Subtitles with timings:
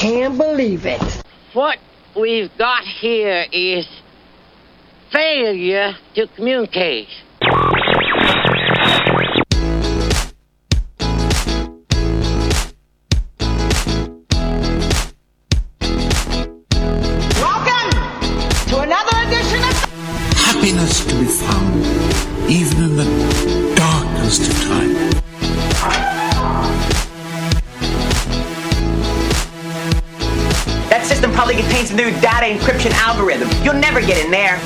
[0.00, 1.02] can't believe it.
[1.54, 1.78] What
[2.14, 3.86] we've got here is
[5.12, 7.08] failure to communicate.
[32.40, 33.48] Data encryption algorithm.
[33.64, 34.58] You'll never get in there.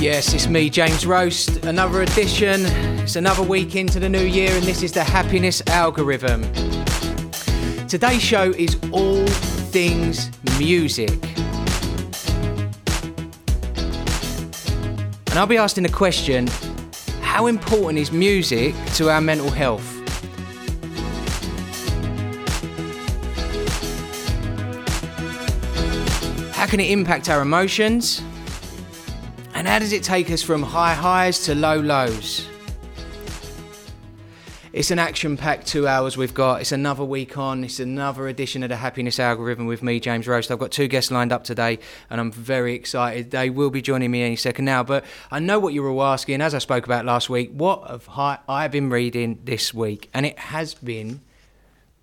[0.00, 1.46] Yes, it's me, James Rose.
[1.58, 2.62] Another edition.
[2.98, 6.42] It's another week into the new year, and this is the happiness algorithm.
[7.86, 9.24] Today's show is all
[9.70, 11.33] things music.
[15.34, 16.46] And I'll be asking the question
[17.20, 19.82] how important is music to our mental health?
[26.54, 28.22] How can it impact our emotions?
[29.54, 32.48] And how does it take us from high highs to low lows?
[34.74, 36.60] It's an action packed two hours we've got.
[36.60, 37.62] It's another week on.
[37.62, 40.50] It's another edition of the Happiness Algorithm with me, James Rose.
[40.50, 41.78] I've got two guests lined up today
[42.10, 43.30] and I'm very excited.
[43.30, 44.82] They will be joining me any second now.
[44.82, 47.52] But I know what you were all asking, as I spoke about last week.
[47.52, 48.08] What have
[48.48, 50.10] I, been reading this week?
[50.12, 51.20] And it has been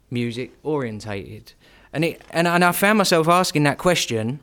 [0.09, 1.51] music orientated.
[1.91, 4.39] And, it, and, and I found myself asking that question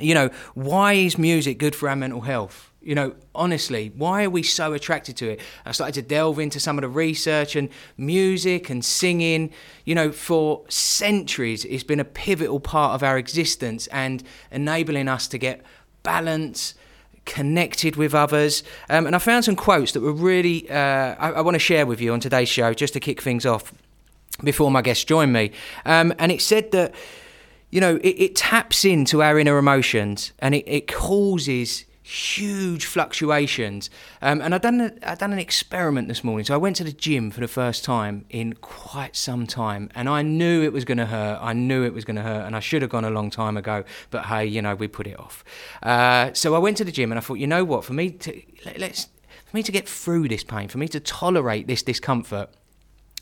[0.00, 2.71] you know, why is music good for our mental health?
[2.82, 5.40] You know, honestly, why are we so attracted to it?
[5.64, 9.50] I started to delve into some of the research and music and singing.
[9.84, 15.28] You know, for centuries, it's been a pivotal part of our existence and enabling us
[15.28, 15.62] to get
[16.02, 16.74] balance,
[17.24, 18.62] connected with others.
[18.90, 21.86] Um, and I found some quotes that were really, uh, I, I want to share
[21.86, 23.72] with you on today's show just to kick things off
[24.42, 25.52] before my guests join me.
[25.84, 26.94] Um, and it said that
[27.72, 33.88] you know, it, it taps into our inner emotions and it, it causes huge fluctuations.
[34.20, 36.44] Um, and I done a, I done an experiment this morning.
[36.44, 40.08] So I went to the gym for the first time in quite some time, and
[40.08, 41.38] I knew it was going to hurt.
[41.40, 43.56] I knew it was going to hurt, and I should have gone a long time
[43.56, 43.84] ago.
[44.10, 45.42] But hey, you know, we put it off.
[45.82, 47.84] Uh, so I went to the gym, and I thought, you know what?
[47.84, 49.08] For me to let, let's
[49.46, 52.50] for me to get through this pain, for me to tolerate this discomfort.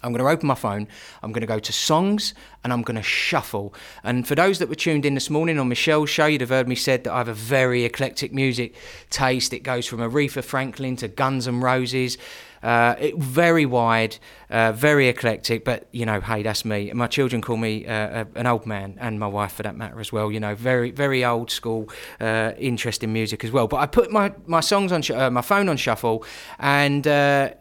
[0.02, 0.88] I'm going to open my phone,
[1.22, 2.34] I'm going to go to songs,
[2.64, 3.74] and I'm going to shuffle.
[4.02, 6.68] And for those that were tuned in this morning on Michelle's show, you'd have heard
[6.68, 8.74] me said that I have a very eclectic music
[9.10, 9.52] taste.
[9.52, 12.18] It goes from Aretha Franklin to Guns N' Roses.
[12.62, 14.18] Uh, it, very wide,
[14.50, 16.92] uh, very eclectic, but you know, hey, that's me.
[16.92, 20.12] My children call me uh, an old man, and my wife for that matter as
[20.12, 20.30] well.
[20.30, 21.88] You know, very, very old school,
[22.20, 23.66] uh, interesting music as well.
[23.66, 26.22] But I put my my songs on sh- uh, my phone on shuffle,
[26.58, 27.52] and uh,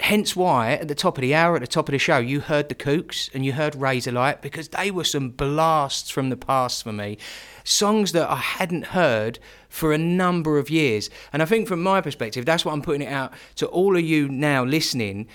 [0.00, 2.40] hence why at the top of the hour, at the top of the show, you
[2.40, 6.82] heard the Kooks and you heard Razorlight because they were some blasts from the past
[6.82, 7.18] for me.
[7.64, 9.38] Songs that I hadn't heard
[9.68, 11.10] for a number of years.
[11.32, 14.02] And I think from my perspective, that's what I'm putting it out to all of
[14.02, 15.28] you now listening.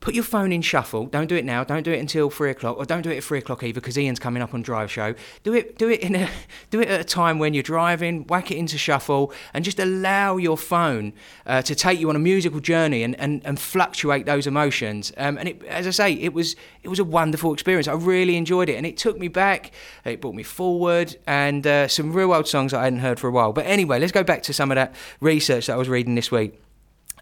[0.00, 1.06] Put your phone in shuffle.
[1.06, 1.64] Don't do it now.
[1.64, 3.98] Don't do it until three o'clock, or don't do it at three o'clock either, because
[3.98, 5.14] Ian's coming up on Drive Show.
[5.42, 5.76] Do it.
[5.76, 6.28] Do it in a.
[6.70, 8.26] Do it at a time when you're driving.
[8.26, 11.14] Whack it into shuffle, and just allow your phone
[11.46, 15.12] uh, to take you on a musical journey and, and, and fluctuate those emotions.
[15.16, 17.88] Um, and it, as I say, it was it was a wonderful experience.
[17.88, 19.72] I really enjoyed it, and it took me back.
[20.04, 23.32] It brought me forward, and uh, some real old songs I hadn't heard for a
[23.32, 23.52] while.
[23.52, 26.30] But anyway, let's go back to some of that research that I was reading this
[26.30, 26.60] week.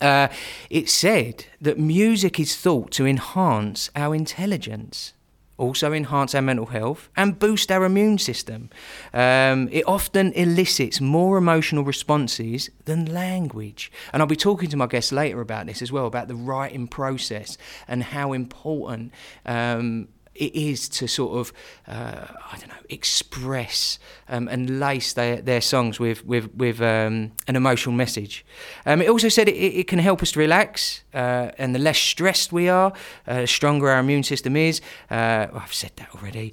[0.01, 0.29] Uh,
[0.71, 5.13] it said that music is thought to enhance our intelligence,
[5.59, 8.69] also enhance our mental health, and boost our immune system.
[9.15, 13.91] Um, it often elicits more emotional responses than language.
[14.13, 16.89] And I'll be talking to my guests later about this as well, about the writing
[16.89, 17.57] process
[17.89, 19.13] and how important.
[19.45, 20.09] Um,
[20.39, 21.53] it is to sort of,
[21.87, 23.99] uh, I don't know, express
[24.29, 28.45] um, and lace their, their songs with with, with um, an emotional message.
[28.85, 31.99] Um, it also said it, it can help us to relax, uh, and the less
[31.99, 32.93] stressed we are,
[33.27, 34.81] uh, the stronger our immune system is.
[35.11, 36.53] Uh, I've said that already.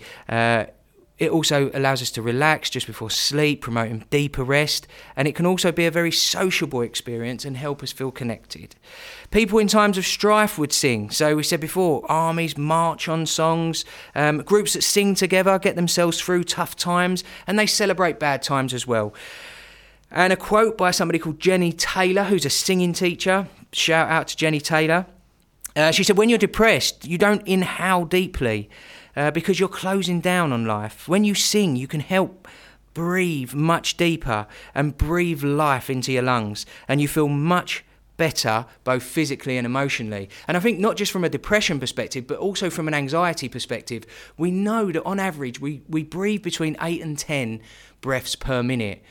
[1.20, 5.46] It also allows us to relax just before sleep, promoting deeper rest, and it can
[5.46, 8.76] also be a very sociable experience and help us feel connected.
[9.30, 11.12] People in times of strife would sing.
[11.12, 16.20] So we said before, armies march on songs, um, groups that sing together get themselves
[16.20, 19.14] through tough times, and they celebrate bad times as well.
[20.10, 23.48] And a quote by somebody called Jenny Taylor, who's a singing teacher.
[23.72, 25.06] Shout out to Jenny Taylor.
[25.76, 28.70] Uh, she said, When you're depressed, you don't inhale deeply.
[29.16, 31.08] Uh, because you're closing down on life.
[31.08, 32.48] When you sing, you can help
[32.94, 37.84] breathe much deeper and breathe life into your lungs, and you feel much
[38.18, 40.30] better both physically and emotionally.
[40.48, 44.06] And I think not just from a depression perspective, but also from an anxiety perspective,
[44.38, 47.62] we know that on average we, we breathe between 8 and 10
[48.02, 49.04] breaths per minute.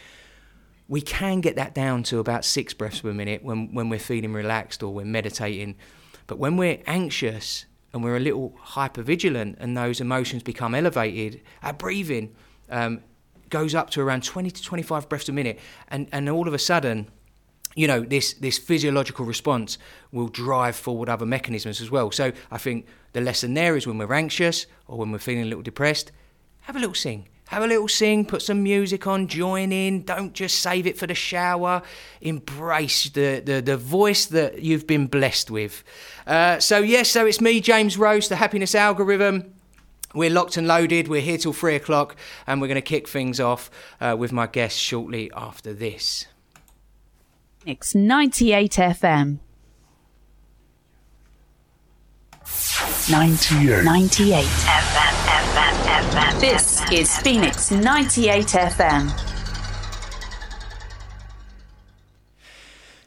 [0.89, 4.33] We can get that down to about six breaths per minute when, when we're feeling
[4.33, 5.77] relaxed or we're meditating.
[6.27, 11.41] But when we're anxious and we're a little hyper vigilant and those emotions become elevated,
[11.63, 12.35] our breathing
[12.71, 13.03] um,
[13.51, 15.59] goes up to around 20 to 25 breaths a minute.
[15.89, 17.09] And, and all of a sudden,
[17.75, 19.79] you know, this, this physiological response
[20.11, 22.11] will drive forward other mechanisms as well.
[22.11, 25.47] So I think the lesson there is when we're anxious or when we're feeling a
[25.47, 26.13] little depressed,
[26.63, 27.29] have a little sing.
[27.53, 30.05] Have a little sing, put some music on, join in.
[30.05, 31.83] Don't just save it for the shower.
[32.23, 35.85] Embrace the, the, the voice that you've been blessed with.
[36.27, 39.53] Uh, so, yes, so it's me, James Rose, the happiness algorithm.
[40.15, 41.09] We're locked and loaded.
[41.09, 42.17] We're here till three o'clock,
[42.47, 43.71] and we're going to kick things off
[44.01, 46.25] uh, with my guest shortly after this.
[47.67, 49.41] Mix 98 FM.
[53.11, 53.85] 98.
[53.85, 55.12] 98
[56.41, 59.11] This is Phoenix 98 FM.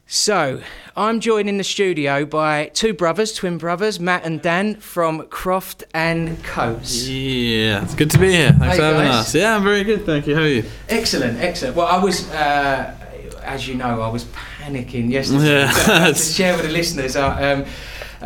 [0.05, 0.61] So,
[0.95, 5.85] I'm joined in the studio by two brothers, twin brothers, Matt and Dan from Croft
[5.95, 7.07] and Cotes.
[7.07, 8.51] Yeah, it's good to be here.
[8.51, 9.25] Thanks Hey, for having guys.
[9.27, 9.33] us.
[9.35, 10.35] Yeah, I'm very good, thank you.
[10.35, 10.63] How are you?
[10.87, 11.75] Excellent, excellent.
[11.75, 12.95] Well, I was, uh,
[13.43, 14.25] as you know, I was
[14.61, 16.07] panicking yesterday Yeah.
[16.13, 17.15] to share with the listeners.
[17.15, 17.65] I um,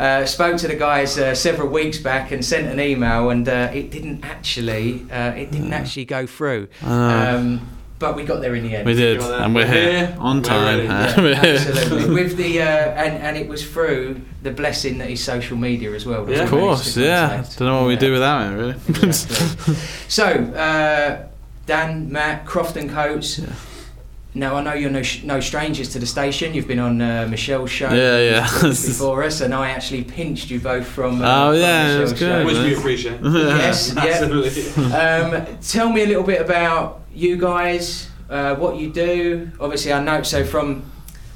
[0.00, 3.70] uh, spoke to the guys uh, several weeks back and sent an email, and uh,
[3.72, 6.68] it didn't actually, uh, it didn't actually go through.
[6.82, 7.60] Um,
[7.98, 8.86] but we got there in the end.
[8.86, 10.16] We did, and we're We're here here.
[10.18, 10.64] on We're time.
[10.64, 10.84] ready.
[10.84, 12.14] Yeah, absolutely.
[12.14, 16.06] With the uh, and and it was through the blessing that is social media as
[16.06, 16.24] well.
[16.28, 16.44] Yeah.
[16.44, 17.28] Of course, yeah.
[17.28, 17.58] contact.
[17.58, 17.98] Don't know what we Yeah.
[18.00, 18.76] do without it, really.
[19.06, 19.74] Exactly.
[20.08, 21.26] so, uh,
[21.66, 23.38] Dan, Matt, Croft and Cotes.
[24.32, 26.54] Now I know you're no, sh- no strangers to the station.
[26.54, 28.50] You've been on uh, Michelle's show Yeah, yeah.
[28.62, 31.20] before us, and I actually pinched you both from.
[31.20, 32.42] Uh, Oh, from yeah, it was Michelle's good.
[32.42, 32.46] show.
[32.46, 33.20] Which we appreciate.
[33.22, 34.02] Yes, yeah.
[34.04, 34.92] Absolutely.
[34.94, 39.50] Um, tell me a little bit about you guys, uh, what you do.
[39.58, 40.22] Obviously, I know.
[40.22, 40.84] So from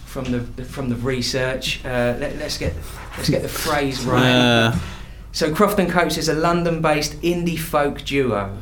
[0.06, 2.74] from the from the research, uh, let, let's get
[3.16, 4.22] let's get the phrase right.
[4.22, 4.78] Yeah,
[5.32, 8.56] So Croft and Cotes is a London-based indie folk duo.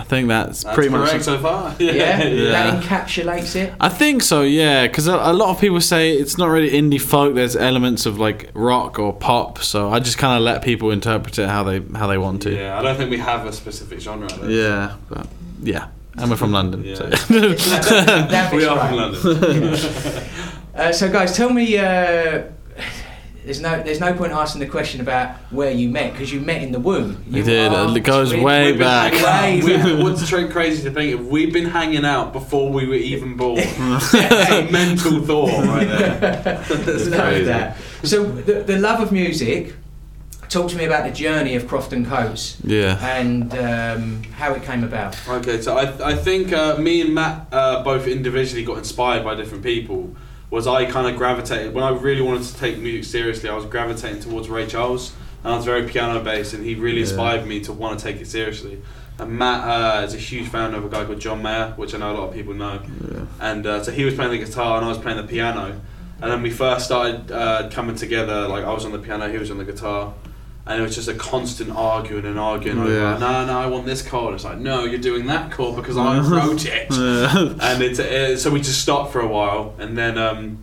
[0.00, 1.22] I think that's, That's pretty correct much.
[1.22, 1.74] so far.
[1.80, 2.50] Yeah, Yeah.
[2.52, 3.74] that encapsulates it.
[3.80, 7.00] I think so, yeah, because a, a lot of people say it's not really indie
[7.00, 7.34] folk.
[7.34, 11.38] There's elements of like rock or pop, so I just kind of let people interpret
[11.40, 12.54] it how they how they want to.
[12.54, 14.28] Yeah, I don't think we have a specific genre.
[14.28, 14.46] Though.
[14.48, 15.26] Yeah, but
[15.62, 16.84] yeah, and we're from London.
[16.84, 16.94] Yeah.
[16.94, 17.04] So.
[17.08, 19.16] That- that We are right.
[19.16, 19.78] from London.
[20.78, 21.76] Uh, so, guys, tell me.
[21.76, 22.44] Uh,
[23.48, 26.60] there's no there's no point asking the question about where you met because you met
[26.62, 27.24] in the womb.
[27.30, 27.72] We You did.
[27.96, 29.14] It goes twin- way We've back.
[29.14, 29.84] hanging out.
[29.86, 31.26] Way We- What's tra- crazy to think of?
[31.28, 33.56] We've been hanging out before we were even born.
[33.78, 34.12] That's
[34.52, 36.64] a mental thought right there.
[36.70, 37.44] Love crazy.
[37.44, 37.78] that.
[38.02, 39.74] So the, the love of music.
[40.50, 42.96] Talk to me about the journey of Croft and Cotes yeah.
[43.18, 45.14] and um, how it came about.
[45.28, 49.34] Okay, so I, I think uh, me and Matt uh, both individually got inspired by
[49.34, 50.16] different people.
[50.50, 53.48] Was I kind of gravitated when I really wanted to take music seriously?
[53.50, 55.12] I was gravitating towards Ray Charles,
[55.44, 57.02] and I was very piano based, and he really Yeah.
[57.08, 58.80] inspired me to want to take it seriously.
[59.18, 61.98] And Matt uh, is a huge fan of a guy called John Mayer, which I
[61.98, 62.78] know a lot of people know.
[63.12, 63.20] Yeah.
[63.40, 65.80] And uh, so he was playing the guitar, and I was playing the piano.
[66.22, 68.48] And then we first started uh, coming together.
[68.48, 70.14] Like I was on the piano, he was on the guitar,
[70.68, 72.78] and it was just a constant arguing and arguing.
[72.78, 73.16] Yeah.
[73.16, 74.34] no, no, I want this chord.
[74.34, 76.88] It's like, no, you're doing that chord because I wrote it.
[76.90, 77.54] Yeah.
[77.60, 80.58] And it, uh, so we just stopped for a while, and then um,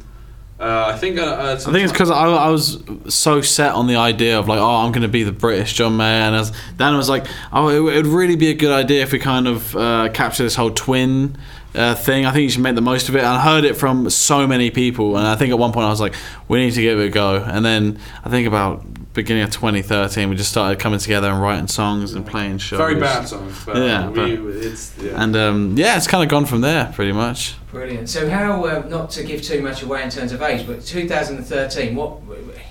[0.60, 3.88] uh, I think uh, uh, I think it's because I, I was so set on
[3.88, 6.54] the idea of like, oh, I'm going to be the British John Mayer, and as
[6.78, 9.76] Dan was like, oh, it would really be a good idea if we kind of
[9.76, 11.36] uh, capture this whole twin
[11.74, 12.26] uh, thing.
[12.26, 13.20] I think you should make the most of it.
[13.20, 15.90] And I heard it from so many people, and I think at one point I
[15.90, 16.14] was like,
[16.48, 17.36] we need to give it a go.
[17.36, 18.86] And then I think about
[19.16, 22.78] beginning of 2013, we just started coming together and writing songs and playing shows.
[22.78, 25.24] very bad songs, but Yeah, we, but- it's yeah.
[25.24, 27.56] And um, yeah, it's kind of gone from there, pretty much.
[27.76, 28.08] Brilliant.
[28.08, 31.94] So, how uh, not to give too much away in terms of age, but 2013.
[31.94, 32.22] What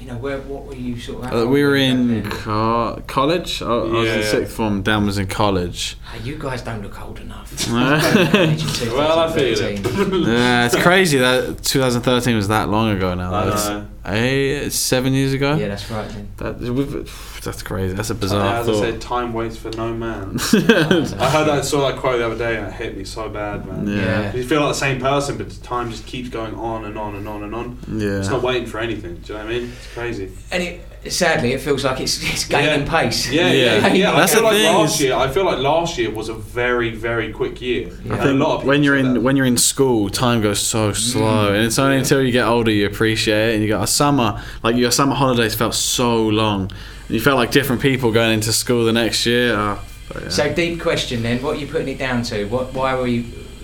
[0.01, 1.43] you know, where what were you sort of?
[1.43, 3.61] Uh, we were were you back in co- college.
[3.61, 4.27] I, I was in yeah.
[4.27, 4.83] sixth form.
[4.83, 5.99] Dan was in college.
[6.07, 7.69] Ah, you guys don't look old enough.
[7.71, 10.27] well, I feel it.
[10.27, 13.35] Yeah, it's crazy that 2013 was that long ago now.
[13.35, 13.87] I That's know.
[14.07, 15.55] eh, seven years ago.
[15.55, 16.09] Yeah, that's right.
[16.09, 16.29] Then.
[16.39, 17.11] That, we've-
[17.45, 17.95] that's crazy.
[17.95, 18.81] That's a bizarre as I thought.
[18.81, 20.39] said, time waits for no man.
[20.53, 23.67] I heard that, saw that quote the other day, and it hit me so bad,
[23.67, 23.87] man.
[23.87, 23.97] Yeah.
[23.97, 24.35] Yeah.
[24.35, 27.15] You feel like the same same person, but time just keeps going on and on
[27.15, 27.79] and on and on.
[27.89, 28.19] Yeah.
[28.19, 29.17] It's not waiting for anything.
[29.17, 29.73] Do you know what I mean?
[29.73, 30.33] It's crazy.
[30.51, 33.01] And it, sadly, it feels like it's, it's gaining Yeah.
[33.03, 33.31] pace.
[33.31, 33.65] Yeah, Yeah.
[33.87, 34.13] yeah, yeah.
[34.17, 35.15] That's I feel the like thing last year.
[35.15, 37.91] I feel like last year was a very, very quick year.
[38.05, 38.15] Yeah.
[38.15, 39.21] I think a lot of when you're in that.
[39.21, 42.71] when you're in school, time goes so slow, and it's only until you get older
[42.71, 43.55] you appreciate it.
[43.55, 46.71] And you got a summer, like your summer holidays felt so long.
[47.09, 49.55] You felt like different people going into school the next year.
[49.55, 49.79] Oh,
[50.13, 50.29] but yeah.
[50.31, 51.43] So deep question then.
[51.43, 52.45] What are you putting it down to?
[52.47, 52.73] What?
[52.73, 53.23] Why were we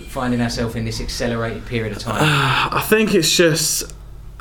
[0.09, 2.19] finding ourselves in this accelerated period of time?
[2.73, 3.93] I think it's just.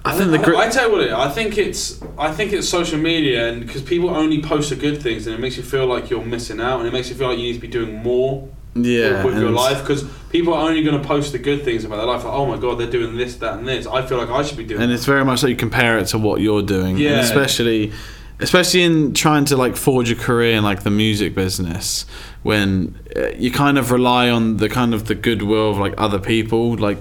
[0.05, 1.13] I think the gr- I tell you what it.
[1.13, 2.01] I think it's.
[2.17, 5.41] I think it's social media, and because people only post the good things, and it
[5.41, 7.55] makes you feel like you're missing out, and it makes you feel like you need
[7.55, 9.81] to be doing more yeah with your life.
[9.81, 12.25] Because people are only going to post the good things about their life.
[12.25, 13.87] Like, oh my god, they're doing this, that, and this.
[13.87, 14.81] I feel like I should be doing.
[14.81, 17.93] and it's very much like you compare it to what you're doing and especially
[18.39, 22.07] especially in trying to like forge a career in like the music business
[22.43, 26.19] when uh, you kind of rely on the kind of the goodwill of like other
[26.19, 26.97] people like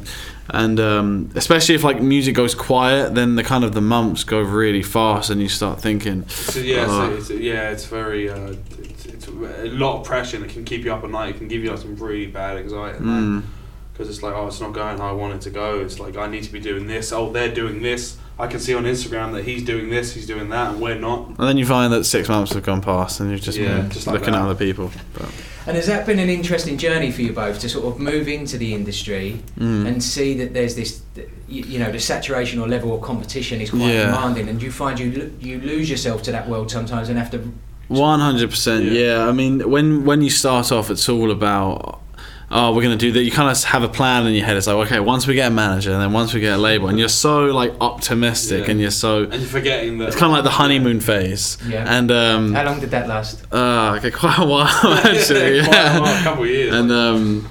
[0.52, 4.40] and um, especially if like music goes quiet then the kind of the months go
[4.42, 7.10] really fast and you start thinking So, yeah, Oh.
[7.10, 8.30] so it's, yeah, it's very.
[8.30, 9.32] Uh, it's, it's a
[9.68, 11.36] lot of pressure and it can keep you up at night.
[11.36, 13.44] It can give you like some really bad anxiety mm,
[14.00, 16.16] because it's like oh it's not going how I want it to go it's like
[16.16, 19.34] I need to be doing this oh they're doing this I can see on Instagram
[19.34, 22.06] that he's doing this he's doing that and we're not and then you find that
[22.06, 24.56] six months have gone past and you've just Yeah, been just like looking at other
[24.56, 25.30] people but,
[25.68, 28.58] And has that been an interesting journey for you both to sort of move into
[28.58, 29.86] the industry Mm.
[29.86, 31.02] and see that there's this,
[31.50, 34.06] you, you know, the saturation or level of competition is quite Yeah.
[34.06, 35.08] demanding, and you find you
[35.42, 37.40] you lose yourself to that world sometimes and have to.
[37.90, 39.02] One hundred percent, Yeah.
[39.02, 39.30] yeah.
[39.30, 42.00] I mean, when when you start off, it's all about.
[42.52, 43.24] Oh, we're gonna do that.
[43.24, 44.58] You kind of have a plan in your head.
[44.58, 46.88] It's like, okay, once we get a manager, and then once we get a label,
[46.90, 48.72] and you're so like optimistic, Yeah.
[48.72, 49.24] and you're so.
[49.24, 51.86] and you're forgetting that It's kind of like the honeymoon phase, Yeah.
[51.88, 53.44] and um, How long did that last?
[53.54, 55.62] uh, okay, quite a while actually.
[55.64, 56.00] Quite a yeah.
[56.00, 57.50] while, a couple of years and um,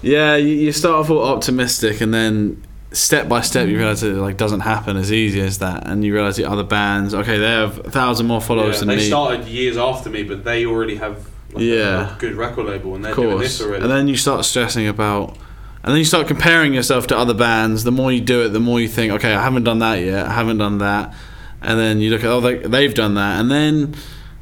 [0.00, 2.62] yeah, you, you start off all optimistic, and then
[2.92, 6.14] step by step you realize it like doesn't happen as easy as that, and you
[6.14, 9.02] realize the other bands, okay, they have a thousand more followers yeah, than they me.
[9.02, 12.16] They started years after me but they already have like, Yeah.
[12.16, 13.42] a, good record label and they're of doing course.
[13.42, 15.36] this already And then you start stressing about,
[15.82, 17.84] and then you start comparing yourself to other bands.
[17.84, 20.26] The more you do it, the more you think, okay, I haven't done that yet.
[20.26, 21.14] I haven't done that.
[21.60, 23.40] And then you look at, oh, they, they've done that.
[23.40, 23.94] And then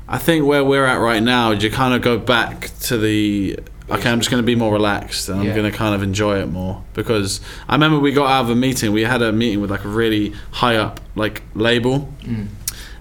[0.08, 3.58] I think where we're at right now, is you kind of go back to the,
[3.90, 6.40] okay, I'm just going to be more relaxed and I'm going to kind of enjoy
[6.40, 6.82] it more.
[6.94, 9.84] Because I remember we got out of a meeting, we had a meeting with like
[9.84, 12.48] a really high up like label mm.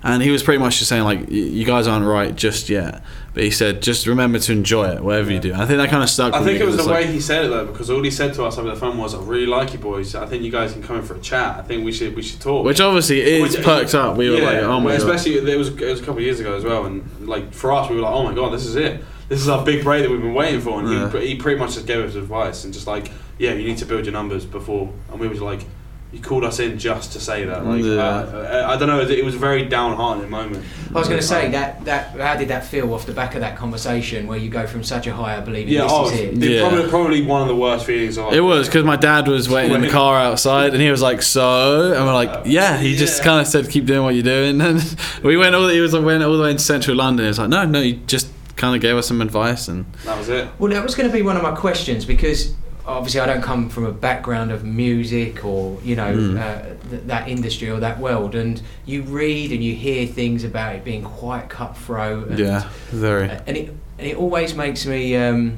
[0.03, 3.03] And he was pretty much just saying like you guys aren't right just yet
[3.33, 5.89] but he said just remember to enjoy it whatever you do and i think that
[5.89, 7.89] kind of stuck I think it was the way like- he said it though, because
[7.89, 10.15] all he said to us over the phone was, "I really like you boys.
[10.15, 11.57] I think you guys can come in for a chat.
[11.57, 14.37] I think we should we should talk." which obviously is Which- perked up we were
[14.39, 16.55] like oh my well, god especially it was it was a couple of years ago
[16.55, 19.03] as well, and like for us, we were like, "Oh my god, this is it.
[19.27, 21.19] This is our big break that we've been waiting for." And Yeah.
[21.19, 23.85] he, he pretty much just gave us advice and just like, "Yeah, you need to
[23.85, 25.65] build your numbers before." And we were like,
[26.11, 27.93] "You called us in just to say that." Like, Yeah.
[28.01, 28.99] uh, I, I don't know.
[29.01, 30.65] It was a very downhearted moment.
[30.89, 33.41] I was going to say that that how did that feel off the back of
[33.41, 36.19] that conversation where you go from such a high, I believe Yeah, this oh, is
[36.19, 36.33] it.
[36.37, 36.67] Yeah.
[36.67, 39.73] probably, probably one of the worst feelings of it was because my dad was waiting
[39.75, 43.19] in the car outside and he was like so and we're like yeah he just
[43.19, 43.23] Yeah.
[43.25, 46.23] kind of said keep doing what you're doing and we went all he was went
[46.23, 48.81] all the way into central london he was like no no he just kind of
[48.81, 50.47] gave us some advice and That was it.
[50.57, 52.53] Well, that was going to be one of my questions because
[52.97, 56.39] obviously I don't come from a background of music or you know Mm.
[56.39, 60.75] uh, th- that industry or that world, and you read and you hear things about
[60.75, 62.29] it being quite cutthroat.
[62.29, 65.57] And, yeah very and it and it always makes me um,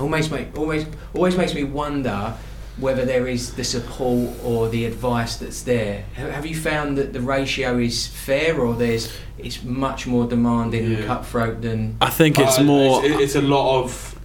[0.00, 2.34] always make always always makes me wonder
[2.78, 6.04] whether there is the support or the advice that's there.
[6.14, 11.04] Have you found that the ratio is fair, or there's it's much more demanding and
[11.04, 14.17] cutthroat than i think it's Uh, more It's, it's a lot of.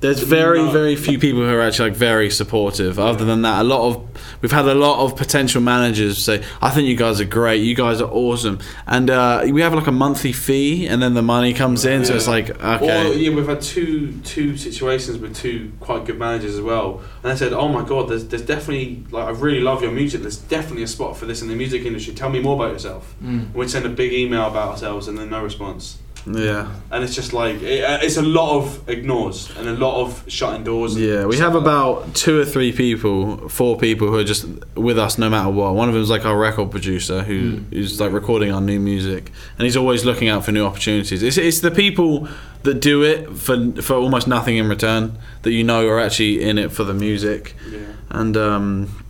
[0.00, 2.98] There's very, very few people who are actually like very supportive.
[2.98, 4.08] Other than that, a lot of
[4.40, 7.58] we've had a lot of potential managers say, "I think you guys are great.
[7.58, 11.22] You guys are awesome," and uh, we have like a monthly fee, and then the
[11.22, 12.06] money comes in.
[12.06, 16.18] So it's like, okay, Or, yeah, we've had two two situations with two quite good
[16.18, 19.60] managers as well, and I said, "Oh my god, there's there's definitely like I really
[19.60, 20.22] love your music.
[20.22, 22.14] There's definitely a spot for this in the music industry.
[22.14, 23.52] Tell me more about yourself." Mm.
[23.52, 25.98] We'd send a big email about ourselves, and then no response.
[26.26, 30.02] Yeah, And it's just like it, uh, it's a lot of ignores and a lot
[30.02, 30.96] of shutting doors.
[30.98, 31.24] yeah.
[31.24, 35.30] We have about two or three people, four people who are just with us no
[35.30, 35.74] matter what.
[35.74, 39.32] One of them is like our record producer who is like recording our new music,
[39.56, 41.22] and he's always looking out for new opportunities.
[41.22, 42.28] It's it's the people
[42.62, 46.58] that do it for for almost nothing in return that you know are actually in
[46.58, 47.54] it for the music.
[47.70, 47.78] Yeah.
[48.10, 49.04] and um,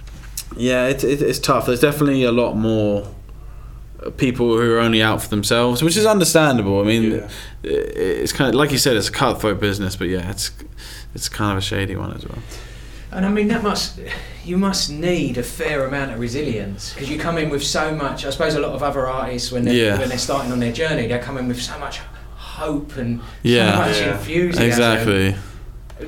[0.57, 1.67] yeah, it, it, it's tough.
[1.67, 3.07] There's definitely a lot more
[4.17, 6.81] people who are only out for themselves, which is understandable.
[6.81, 7.29] I mean, Yeah.
[7.63, 10.51] it's kind of like you said, it's a cutthroat business, but yeah, it's
[11.15, 12.39] it's kind of a shady one as well.
[13.13, 13.99] And I mean, that must,
[14.45, 18.25] you must need a fair amount of resilience because you come in with so much.
[18.25, 19.99] I suppose a lot of other artists, when they're, Yeah.
[19.99, 21.99] when they're starting on their journey, they come in with so much
[22.37, 23.73] hope and Yeah.
[23.73, 24.13] so much Yeah.
[24.19, 24.63] enthusiasm.
[24.65, 25.35] Exactly.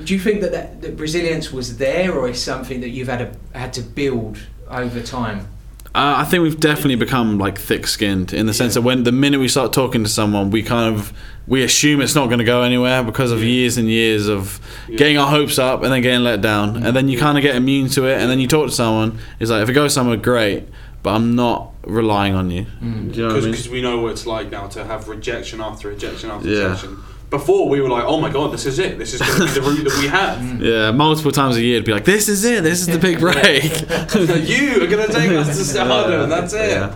[0.04, 3.18] Do you think that, that, that resilience was there, or is something that you've had
[3.52, 4.38] to, had to build
[4.70, 5.48] over time?
[5.94, 9.40] Uh, I think we've definitely become like thick-skinned in the sense that when the minute
[9.40, 11.12] we start talking to someone, we kind of
[11.46, 14.58] we assume it's not going to go anywhere because of years and years of
[14.96, 17.56] getting our hopes up and then getting let down, and then you kind of get
[17.56, 19.18] immune to it, and then you talk to someone.
[19.38, 20.66] It's like if it goes somewhere, great,
[21.02, 22.64] but I'm not relying on you.
[22.80, 23.14] Mm.
[23.14, 23.72] You know I because mean?
[23.72, 26.62] we know what it's like now to have rejection after rejection after Yeah.
[26.68, 26.98] rejection.
[27.32, 28.98] Before we were like, oh my god, this is it.
[28.98, 30.60] This is going to be the route that we have.
[30.62, 32.62] Yeah, multiple times a year, it'd be like, "This is it.
[32.62, 33.64] This is the big break."
[34.48, 36.70] you are going to take us to stardom, and that's it.
[36.70, 36.94] Yeah.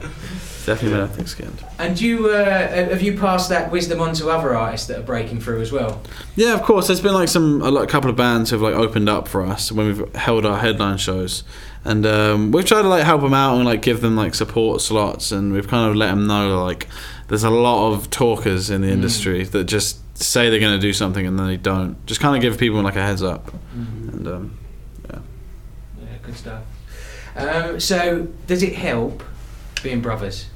[0.67, 1.65] Definitely been thick-skinned.
[1.79, 2.45] And you uh,
[2.91, 6.03] have you passed that wisdom on to other artists that are breaking through as well?
[6.35, 6.89] Yeah, of course.
[6.89, 9.43] There's been like some a, lot, a couple of bands who've like opened up for
[9.43, 11.45] us when we've held our headline shows,
[11.85, 14.81] and um, we've tried to like help them out and like give them like support
[14.81, 16.89] slots, and we've kind of let them know like
[17.29, 20.93] there's a lot of talkers in the industry that just say they're going to do
[20.93, 22.05] something and then they don't.
[22.07, 24.59] Just kind of give people like a heads up, and um,
[25.11, 25.19] Yeah,
[26.23, 26.63] good stuff.
[27.37, 29.23] Um, so, does it help
[29.83, 30.47] being brothers?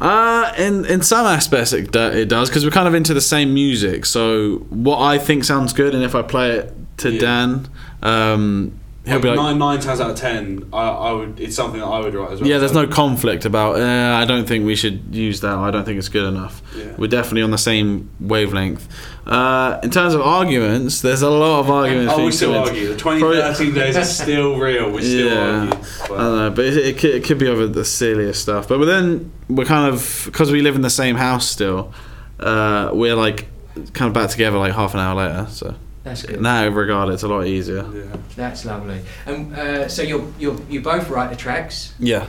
[0.00, 3.20] Uh, in in some aspects it, do, it does because we're kind of into the
[3.20, 4.04] same music.
[4.04, 7.20] So what I think sounds good, and if I play it to Yeah.
[7.20, 7.68] Dan,
[8.02, 11.40] um, he'll Like be like, nine, nine times out of ten, I, I would.
[11.40, 12.48] It's something that I would write as well.
[12.48, 13.76] yeah, there's no conflict about.
[13.80, 15.56] Uh, I don't think we should use that.
[15.56, 16.62] I don't think it's good enough.
[16.76, 16.94] Yeah.
[16.98, 18.88] We're definitely on the same wavelength.
[19.26, 22.12] Uh, in terms of arguments, there's a lot of arguments.
[22.16, 22.88] Oh, we still argue.
[22.88, 24.90] The 2013 days is still real.
[24.90, 25.60] We still Yeah.
[25.60, 25.74] argue.
[25.74, 28.68] I But don't know, but it, it, could, it could be over the silliest stuff.
[28.68, 31.92] But then we're kind of because we live in the same house still.
[32.40, 33.46] Uh, we're like
[33.94, 35.46] kind of back together like half an hour later.
[35.50, 36.36] So That's good.
[36.36, 37.86] in that regard, it's a lot easier.
[37.94, 38.16] yeah.
[38.36, 39.00] That's lovely.
[39.26, 42.26] And uh, so you you you both write the tracks Yeah,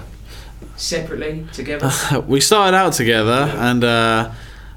[0.76, 1.92] separately together.
[2.28, 4.32] we started out together, and uh,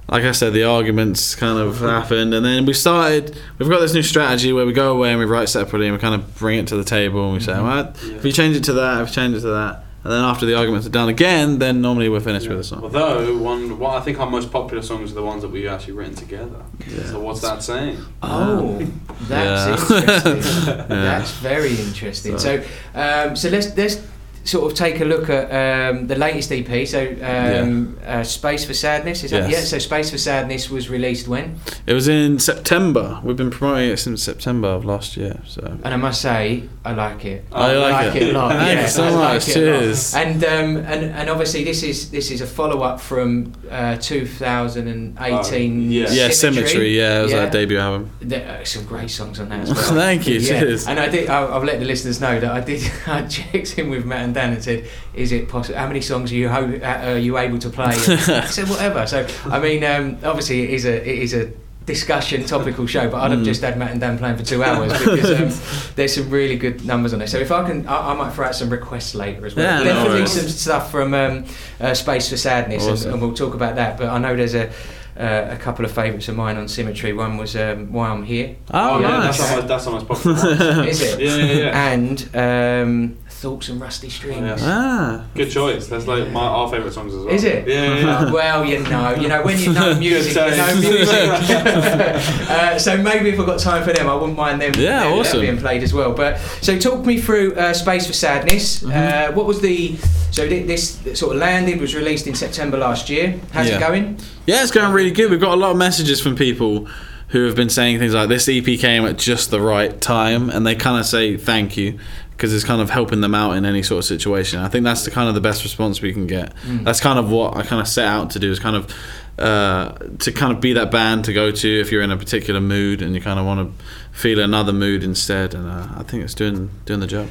[0.08, 3.36] like I said, the arguments kind of happened, and then we started.
[3.58, 6.00] We've got this new strategy where we go away and we write separately, and we
[6.00, 8.64] kind of bring it to the table, and we say, "Well, if you change it
[8.64, 11.08] to that, if you change it to that." And then after the arguments are done
[11.08, 12.84] again, then normally we're finished with the song.
[12.84, 15.94] Although one, one, I think our most popular songs are the ones that we've actually
[15.94, 16.62] written together.
[17.06, 17.98] So what's that saying?
[18.22, 18.86] Oh,
[19.22, 19.96] that's Yeah.
[19.98, 20.76] interesting.
[20.88, 22.38] That's very interesting.
[22.38, 22.62] So,
[22.94, 23.96] um, so let's let's
[24.46, 26.86] sort of take a look at um, the latest EP.
[26.86, 29.52] So, um, uh, Space for Sadness is that Yes.
[29.60, 29.64] yeah?
[29.66, 31.58] So, Space for Sadness was released when?
[31.86, 33.20] It was in September.
[33.24, 35.40] We've been promoting it since September of last year.
[35.46, 37.44] So And I must say, I like it.
[37.52, 38.34] I like it.
[38.34, 38.52] a lot.
[38.56, 39.48] Thank yeah, you so I like much.
[39.48, 39.78] it a lot.
[39.80, 40.14] Cheers.
[40.14, 45.16] And um, and and obviously this is this is a follow up from uh, 2018.
[45.18, 46.06] Oh, yeah.
[46.10, 46.96] yeah, Symmetry.
[46.96, 48.10] Yeah, it was our debut album.
[48.20, 49.94] There are some great songs on that as well.
[49.94, 50.60] Thank you, Yeah.
[50.60, 50.86] cheers.
[50.86, 51.28] And I did.
[51.28, 52.82] I'll, I'll let the listeners know that I did.
[53.06, 55.78] I checked in with Matt and Dan and said, "Is it possible?
[55.78, 59.06] How many songs are you ho- uh, are you able to play?" I said, "Whatever."
[59.06, 61.50] So I mean, um, obviously, it is a it is a
[61.86, 63.36] discussion topical show, but I'd Mm.
[63.36, 66.56] have just had Matt and Dan playing for two hours because um, there's some really
[66.56, 67.28] good numbers on there.
[67.28, 69.64] So if I can, I, I might throw out some requests later as well.
[69.64, 70.32] Yeah, Definitely worries.
[70.32, 71.44] some stuff from um,
[71.80, 73.98] uh, Space for Sadness, and, and we'll talk about that.
[73.98, 74.72] But I know there's a.
[75.18, 77.14] Uh, a couple of favourites of mine on Symmetry.
[77.14, 78.56] One was um, Why I'm Here.
[78.70, 79.38] Oh, yeah, nice.
[79.38, 80.84] that's our most, that's our most popular.
[80.86, 81.20] Is it?
[81.20, 81.90] Yeah, yeah, yeah.
[81.90, 84.38] And um, Thoughts and Rusty Strings.
[84.40, 84.56] Oh, yeah.
[84.60, 85.86] Ah, Good choice.
[85.88, 87.34] That's like my our favourite songs as well.
[87.34, 87.66] Is it?
[87.66, 87.98] Yeah, yeah.
[87.98, 88.18] yeah.
[88.18, 91.08] Uh, well, you know, you know when you know music, you know music.
[92.50, 95.12] uh, so maybe if I've got time for them, I wouldn't mind them, Yeah, them
[95.18, 95.40] awesome.
[95.40, 96.12] being played as well.
[96.12, 98.82] But so talk me through uh, Space for Sadness.
[98.82, 99.32] Mm-hmm.
[99.32, 99.96] Uh, what was the
[100.30, 103.40] so this sort of landed was released in September last year.
[103.52, 103.76] How's Yeah.
[103.76, 104.18] it going?
[104.46, 105.30] yeah, it's going really good.
[105.30, 106.88] We've got a lot of messages from people
[107.28, 110.66] who have been saying things like this EP came at just the right time, and
[110.66, 111.98] they kind of say thank you
[112.30, 114.60] because it's kind of helping them out in any sort of situation.
[114.60, 116.52] I think that's the kind of the best response we can get.
[116.84, 118.94] That's kind of what I kind of set out to do is kind of
[119.38, 122.60] uh, to kind of be that band to go to if you're in a particular
[122.60, 125.54] mood and you kind of want to feel another mood instead.
[125.54, 127.28] And uh, I think it's doing doing the job.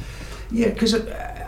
[0.50, 0.94] Yeah, because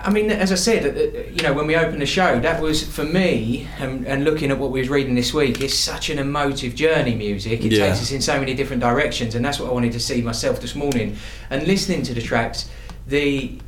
[0.02, 2.82] I mean, as I said, uh, you know, when we opened the show, that was
[2.82, 6.18] for me, and, and looking at what we was reading this week, it's such an
[6.18, 7.14] emotive journey.
[7.14, 7.86] Music, it Yeah.
[7.88, 10.60] takes us in so many different directions, and that's what I wanted to see myself
[10.60, 11.16] this morning.
[11.50, 12.68] And listening to the tracks,
[13.06, 13.58] the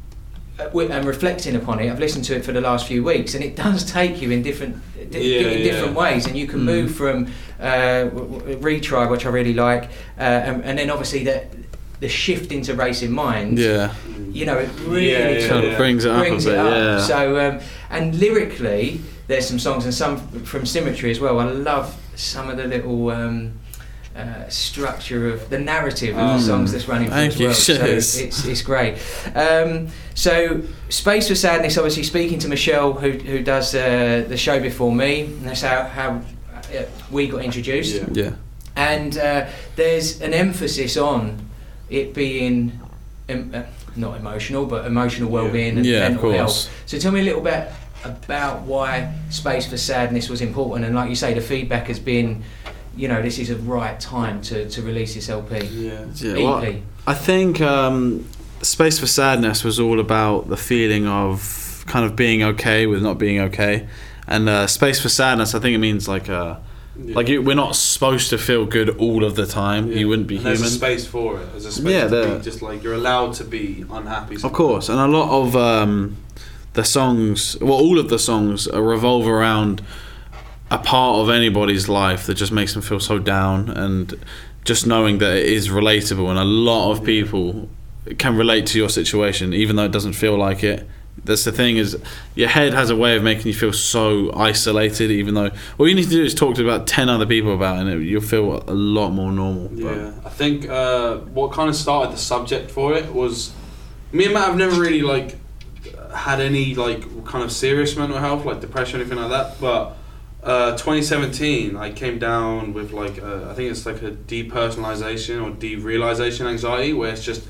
[0.59, 3.43] uh, and reflecting upon it, I've listened to it for the last few weeks, and
[3.43, 4.77] it does take you in different,
[5.11, 5.65] di- Yeah, in yeah.
[5.65, 7.27] different ways, and you can move from
[7.59, 8.09] uh,
[8.61, 9.85] retry, which I really like,
[10.19, 11.45] uh, and, and then obviously the
[12.01, 13.93] the shift into racing minds Yeah,
[14.33, 15.71] you know, it really Yeah, yeah, kind yeah.
[15.71, 16.59] of brings it up brings a it bit.
[16.59, 16.73] up.
[16.75, 16.99] Yeah.
[17.01, 17.61] So, um,
[17.91, 21.39] and lyrically, there's some songs and some from Symmetry as well.
[21.39, 23.53] I love some of the little um,
[24.17, 27.55] uh, structure of the narrative of the songs that's running through Thank as you, well.
[27.55, 28.95] So it's, it's great.
[29.35, 34.59] Um, so, Space for Sadness, obviously speaking to Michelle, who, who does uh, the show
[34.61, 36.21] before me, and that's how, how
[36.77, 37.95] uh, we got introduced.
[37.95, 38.07] Yeah.
[38.13, 38.31] Yeah.
[38.77, 41.50] And uh, there's an emphasis on
[41.91, 42.79] it being
[43.29, 43.63] em- uh,
[43.97, 46.37] not emotional, but emotional well-being and Yeah, of mental course.
[46.67, 46.83] health.
[46.87, 47.69] So tell me a little bit
[48.05, 52.43] about why Space for Sadness was important, and like you say, the feedback has been,
[52.97, 55.59] you know, this is a right time to, to release this LP.
[55.67, 56.05] Yeah.
[56.15, 56.39] Yeah, EP.
[56.39, 56.75] well,
[57.07, 58.27] I think um,
[58.63, 63.19] Space for Sadness was all about the feeling of kind of being okay with not
[63.19, 63.89] being okay.
[64.27, 66.29] And uh, Space for Sadness, I think it means like
[66.99, 69.91] uh, like you, we're not supposed to feel good all of the time.
[69.93, 70.61] You wouldn't be and human.
[70.61, 71.51] There's a space for it.
[71.53, 74.37] There's a space Yeah, to be just like you're allowed to be unhappy.
[74.43, 76.17] Of course, and a lot of um,
[76.75, 79.83] the songs, well, all of the songs revolve around
[80.71, 84.19] a part of anybody's life that just makes them feel so down, and
[84.65, 87.69] just knowing that it is relatable, and a lot of people
[88.19, 90.87] can relate to your situation, even though it doesn't feel like it.
[91.25, 91.99] That's the thing is,
[92.35, 95.11] your head has a way of making you feel so isolated.
[95.11, 97.77] Even though all you need to do is talk to about ten other people about
[97.77, 99.69] it, and it, you'll feel a lot more normal.
[99.69, 103.53] But- Yeah, I think uh, what kind of started the subject for it was
[104.13, 105.37] me and Matt have never really like
[106.15, 109.61] had any like kind of serious mental health, like depression, or anything like that.
[109.61, 109.97] But
[110.43, 115.51] uh, 2017, I came down with like a, I think it's like a depersonalization or
[115.55, 117.47] derealization anxiety, where it's just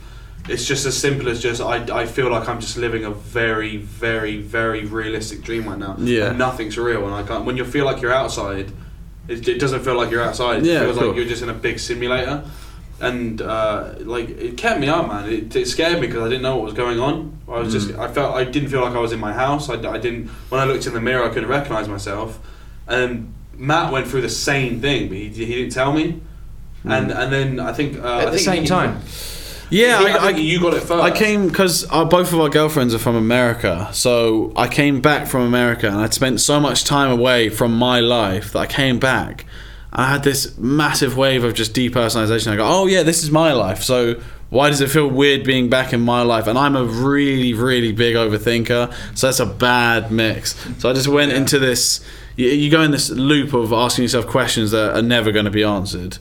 [0.49, 3.77] it's just as simple as just I, I feel like I'm just living a very
[3.77, 5.97] very very realistic dream right now.
[5.99, 6.31] Yeah.
[6.31, 7.45] And nothing's real, and I can't.
[7.45, 8.73] When you feel like you're outside,
[9.29, 10.61] it, it doesn't feel like you're outside.
[10.61, 12.45] It Yeah, feels like you're just in a big simulator.
[13.03, 15.29] And uh, like it kept me up, man.
[15.31, 17.39] It, it scared me because I didn't know what was going on.
[17.49, 19.71] I was just, I felt, I didn't feel like I was in my house.
[19.71, 20.29] I, I didn't.
[20.51, 22.39] When I looked in the mirror, I couldn't recognize myself.
[22.87, 26.21] And Matt went through the same thing, but he, he didn't tell me.
[26.85, 29.01] And and then I think uh, I At the think same he- time.
[29.71, 30.93] Yeah, I, I, I, you got it first.
[30.93, 35.29] I came because uh, both of our girlfriends are from America, so I came back
[35.29, 38.99] from America, and I'd spent so much time away from my life that I came
[38.99, 39.47] back.
[39.93, 42.53] I had this massive wave of just depersonalization.
[42.53, 43.83] I go, oh yeah, this is my life.
[43.83, 46.47] So why does it feel weird being back in my life?
[46.47, 50.55] And I'm a really, really big overthinker, so that's a bad mix.
[50.79, 52.05] So I just went into this.
[52.37, 55.51] You, you go in this loop of asking yourself questions that are never going to
[55.51, 56.19] be answered.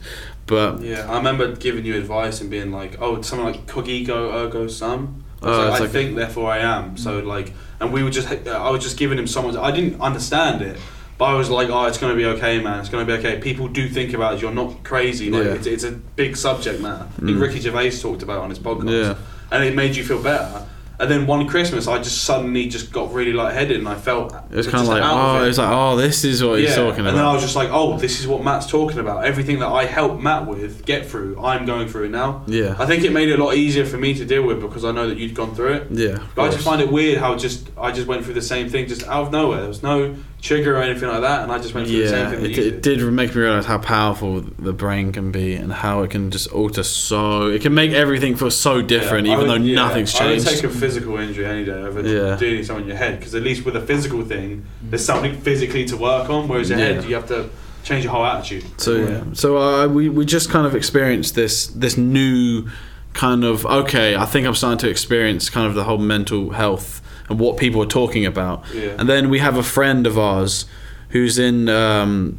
[0.50, 4.32] But Yeah, I remember giving you advice and being like, "Oh, it's something like cogito
[4.34, 6.96] ergo sum." I, Oh, like, I like- think, therefore I am.
[6.96, 9.56] So like, and we were just, I was just giving him someone.
[9.56, 10.76] I didn't understand it,
[11.18, 12.80] but I was like, "Oh, it's gonna be okay, man.
[12.80, 14.42] It's gonna be okay." People do think about it.
[14.42, 15.30] You're not crazy.
[15.30, 15.52] Like, Yeah.
[15.52, 17.06] it's, it's a big subject matter.
[17.20, 17.40] Mm.
[17.40, 19.14] Ricky Gervais talked about it on his podcast, Yeah.
[19.52, 20.62] and it made you feel better.
[21.00, 24.54] And then one Christmas, I just suddenly just got really lightheaded, and I felt it
[24.54, 25.44] was kind of like, oh, it.
[25.44, 27.08] it was like, oh, this is what he's talking about.
[27.08, 29.24] and then I was just like, oh, this is what Matt's talking about.
[29.24, 32.44] Everything that I helped Matt with get through, I'm going through it now.
[32.46, 32.76] Yeah.
[32.78, 34.92] I think it made it a lot easier for me to deal with because I
[34.92, 35.86] know that you'd gone through it.
[35.90, 38.68] Yeah, But I just find it weird how just I just went through the same
[38.68, 39.60] thing just out of nowhere.
[39.60, 42.30] There was no trigger or anything like that, and I just went through the same
[42.30, 42.98] thing that it, you it did.
[43.00, 46.50] did make me realize how powerful the brain can be and how it can just
[46.52, 47.46] alter so.
[47.48, 50.22] It can make everything feel so different, Yeah, even would- though yeah, nothing's changed.
[50.22, 50.62] I would changed.
[50.62, 52.36] take a physical injury any day over Yeah.
[52.36, 55.84] doing something in your head because at least with a physical thing, there's something physically
[55.86, 56.48] to work on.
[56.48, 56.84] Whereas your Yeah.
[56.86, 57.50] head, you have to
[57.82, 58.64] change your whole attitude.
[58.78, 62.68] So yeah, so uh, we we just kind of experienced this this new
[63.12, 64.16] kind of okay.
[64.16, 67.80] I think I'm starting to experience kind of the whole mental health and what people
[67.82, 68.64] are talking about.
[68.74, 68.96] Yeah.
[68.98, 70.66] And then we have a friend of ours
[71.10, 72.38] who's in um,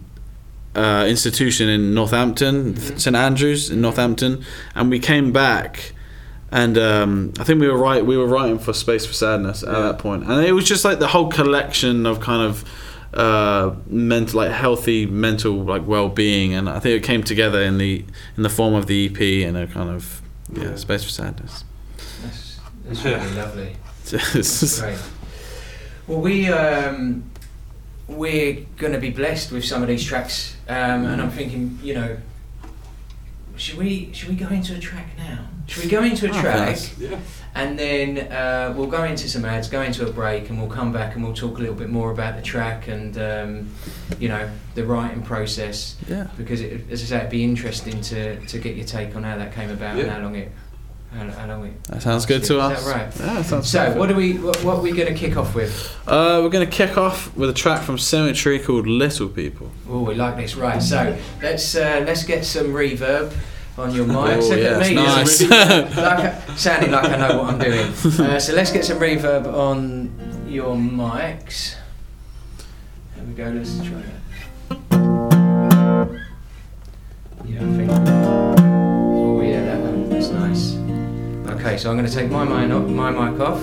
[0.76, 4.44] uh, institution in Northampton, St Andrews in Northampton,
[4.76, 5.94] and we came back.
[6.54, 8.06] And um, I think we were right.
[8.06, 11.00] We were writing for Space for Sadness at that point, and it was just like
[11.00, 12.66] the whole collection of kind of
[13.14, 18.04] uh, mental, like healthy mental, like well-being, and I think it came together in the
[18.36, 20.76] in the form of the EP and a kind of yeah, Yeah.
[20.76, 21.64] Space for Sadness.
[22.22, 23.78] That's, that's really lovely.
[24.14, 24.98] It's- Great.
[26.08, 27.24] Well, we um,
[28.08, 31.94] we're going to be blessed with some of these tracks, um, and I'm thinking, you
[31.94, 32.18] know,
[33.56, 35.46] should we should we go into a track now?
[35.68, 36.98] Should we go into a Oh, track, nice.
[37.00, 37.18] Yeah.
[37.56, 40.92] and then uh, we'll go into some ads, go into a break, and we'll come
[40.92, 43.70] back and we'll talk a little bit more about the track and um,
[44.20, 45.96] you know the writing process.
[46.10, 46.28] Yeah.
[46.36, 49.38] Because it, as I say, it'd be interesting to, to get your take on how
[49.38, 50.52] that came about and how long it
[51.14, 52.80] that sounds good to us.
[52.80, 53.20] Is that right?
[53.20, 54.00] Yeah, sounds so, perfect.
[54.00, 54.38] what are we?
[54.38, 55.94] What, what are we going to kick off with?
[56.08, 60.04] Uh, we're going to kick off with a track from Symmetry called "Little People." Oh,
[60.04, 60.82] we like this, right?
[60.82, 63.34] So let's uh, let's get some reverb
[63.78, 64.16] on your mic.
[64.18, 65.42] Oh, yeah, nice.
[65.50, 67.92] like, sounding like I know what I'm doing.
[68.22, 71.76] Uh, so let's get some reverb on your mics.
[73.16, 73.50] There we go.
[73.50, 74.08] Let's try it.
[77.46, 78.51] Yeah, I think.
[81.64, 82.90] Okay, so I'm going to take my mic off.
[82.90, 83.62] My mic off.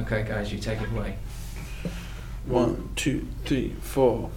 [0.00, 1.16] Okay, guys, you take it away.
[2.46, 4.30] One, two, three, four.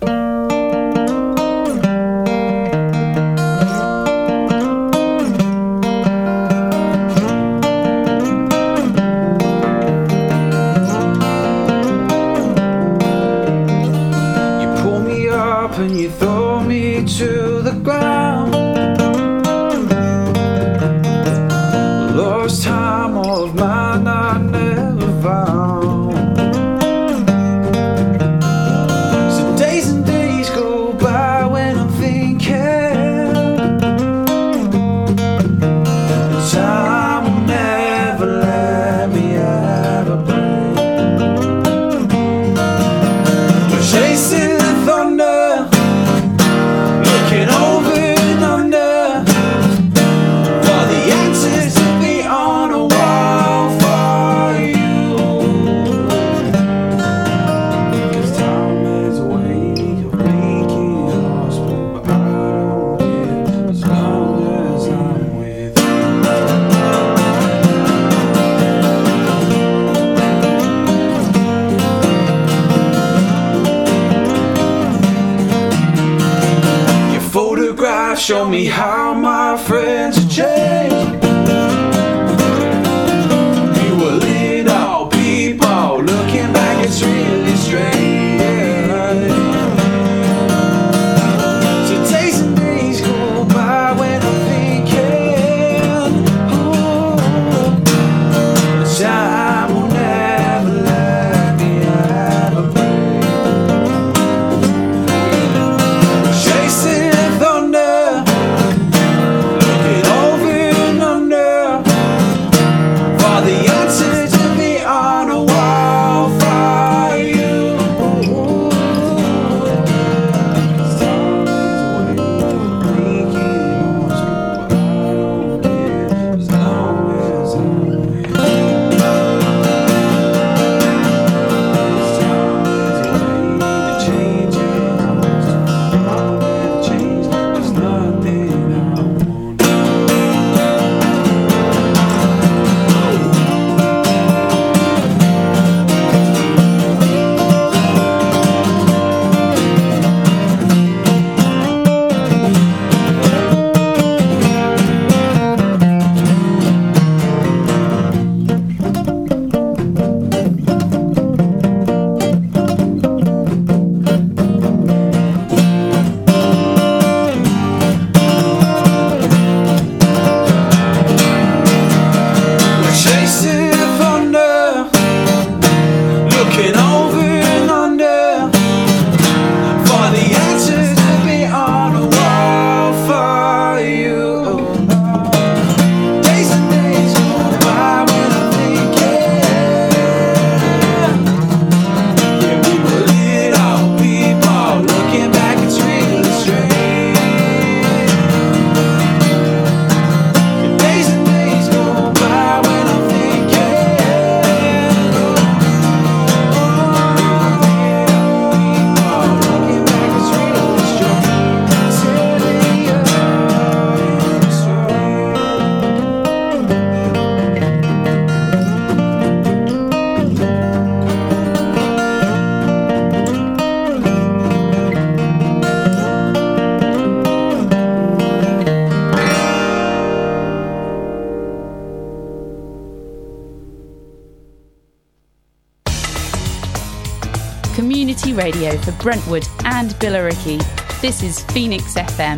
[238.43, 240.60] radio for Brentwood and Billericay.
[240.99, 242.38] This is Phoenix FM.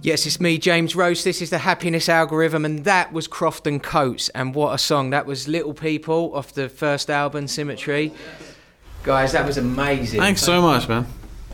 [0.00, 1.22] Yes, it's me, James Rose.
[1.22, 4.30] This is the Happiness Algorithm, and that was Croft and Cotes.
[4.30, 5.10] And what a song!
[5.10, 8.10] That was Little People off the first album, Symmetry.
[9.02, 10.18] Guys, that was amazing.
[10.18, 11.06] Thanks so much, man.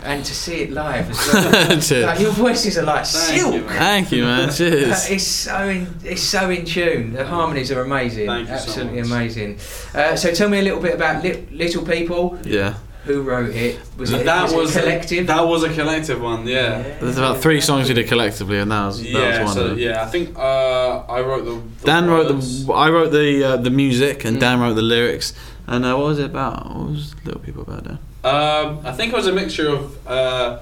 [0.03, 2.07] And to see it live as well.
[2.07, 3.55] like, your voices are like Thank silk.
[3.55, 4.53] You, Thank you, man.
[4.53, 5.11] Cheers.
[5.11, 7.13] it's so in, it's so in tune.
[7.15, 8.29] The harmonies are amazing.
[8.29, 9.57] Absolutely so amazing.
[9.97, 12.39] Uh, so tell me a little bit about li- Little People.
[12.45, 12.75] Yeah.
[13.05, 13.81] Who wrote it?
[13.97, 15.25] Was it, that was, was a collective?
[15.25, 16.47] A, that was a collective one.
[16.47, 16.79] Yeah.
[16.79, 16.99] yeah.
[16.99, 19.43] There's about three songs you did collectively, and that was that yeah.
[19.43, 21.63] Was so, yeah, I think uh, I wrote the.
[21.81, 22.65] the Dan words.
[22.65, 22.73] wrote the.
[22.73, 24.41] I wrote the uh, the music, and mm.
[24.41, 25.33] Dan wrote the lyrics.
[25.69, 26.67] And uh, what was it about?
[26.67, 27.99] What was Little People about, Dan?
[28.25, 30.07] Um, I think it was a mixture of.
[30.07, 30.61] Uh,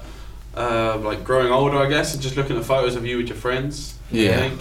[0.55, 3.37] uh like growing older, I guess, and just looking at photos of you with your
[3.37, 3.97] friends.
[4.09, 4.51] Yeah.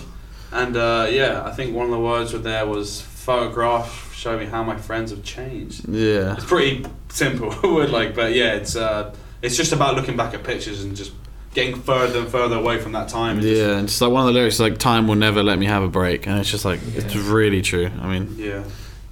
[0.50, 4.46] And uh, yeah, I think one of the words with there was photograph Show me
[4.46, 5.86] how my friends have changed.
[5.86, 6.32] Yeah.
[6.32, 10.42] It's pretty simple, word like, but yeah, it's uh, it's just about looking back at
[10.42, 11.12] pictures and just
[11.52, 13.36] getting further and further away from that time.
[13.36, 15.42] and just- Yeah, and just like one of the lyrics is like "Time will never
[15.42, 17.90] let me have a break," and it's just like it's really true.
[18.00, 18.64] I mean, yeah.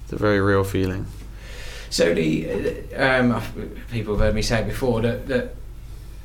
[0.03, 1.05] it's a very real feeling.
[1.91, 2.49] So the
[2.95, 3.39] um,
[3.91, 5.53] people have heard me say it before that, that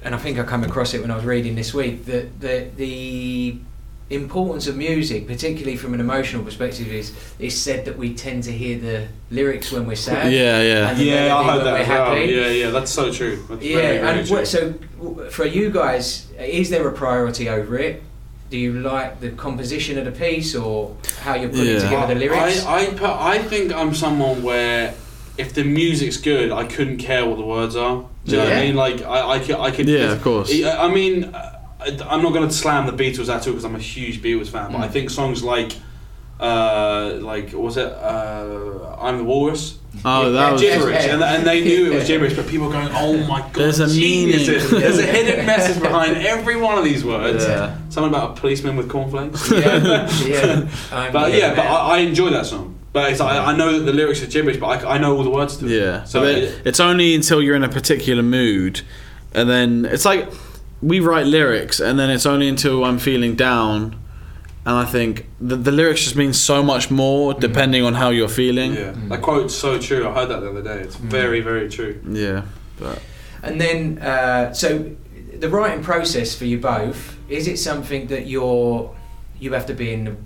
[0.03, 2.71] and I think I come across it when I was reading this week that the
[2.75, 3.59] the
[4.11, 8.53] importance of music, particularly from an emotional perspective, is is said that we tend to
[8.53, 10.33] hear the lyrics when we're sad.
[10.33, 10.89] Yeah, yeah.
[10.91, 12.21] and Yeah, I heard when that we're happy.
[12.33, 13.45] Yeah, yeah, that's so true.
[13.49, 14.45] That's Yeah, very, very and true.
[14.45, 14.75] so
[15.31, 18.03] for you guys, is there a priority over it?
[18.51, 21.81] Do you like the composition of the piece or how you're putting Yeah.
[21.81, 22.65] together the lyrics?
[22.65, 24.95] I, I, I think I'm someone where
[25.37, 28.07] if the music's good, I couldn't care what the words are.
[28.25, 28.75] Do you know what I mean?
[28.75, 29.87] Like I, I could, I could.
[29.87, 30.51] Yeah, of course.
[30.51, 33.75] I I mean, I- I'm not going to slam the Beatles at all because I'm
[33.77, 34.73] a huge Beatles fan.
[34.73, 34.93] But I Mm.
[34.93, 35.73] think songs like,
[36.41, 37.87] uh, like what was it?
[37.93, 39.79] Uh, I'm the Walrus.
[40.05, 42.89] Oh, that was gibberish, and, and they knew it was gibberish, but people were going,
[42.93, 44.81] "Oh my god!" There's a geniuses." meaning.
[44.81, 47.45] There's a hidden message behind every one of these words.
[47.45, 47.77] Yeah.
[47.89, 49.51] Something about a policeman with cornflakes.
[49.51, 50.69] yeah, yeah.
[50.93, 51.67] I'm But yeah, but.
[51.67, 52.77] I, I enjoy that song.
[52.93, 55.25] But it's, I, I know that the lyrics are gibberish, but I, I know all
[55.25, 55.71] the words to it.
[55.73, 56.05] Yeah.
[56.05, 58.83] So So it- it's only until you're in a particular mood,
[59.35, 60.29] and then it's like
[60.83, 63.97] we write lyrics, and then it's only until I'm feeling down,
[64.65, 68.29] and I think the, the lyrics just mean so much more depending on how you're
[68.29, 68.75] feeling.
[68.75, 70.07] yeah, that quote's so true.
[70.09, 70.81] I heard that the other day.
[70.81, 72.01] It's very, very true.
[72.09, 72.43] Yeah.
[72.79, 73.01] But
[73.43, 74.95] And then, uh, so
[75.37, 78.95] the writing process for you both is it something that you're
[79.39, 80.17] you have to be in the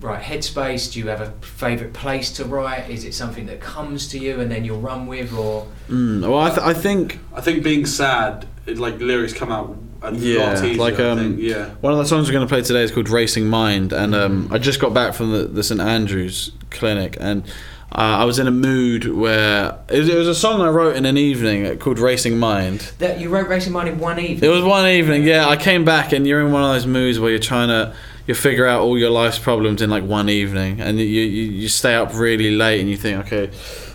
[0.00, 0.92] right headspace?
[0.92, 2.88] Do you have a favourite place to write?
[2.90, 6.38] Is it something that comes to you and then you'll run with, or mm, well,
[6.40, 10.54] I, th- I think I think being sad, it, like lyrics come out a Yeah,
[10.54, 10.76] lot easier.
[10.78, 11.70] like, um, yeah.
[11.80, 14.48] One of the songs we're going to play today is called Racing Mind, and um,
[14.50, 17.44] I just got back from the, the St Andrews clinic, and
[17.92, 20.96] uh, I was in a mood where it was, it was a song I wrote
[20.96, 22.80] in an evening called Racing Mind.
[22.98, 24.48] that you wrote Racing Mind in one evening.
[24.48, 25.46] It was one evening, yeah.
[25.48, 27.94] I came back, and you're in one of those moods where you're trying to
[28.26, 31.68] you figure out all your life's problems in like one evening, and you you, you
[31.68, 33.50] stay up really late, and you think, okay.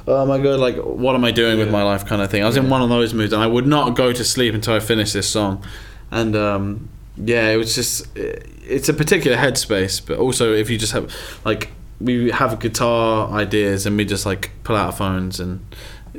[0.07, 0.59] Oh my god!
[0.59, 2.05] Like, what am I doing with my life?
[2.05, 2.43] Kind of thing.
[2.43, 4.73] I was in one of those moods, and I would not go to sleep until
[4.75, 5.63] I finished this song.
[6.11, 10.93] And um, yeah, it was just it's a particular headspace, but also if you just
[10.93, 11.13] have
[11.43, 15.65] like we have guitar ideas and we just like pull out our phones and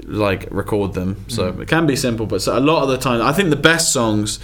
[0.04, 1.24] like record them.
[1.28, 1.60] So Mm.
[1.62, 3.92] it can be simple, but so a lot of the time, I think the best
[3.92, 4.38] songs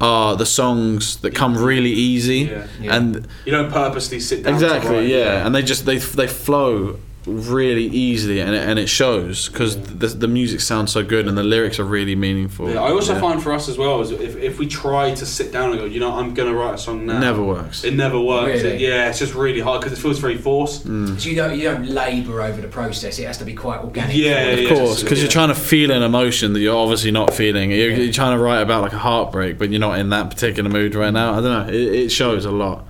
[0.00, 2.66] are the songs that come really easy Yeah.
[2.80, 2.96] Yeah.
[2.96, 4.58] and You don't purposely sit down.
[4.58, 5.44] to exactly write, yeah.
[5.46, 10.08] and they just they they flow really easily and it, and it shows because the,
[10.08, 12.68] the music sounds so good and the lyrics are really meaningful.
[12.70, 13.20] Yeah, I also Yeah.
[13.20, 15.86] find for us as well is if, if we try to sit down and go,
[15.86, 17.16] you know, I'm gonna write a song now.
[17.16, 17.82] It never works.
[17.82, 18.62] It never works.
[18.62, 18.74] Really?
[18.76, 20.86] It- yeah, it's just really hard because it feels very forced.
[20.86, 21.18] Mm.
[21.18, 23.18] So you don't you don't labour over the process.
[23.18, 24.14] It has to be quite organic.
[24.16, 25.22] Yeah, Of yeah, course, because yeah.
[25.24, 27.70] you're trying to feel an emotion that you're obviously not feeling.
[27.70, 27.96] You're, Yeah.
[27.98, 30.94] you're trying to write about like a heartbreak, but you're not in that particular mood
[30.94, 31.32] right now.
[31.32, 31.72] I don't know.
[31.72, 32.86] It, it shows a lot.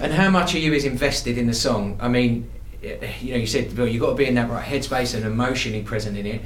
[0.00, 1.98] And how much of you is invested in the song?
[2.00, 2.48] I mean,
[2.82, 5.24] Eh, you know, you said well, you've got to be in that right headspace and
[5.24, 6.40] emotionally present in it.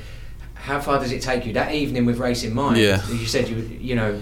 [0.54, 1.52] How far does it take you?
[1.52, 3.06] That evening with Racing Mind, Yeah.
[3.08, 4.20] you said you you know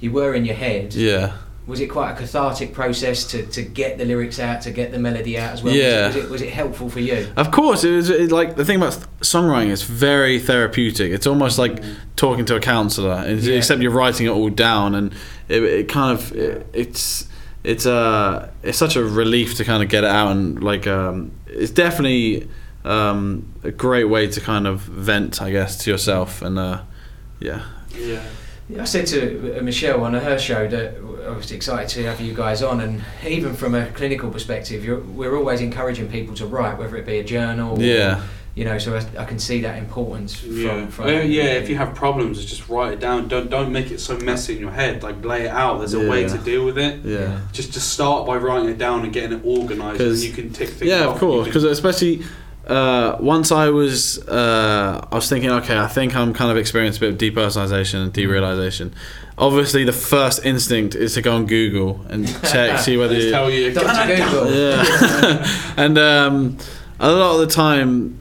[0.00, 0.94] you were in your head.
[0.94, 1.32] Yeah.
[1.66, 5.00] Was it quite a cathartic process to, to get the lyrics out, to get the
[5.00, 5.74] melody out as well?
[5.74, 6.06] Yeah.
[6.06, 7.26] Was it, was it, was it helpful for you?
[7.36, 11.10] Of course, it was it, like the thing about songwriting is very therapeutic.
[11.10, 11.82] It's almost like
[12.14, 13.54] talking to a counselor, Yeah.
[13.54, 15.12] except you're writing it all down, and
[15.48, 17.26] it, it kind of it, it's
[17.66, 21.32] it's uh it's such a relief to kind of get it out, and like um,
[21.46, 22.48] it's definitely
[22.84, 26.82] um, a great way to kind of vent, I guess, to yourself, and uh,
[27.40, 27.62] yeah,
[27.98, 28.22] Yeah.
[28.80, 30.94] I said to uh, Michelle on her show that
[31.26, 35.00] I was excited to have you guys on, and even from a clinical perspective, you're,
[35.00, 38.22] we're always encouraging people to write, whether it be a journal, Yeah.
[38.56, 38.78] Or, you know.
[38.78, 40.86] So I, I can see that importance from, Yeah.
[40.86, 43.28] from Uh, yeah, if you have problems, just write it down.
[43.28, 45.02] Don't don't make it so messy in your head.
[45.02, 45.78] Like lay it out.
[45.78, 47.00] There's a way to deal with it.
[47.04, 47.40] yeah.
[47.52, 50.50] Just just start by writing it down and getting it organised, and 'Cause- you can
[50.50, 51.14] tick things Yeah, off.
[51.14, 51.46] of course.
[51.46, 52.22] Because especially
[52.66, 56.98] uh, once I was, uh, I was thinking, okay, I think I'm kind of experiencing
[57.04, 58.90] a bit of depersonalization and derealization.
[59.38, 63.14] Obviously, the first instinct is to go on Google and check, see whether.
[63.14, 63.72] Just You, tell you.
[63.72, 64.16] Dr.
[64.16, 64.52] Google.
[64.52, 65.46] yeah,
[65.76, 66.56] and um,
[66.98, 68.18] a lot of the time,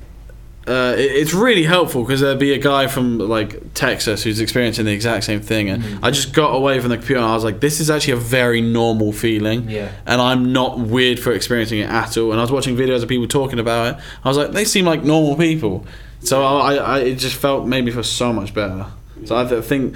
[0.68, 4.86] uh, it, it's really helpful because there'd be a guy from like Texas who's experiencing
[4.86, 6.04] the exact same thing, and Mm-hmm.
[6.06, 8.18] I just got away from the computer and I was like, this is actually a
[8.18, 9.92] very normal feeling, Yeah.
[10.06, 12.32] and I'm not weird for experiencing it at all.
[12.32, 14.04] And I was watching videos of people talking about it.
[14.24, 15.86] I was like, they seem like normal people.
[16.22, 18.88] So I, I it just felt made me feel so much better.
[19.26, 19.96] So I think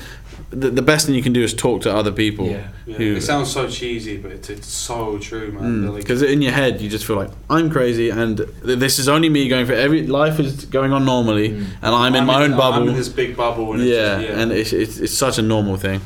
[0.52, 2.47] the, the best thing you can do is talk to other people.
[2.47, 2.68] Yeah.
[2.86, 5.82] Yeah, who- it sounds so cheesy, but it's, it's so true, man.
[5.82, 8.97] They're like- because in your head you just feel like I'm crazy and th- this
[9.00, 11.66] is only me going for every life is going on normally Mm.
[11.84, 12.84] and I'm in my own bubble.
[12.84, 13.74] I'm in this big bubble.
[13.74, 14.41] And yeah, it's just, yeah.
[14.41, 16.02] and it's, it's it's such a normal thing.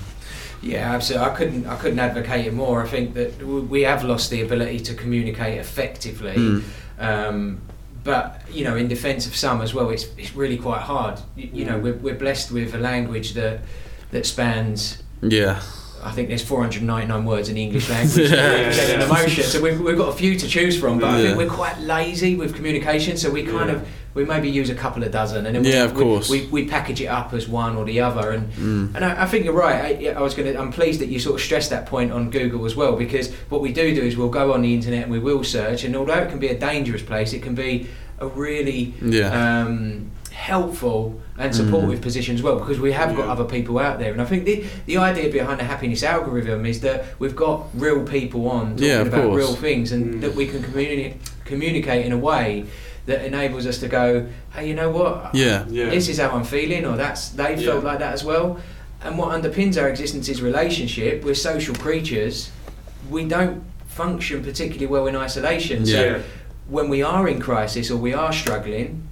[0.61, 1.27] Yeah, absolutely.
[1.29, 1.67] I couldn't.
[1.67, 2.81] I couldn't advocate it more.
[2.83, 6.35] I think that we have lost the ability to communicate effectively.
[6.35, 6.63] Mm.
[6.99, 7.61] Um,
[8.05, 11.19] but you know, in defence of some as well, it's it's really quite hard.
[11.35, 13.59] You, you know, we're, we're blessed with a language that
[14.13, 15.01] that spans.
[15.21, 15.61] Yeah,
[16.03, 18.35] I think there's 499 words in the English language Yeah.
[18.35, 19.43] that represent an emotion.
[19.43, 20.99] So we've, we've got a few to choose from.
[20.99, 23.17] But I think we're quite lazy with communication.
[23.17, 23.75] So we kind Yeah.
[23.77, 26.29] of we maybe use a couple of dozen, and then we, Yeah, of course.
[26.29, 28.29] we, we package it up as one or the other.
[28.31, 28.95] And Mm.
[28.95, 29.97] and I, I think you're right.
[30.07, 30.59] I, I was going to.
[30.59, 33.61] I'm pleased that you sort of stressed that point on Google as well, because what
[33.61, 36.21] we do do is we'll go on the internet and we will search, and although
[36.21, 37.87] it can be a dangerous place, it can be
[38.19, 39.31] a really Yeah.
[39.63, 44.11] um, helpful and supportive position as well, because we have got other people out there.
[44.11, 48.03] And I think the the idea behind the happiness algorithm is that we've got real
[48.03, 49.37] people on talking Yeah, about course.
[49.37, 50.21] real things, and Mm.
[50.21, 51.15] that we can communicate
[51.45, 52.65] communicate in a way
[53.05, 54.25] that enables us to go,
[54.55, 55.35] hey, you know what?
[55.35, 55.89] yeah, yeah.
[55.89, 57.67] this is how I'm feeling, or that's they Yeah.
[57.71, 58.57] felt like that as well.
[59.03, 61.23] And what underpins our existence is relationship.
[61.25, 62.49] We're social creatures.
[63.09, 65.85] We don't function particularly well in isolation.
[65.85, 66.17] So Yeah.
[66.69, 69.03] when we are in crisis or we are struggling,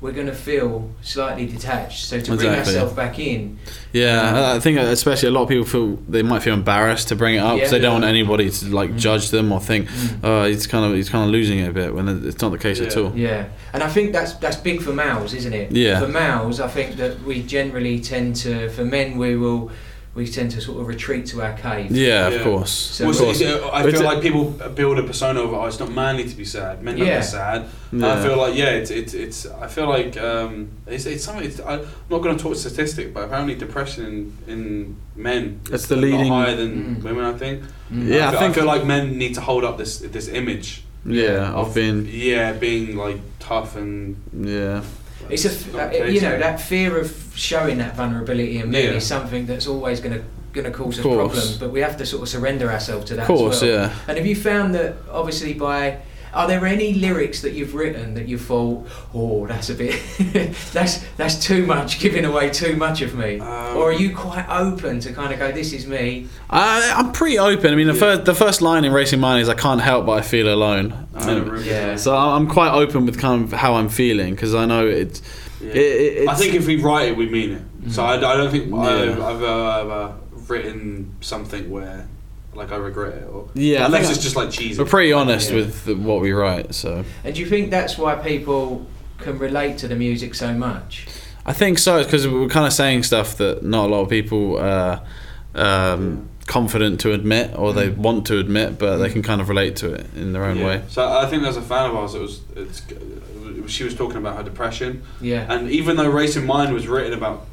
[0.00, 2.04] we're going to feel slightly detached.
[2.06, 2.74] So to bring Exactly.
[2.74, 3.58] ourselves back in,
[3.92, 4.52] yeah.
[4.54, 7.38] I think especially a lot of people feel they might feel embarrassed to bring it
[7.38, 7.78] up because Yeah.
[7.78, 8.98] they don't want anybody to like Mm.
[8.98, 10.18] judge them or think, Mm.
[10.22, 12.58] oh, he's kind of he's kind of losing it a bit when it's not the
[12.58, 13.12] case at all.
[13.16, 13.46] yeah.
[13.72, 15.72] And I think that's that's big for males, isn't it?
[15.72, 16.00] Yeah.
[16.00, 18.68] For males, I think that we generally tend to.
[18.70, 19.70] For men, we will.
[20.18, 21.90] We tend to sort of retreat to our cave.
[21.92, 22.72] Yeah, of course.
[22.96, 23.40] So Well, of so course.
[23.40, 24.44] it's- I feel it's- like people
[24.80, 26.74] build a persona of oh, it's not manly to be sad.
[26.84, 27.14] Men don't Yeah.
[27.20, 27.60] get sad.
[27.92, 28.12] Yeah.
[28.14, 30.52] I feel like yeah, it's it's, it's I feel like um,
[30.94, 31.44] it's it's something.
[31.48, 31.80] It's, I'm
[32.12, 34.04] not going to talk statistic, but apparently depression
[34.48, 34.96] in, in
[35.28, 35.42] men
[35.74, 37.02] It's the is a leading- higher than Mm.
[37.08, 37.24] women.
[37.34, 37.56] I think.
[37.92, 38.08] Mm.
[38.14, 40.68] Yeah, I I think- I feel like men need to hold up this this image
[41.06, 43.18] yeah, I've been yeah being like
[43.50, 44.16] tough and
[44.56, 44.82] yeah.
[45.30, 48.90] It's a, uh, you know, that fear of showing that vulnerability and men Yeah.
[48.96, 51.16] is something that's always going to going to cause us Course.
[51.16, 51.58] problems.
[51.58, 53.22] But we have to sort of surrender ourselves to that.
[53.22, 53.70] Of course, as well.
[53.88, 53.92] yeah.
[54.08, 55.98] And have you found that obviously by
[56.38, 60.00] are there any lyrics that you've written that you thought, oh, that's a bit,
[60.72, 64.46] that's that's too much, giving away too much of me, Um, or are you quite
[64.48, 66.28] open to kind of go, this is me?
[66.48, 67.72] I, I'm pretty open.
[67.72, 68.00] I mean, the Yeah.
[68.00, 70.94] first the first line in Racing Mind is "I can't help but I feel alone."
[71.14, 71.96] I don't Um, really- Yeah.
[71.96, 75.20] So I- I'm quite open with kind of how I'm feeling because I know it's.
[75.60, 75.70] Yeah.
[75.70, 77.62] It, it, it's I think if we write it, we mean it.
[77.92, 79.26] So I, I don't think I've, Yeah.
[79.30, 80.14] I've uh, ever
[80.46, 82.06] written something where
[82.58, 83.28] like I regret it.
[83.32, 84.82] Or, Yeah, unless think it's just like cheesy.
[84.82, 85.56] we're pretty honest Yeah.
[85.56, 86.74] with the, what we write.
[86.74, 88.86] So And do you think that's why people
[89.18, 91.06] can relate to the music so much?
[91.46, 94.58] I think so because we're kind of saying stuff that not a lot of people
[94.58, 95.02] are
[95.54, 97.96] um, confident to admit or they mm.
[97.96, 99.12] want to admit, but they mm.
[99.12, 100.66] can kind of relate to it in their own Yeah.
[100.66, 100.82] way.
[100.88, 102.40] So I think there's a fan of ours that was.
[102.56, 102.82] It's,
[103.66, 105.46] she was talking about her depression, Yeah.
[105.48, 107.46] and even though Racing Mind was written about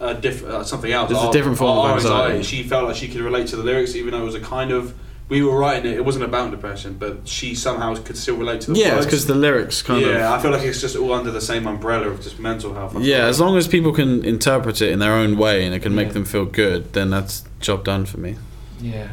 [0.00, 2.42] a diff- uh, something else, It's a different form our of anxiety.
[2.42, 4.70] She felt like she could relate to the lyrics, even though it was a kind
[4.72, 4.94] of.
[5.28, 5.96] We were writing it.
[5.96, 9.06] It wasn't about depression, but she somehow could still relate to the Yeah, it's words.
[9.06, 10.14] because the lyrics kind yeah, of.
[10.14, 10.32] Yeah.
[10.34, 12.94] I feel like it's just all under the same umbrella of just mental health.
[12.96, 15.80] I Yeah, as long as people can interpret it in their own way and it
[15.80, 16.12] can make Yeah.
[16.12, 18.36] them feel good, then that's job done for me.
[18.80, 19.08] Yeah.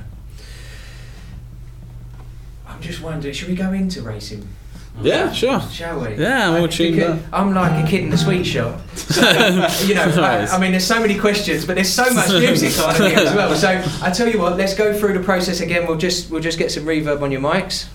[2.67, 4.47] I'm just wondering, should we go into racing?
[5.01, 5.59] Yeah, sure.
[5.59, 6.15] Shall we?
[6.15, 7.19] Yeah, I'm tuned Because.
[7.33, 8.79] I'm like a kid in the sweet shop.
[8.95, 9.21] So,
[9.85, 12.95] you know, I, I mean, there's so many questions, but there's so much music on
[12.95, 13.55] here as well.
[13.55, 13.69] So
[14.01, 15.87] I tell you what, let's go through the process again.
[15.87, 17.87] We'll just we'll just get some reverb on your mics.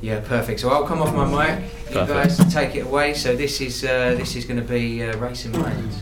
[0.00, 0.60] Yeah, perfect.
[0.60, 1.64] So I'll come off my mic.
[1.88, 2.38] You Perfect.
[2.38, 3.12] guys take it away.
[3.12, 6.00] So this is uh, this is going to be uh, racing minds.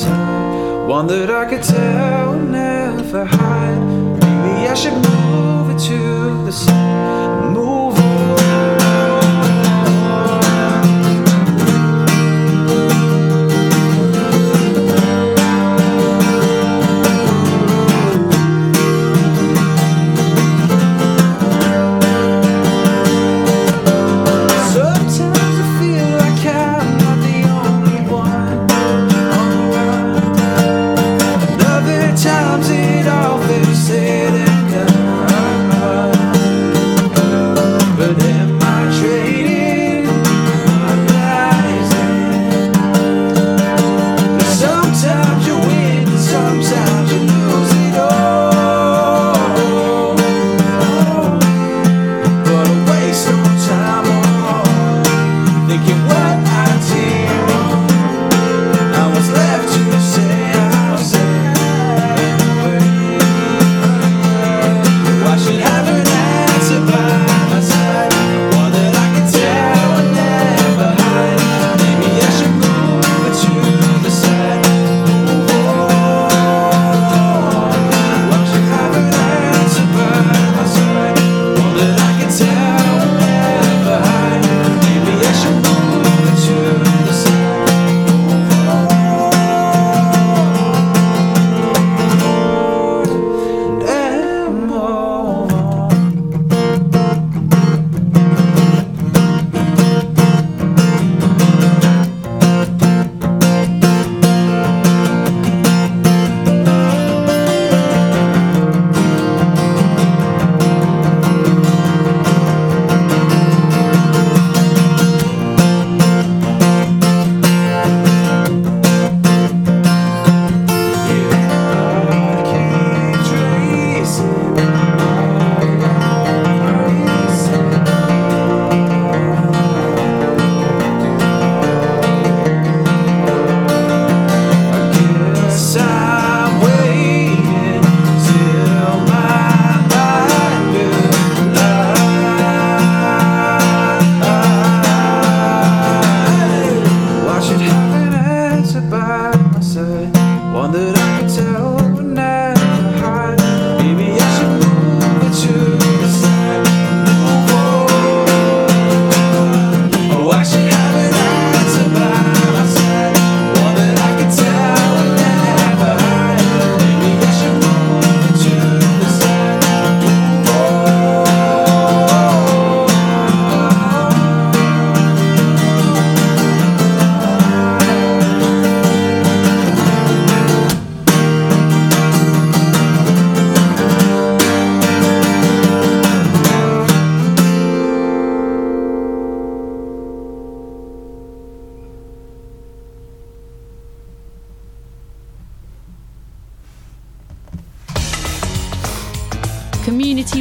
[0.00, 3.78] One that I could tell, would never hide.
[4.20, 8.01] Maybe I should move it to the side, move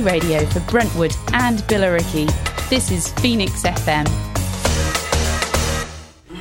[0.01, 2.27] Community radio for Brentwood and Billericay.
[2.69, 4.07] This is Phoenix FM.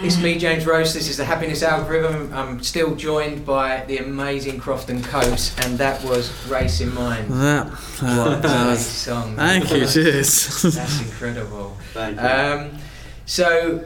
[0.03, 0.95] It's me, James Rose.
[0.95, 2.33] This is the Happiness Algorithm.
[2.33, 7.29] I'm still joined by the amazing Croft and Cotes, and that was Racing Mind.
[7.31, 9.37] That, What that a was- song.
[9.37, 10.63] Thank you, cheers.
[10.63, 11.77] That's incredible.
[11.93, 12.27] Thank you.
[12.27, 12.79] Um,
[13.27, 13.85] so,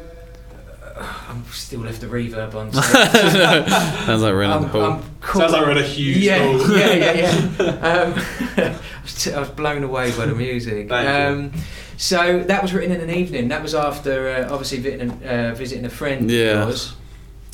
[0.97, 2.73] I'm still left the reverb on.
[4.07, 4.83] Sounds like we're in I'm, the pool.
[4.83, 5.41] I'm cool.
[5.41, 6.71] Sounds like we're in a huge yeah, pool.
[6.79, 7.35] yeah, yeah, yeah.
[7.85, 8.15] Um,
[8.57, 10.89] I was t- I was blown away by the music.
[10.89, 11.57] Thank you.
[11.57, 11.63] um,
[11.97, 13.49] So that was written in an evening.
[13.49, 16.31] That was after uh, obviously visiting, uh, visiting a friend.
[16.31, 16.63] Yeah.
[16.63, 16.95] Of yours.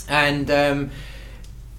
[0.08, 0.90] And um,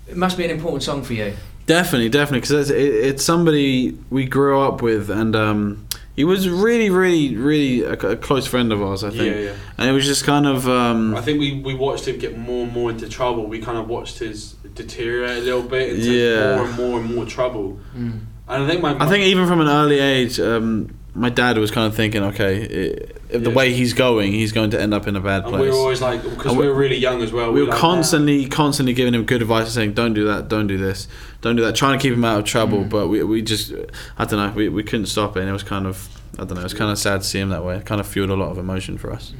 [0.08, 1.34] it must be an important song for you.
[1.68, 6.50] Definitely, definitely, because it's, it, it's somebody we grew up with, and um, he was
[6.50, 9.04] really, really, really a, a close friend of ours.
[9.04, 9.54] I think, Yeah, yeah.
[9.78, 10.68] and it was just kind of.
[10.68, 13.46] Um, I think we, we watched him get more and more into trouble.
[13.48, 16.56] We kind of watched his deteriorate a little bit into Yeah.
[16.58, 17.80] more and more and more trouble.
[17.96, 21.72] And I think my, I think even from an early age, um, my dad was
[21.72, 25.08] kind of thinking, okay, i if the way he's going, he's going to end up
[25.08, 25.62] in a bad and place.
[25.62, 27.52] we were always like because we we- were really young as well.
[27.54, 30.68] we were like, constantly, constantly giving him good advice and saying, "Don't do that, don't
[30.68, 31.08] do this,
[31.42, 32.48] don't do that," trying to keep him out of Mm.
[32.48, 32.84] trouble.
[32.84, 33.74] But we, we just,
[34.18, 36.10] I don't know, we, we couldn't stop it, and it was kind of,
[36.40, 37.78] I don't know, it was kind of sad to see him that way.
[37.78, 39.34] It kind of fueled a lot of emotion for us.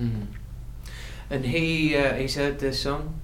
[1.30, 3.20] And he uh, he's heard this song.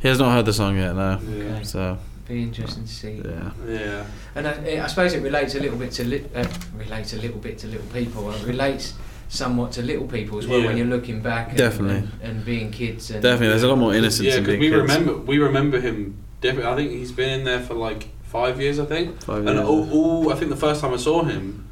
[0.00, 1.18] He has not heard the song yet, no.
[1.20, 1.62] Yeah.
[1.62, 1.98] So
[2.28, 3.22] Be interesting to see.
[3.24, 3.50] yeah.
[3.68, 4.04] Yeah.
[4.34, 6.46] And I, I suppose it relates a little bit to li- uh,
[6.76, 8.30] relates a little bit to little people.
[8.30, 8.94] It relates
[9.28, 10.66] somewhat to little people as well Yeah.
[10.66, 11.48] when you're looking back.
[11.50, 11.96] And, Definitely.
[11.96, 13.10] And, and being kids.
[13.10, 14.82] And Definitely, there's a lot more innocence Yeah, because we kids.
[14.82, 16.16] remember we remember him.
[16.40, 18.78] Definitely, I think he's been in there for like five years.
[18.78, 19.20] I think.
[19.22, 19.68] Five and years.
[19.68, 21.66] all, all I think the first time I saw him,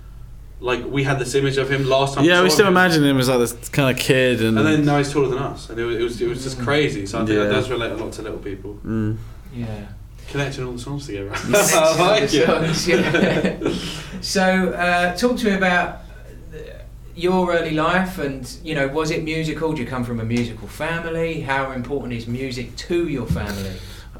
[0.59, 2.25] like we had this image of him last time.
[2.25, 2.73] Yeah, we still him.
[2.73, 5.39] imagine him as like this kind of kid, and, And then now he's taller than
[5.39, 7.07] us, and it was it was, it was just crazy.
[7.07, 7.45] So I think Yeah.
[7.45, 8.79] that does relate a lot to little people.
[8.85, 9.17] Mm.
[9.55, 9.87] Yeah.
[10.31, 11.33] Connecting all the songs together.
[11.35, 13.01] I like Songs, it.
[13.01, 13.75] yeah.
[14.21, 16.03] so, uh, talk to me about
[16.55, 16.59] uh,
[17.17, 19.73] your early life, and you know, was it musical?
[19.73, 21.41] Do you come from a musical family?
[21.41, 23.73] How important is music to your family?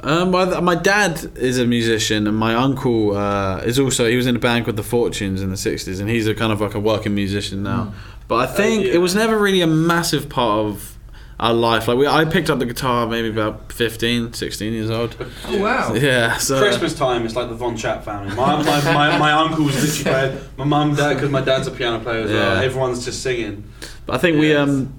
[0.03, 4.09] Um, my, my dad is a musician, and my uncle uh, is also.
[4.09, 6.53] He was in a band called the Fortunes in the '60s, and he's a kind
[6.53, 7.93] of like a working musician now.
[8.27, 8.95] But I think yeah.
[8.95, 10.97] it was never really a massive part of
[11.41, 11.89] our life.
[11.89, 15.17] Like we, I picked up the guitar maybe about 15, 16 years old.
[15.47, 15.95] Oh wow!
[15.95, 18.35] Yeah, so Christmas time, it's like the Von Trapp family.
[18.37, 20.49] My my, my, my uncle was literally playing.
[20.59, 22.63] My mum, dad, because my dad's a piano player as well.
[22.63, 23.65] Everyone's just singing.
[24.07, 24.93] But I think we um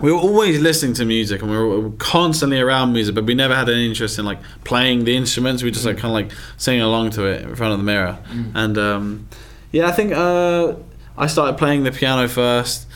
[0.00, 3.54] we were always listening to music and we were constantly around music, but we never
[3.54, 5.62] had any interest in like playing the instruments.
[5.62, 8.18] We just like kind of like singing along to it in front of the mirror.
[8.54, 9.28] And um,
[9.72, 10.74] yeah, I think uh,
[11.16, 12.86] I started playing the piano first.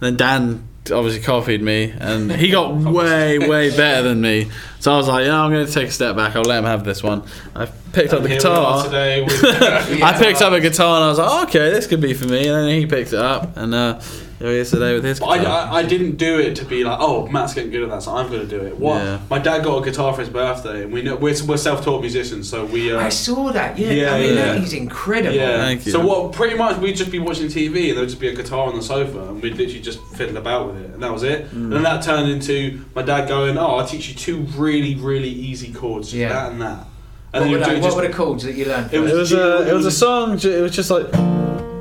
[0.00, 4.50] Then Dan obviously copied me, and he got way way better than me.
[4.80, 6.34] So I was like, yeah, I'm going to take a step back.
[6.34, 7.22] I'll let him have this one.
[7.54, 8.84] I picked up the Here we are guitar.
[8.84, 9.22] today.
[9.22, 12.14] With, I picked up a guitar and I was like, oh, okay, this could be
[12.14, 12.48] for me.
[12.48, 14.00] And then he picked it up, and uh,
[14.42, 15.36] here he is today with his guitar.
[15.36, 18.02] I, I, I didn't do it to be like, oh, Matt's getting good at that,
[18.02, 18.76] so I'm going to do it.
[18.76, 18.96] What?
[19.02, 19.20] Yeah.
[19.30, 22.48] My dad got a guitar for his birthday, and we know we're, we're self-taught musicians,
[22.48, 22.92] so we.
[22.92, 23.78] Uh, I saw that.
[23.78, 24.44] Yeah, Yeah, I mean yeah.
[24.54, 25.36] that is incredible.
[25.36, 25.58] yeah.
[25.58, 25.92] Thank you.
[25.92, 26.32] So what?
[26.32, 28.82] Pretty much, we'd just be watching TV, and there'd just be a guitar on the
[28.82, 31.46] sofa, and we'd literally just fiddle about with it, and that was it.
[31.50, 31.52] Mm.
[31.52, 35.30] And then that turned into my dad going, "Oh, I'll teach you two really, really
[35.30, 36.32] easy chords, just Yeah.
[36.32, 38.42] that and that." What And then were, you the, do what just were the chords
[38.44, 38.92] that you learned?
[38.92, 39.12] It first?
[39.12, 40.32] It was a it was a song.
[40.38, 41.71] It was just like that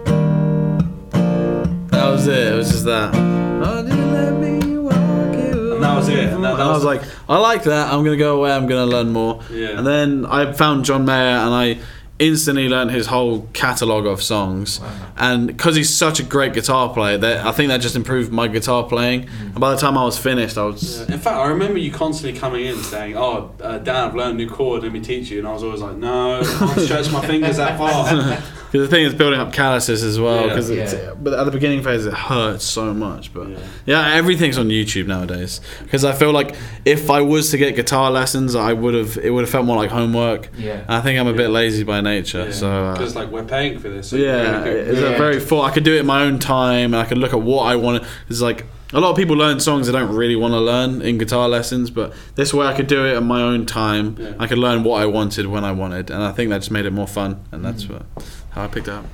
[2.22, 2.54] was it.
[2.54, 3.12] It was just that.
[3.16, 4.94] Oh, do you let me walk
[5.36, 6.20] you And that was it.
[6.20, 7.92] And that- that And I was- was like, I like that.
[7.94, 8.52] I'm gonna go away.
[8.52, 9.40] I'm gonna learn more.
[9.52, 9.70] Yeah.
[9.78, 11.78] And then I found John Mayer, and I
[12.20, 14.80] instantly learned his whole catalogue of songs.
[15.18, 18.48] And because he's such a great guitar player, that I think that just improved my
[18.48, 19.28] guitar playing.
[19.40, 21.02] And by the time I was finished, I was.
[21.10, 24.44] In fact, I remember you constantly coming in saying, "Oh, uh, Dan, I've learned a
[24.44, 24.84] new chord.
[24.84, 27.58] Let me teach you." And I was always like, "No, I can't stretch my fingers
[27.58, 28.38] that far."
[28.72, 30.42] Because the thing is building up calluses as well.
[30.42, 30.48] Yeah.
[30.48, 31.12] Because Yeah.
[31.22, 33.34] but at the beginning phase it hurts so much.
[33.34, 33.58] But Yeah.
[33.86, 35.60] yeah, everything's on YouTube nowadays.
[35.84, 36.56] Because I feel like
[36.86, 39.76] if I was to get guitar lessons, I would have it would have felt more
[39.76, 40.50] like homework.
[40.58, 40.74] Yeah.
[40.88, 42.52] And I think I'm a bit lazy by nature.
[42.54, 44.08] So uh, because like we're paying for this.
[44.08, 45.08] So yeah, really it's Yeah.
[45.10, 45.62] a very full.
[45.62, 47.76] I could do it in my own time, and I could look at what I
[47.76, 48.04] want.
[48.30, 51.18] It's like a lot of people learn songs they don't really want to learn in
[51.18, 54.18] guitar lessons, but this way I could do it in my own time.
[54.20, 54.34] Yeah.
[54.40, 56.86] I could learn what I wanted when I wanted, and I think that just made
[56.86, 57.92] it more fun, and that's Mm.
[57.94, 58.06] what,
[58.52, 59.06] how I picked it up.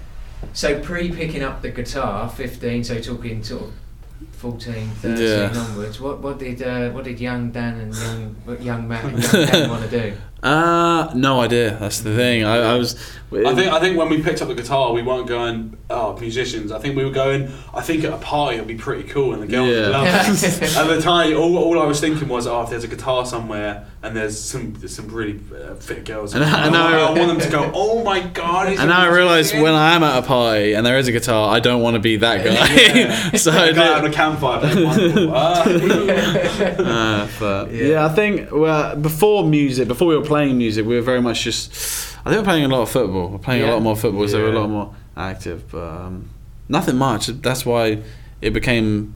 [0.54, 2.84] So pre picking up the guitar, fifteen.
[2.84, 3.72] So talking sort of
[4.34, 5.54] 14, 13 Yeah.
[5.56, 6.00] onwards.
[6.00, 9.70] What what did uh, what did young Dan and young young Matt and young Dan
[9.70, 10.14] want to do?
[10.44, 11.78] Uh, no idea.
[11.80, 12.44] That's the thing.
[12.44, 12.96] I, I was.
[13.30, 16.72] I think I think when we picked up the guitar, we weren't going oh musicians.
[16.72, 17.52] I think we were going.
[17.74, 19.82] I think at a party it'd be pretty cool, and the girls Yeah.
[19.82, 20.64] would love it.
[20.78, 23.86] at the time, all, all I was thinking was, oh, if there's a guitar somewhere
[24.02, 27.12] and there's some there's some really uh, fit girls, And I- I, and I- I
[27.12, 28.68] want them to go, oh my god.
[28.70, 31.54] and now I realise when I am at a party and there is a guitar,
[31.54, 33.38] I don't want to be that guy.
[33.38, 35.30] so I The guy on a campfire, playing.
[35.34, 35.64] Ah.
[36.80, 38.06] uh, but yeah.
[38.06, 41.72] I think well, before music, before we were playing music, we were very much just.
[42.26, 43.30] I think we we're playing a lot of football.
[43.30, 43.72] We're playing Yeah.
[43.72, 45.72] a lot more football, so we we're a lot more active.
[45.72, 46.30] But um,
[46.70, 47.28] nothing much.
[47.28, 48.00] That's why
[48.42, 49.16] it became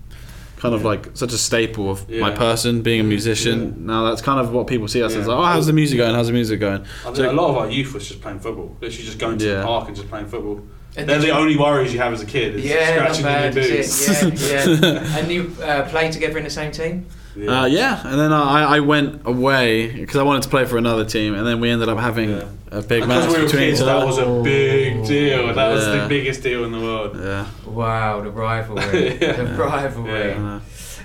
[0.57, 3.85] kind of like such a staple of my person being a musician.
[3.87, 5.25] Now that's kind of what people see us as.
[5.27, 5.33] Yeah.
[5.33, 6.13] Like, oh, how's the music going?
[6.15, 6.85] How's the music going?
[7.05, 8.75] I So- a lot of our youth was just playing football.
[8.81, 9.59] Literally just going to Yeah.
[9.61, 10.61] the park and just playing football.
[10.95, 12.55] And They're the you- only worries you have as a kid.
[12.55, 13.57] Is Yeah, not scratching bad.
[13.57, 14.23] in your is boots.
[14.23, 14.81] it?
[14.81, 15.17] Yeah, yeah.
[15.17, 17.05] and you uh, play together in the same team?
[17.35, 21.05] Uh, yeah, and then I, I went away because I wanted to play for another
[21.05, 22.45] team, and then we ended up having Yeah.
[22.71, 25.53] a big match we were between kids, each that was a big deal.
[25.53, 27.15] That was the biggest deal in the world.
[27.17, 27.47] yeah.
[27.65, 29.31] Wow, the rivalry, Yeah.
[29.33, 30.29] the rivalry.
[30.29, 30.59] Yeah.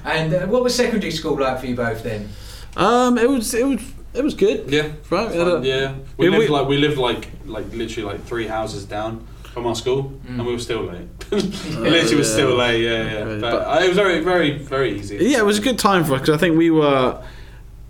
[0.05, 2.29] And uh, what was secondary school like for you both then?
[2.77, 3.81] Um, it was it was
[4.15, 4.69] it was good.
[4.71, 5.95] Yeah, Right, we had yeah.
[6.17, 9.67] We Yeah, lived we- like we lived like like literally like three houses down from
[9.67, 10.39] our school, Mm.
[10.39, 11.09] and we were still late.
[11.31, 12.83] literally, was still late.
[12.83, 13.25] Yeah, yeah.
[13.25, 15.17] But, but- uh, it was very, very, very easy.
[15.21, 17.23] Yeah, it was a good time for us because I think we were,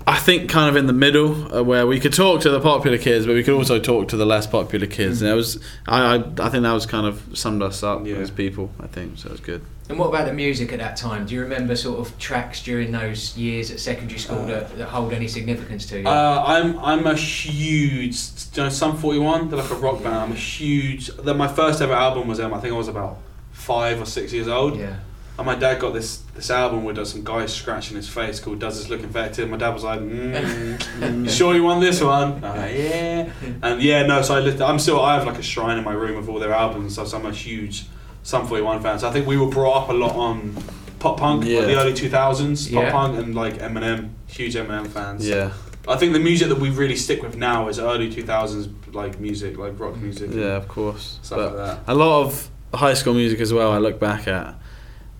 [0.07, 2.99] I think, kind of in the middle uh, where we could talk to the popular
[2.99, 5.21] kids, but we could also talk to the less popular kids.
[5.23, 8.17] And it was, I, I, I think that was kind of summed us up Yeah.
[8.17, 8.71] as people.
[8.81, 9.29] I think so.
[9.29, 9.63] It was good.
[9.89, 11.27] And what about the music at that time?
[11.27, 15.13] Do you remember sort of tracks during those years at secondary school that, that hold
[15.13, 16.09] any significance to you?
[16.09, 18.17] Uh, I'm I'm a huge,
[18.55, 19.49] you know, Sum 41.
[19.49, 20.17] They're like a rock band.
[20.17, 21.07] I'm a huge.
[21.07, 22.53] The, my first ever album was them.
[22.53, 23.19] I think I was about
[23.67, 24.79] five or six years old.
[24.79, 24.97] yeah.
[25.39, 28.59] And my dad got this this album where there's some guy scratching his face called
[28.59, 32.41] "Does This Look Infected?" My dad was like, mm, "You sure you want this one?"
[32.41, 33.31] Like, yeah.
[33.63, 34.23] And yeah, no.
[34.23, 36.39] So I lived, I'm still I have like a shrine in my room of all
[36.39, 36.95] their albums.
[36.95, 37.85] So I'm a huge
[38.23, 38.99] Sum 41 fan.
[38.99, 40.57] So I think we were brought up a lot on
[41.01, 41.59] pop punk, Yeah.
[41.59, 42.91] like the early 2000s, pop Yeah.
[42.91, 44.01] punk, and like Eminem.
[44.39, 45.29] Huge Eminem fans.
[45.29, 45.51] Yeah,
[45.87, 49.59] I think the music that we really stick with now is early 2000s like music,
[49.59, 50.31] like rock music.
[50.33, 51.19] yeah, of course.
[51.23, 51.79] Stuff But like that.
[51.93, 53.73] a lot of high school music as well.
[53.73, 54.55] I look back at,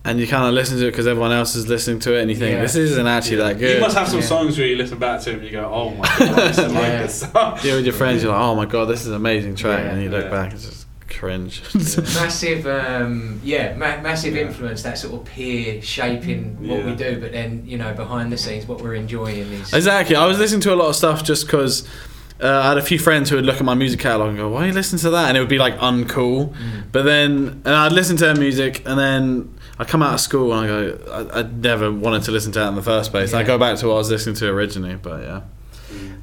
[0.05, 2.29] and you kind of listen to it because everyone else is listening to it, and
[2.29, 2.61] you think Yeah.
[2.61, 3.75] this isn't actually that good.
[3.75, 4.25] You must have some Yeah.
[4.25, 6.71] songs where you listen back to and you go, "Oh my god, I used like
[6.71, 7.01] Yeah.
[7.03, 9.55] this song." Yeah, with your friends, you're like, oh my god, this is an amazing
[9.55, 10.31] track, Yeah, and you look yeah.
[10.31, 11.61] back, it's just cringe.
[11.73, 14.43] massive, um, yeah, ma- massive Yeah.
[14.43, 14.83] influence.
[14.83, 18.67] That sort of peer shaping what we do, but then you know behind the scenes,
[18.67, 20.15] what we're enjoying is Exactly.
[20.15, 21.87] I was listening to a lot of stuff just because
[22.41, 24.47] uh, I had a few friends who would look at my music catalog and go,
[24.49, 26.53] "Why are you listening to that?" And it would be like uncool.
[26.91, 30.53] But then, and I'd listen to their music, and then I come out of school
[30.53, 33.29] and I go, I, I never wanted to listen to that in the first place.
[33.31, 33.47] And I Yeah.
[33.47, 34.95] go back to what I was listening to originally.
[34.95, 35.41] But yeah,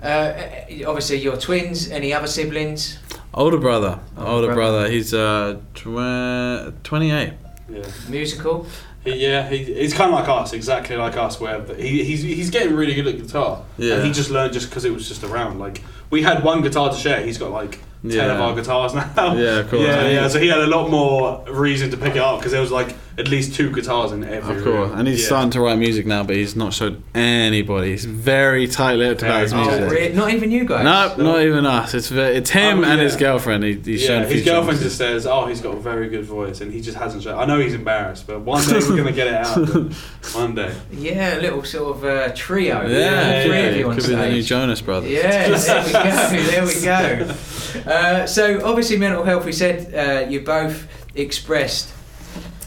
[0.03, 1.89] Uh, obviously, your twins.
[1.91, 2.99] Any other siblings?
[3.33, 4.79] older brother, Older older brother.
[4.83, 4.91] brother.
[4.91, 7.33] He's uh, tw- 28.
[7.69, 7.83] Yeah.
[8.09, 8.67] Musical.
[9.05, 11.39] He, yeah, he, he's kind of like us, exactly like us.
[11.39, 13.63] Where he, he's he's getting really good at guitar.
[13.77, 13.97] Yeah.
[13.97, 15.59] And he just learned just because it was just around.
[15.59, 17.25] Like we had one guitar to share.
[17.25, 18.35] He's got like ten Yeah.
[18.35, 19.35] of our guitars now.
[19.35, 19.83] Yeah, of course.
[19.83, 20.29] Yeah, yeah.
[20.29, 22.95] So he had a lot more reason to pick it up because there was like
[23.17, 24.57] at least two guitars in every.
[24.57, 24.99] Of course, room.
[24.99, 25.27] and he's yeah.
[25.27, 27.91] starting to write music now, but he's not showed anybody.
[27.91, 29.73] He's very tight-lipped about his music.
[29.83, 30.13] Oh, really?
[30.15, 30.85] Not even you guys.
[30.85, 31.95] No, not even us.
[31.95, 33.05] It's ve- it's him Oh, and yeah.
[33.05, 33.65] his girlfriend.
[33.65, 34.89] He, he's shown Yeah, a his few girlfriend songs.
[34.89, 37.39] just says, "Oh, he's got a very good voice," and he just hasn't shown.
[37.39, 39.57] I know he's embarrassed, but one day we're gonna get it out.
[39.59, 40.11] of.
[40.35, 40.75] One day.
[40.91, 42.87] Yeah, a little sort of uh, trio.
[42.89, 44.43] Yeah, three yeah, of you on could be the new.
[44.43, 45.11] Jonas Brothers.
[45.11, 46.51] Yeah, there we go.
[46.51, 47.35] There we go.
[47.75, 49.45] Uh, so obviously, mental health.
[49.45, 50.87] We said uh, you both
[51.17, 51.93] expressed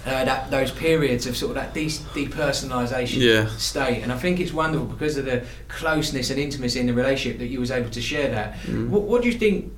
[0.08, 3.47] uh, that those periods of sort of that de- depersonalisation Yeah.
[3.58, 7.39] state, and I think it's wonderful because of the closeness and intimacy in the relationship
[7.39, 8.58] that you was able to share that.
[8.66, 8.89] Mm.
[8.89, 9.72] What, what do you think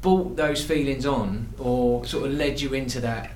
[0.00, 3.30] brought those feelings on, or sort of led you into that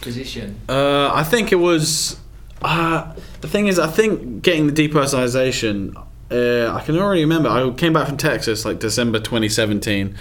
[0.00, 0.56] position?
[0.68, 2.18] Uh, I think it was.
[2.62, 5.96] Uh, the thing is, I think getting the depersonalization.
[6.30, 7.48] Uh, I can already remember.
[7.48, 10.14] I came back from Texas like December 2017,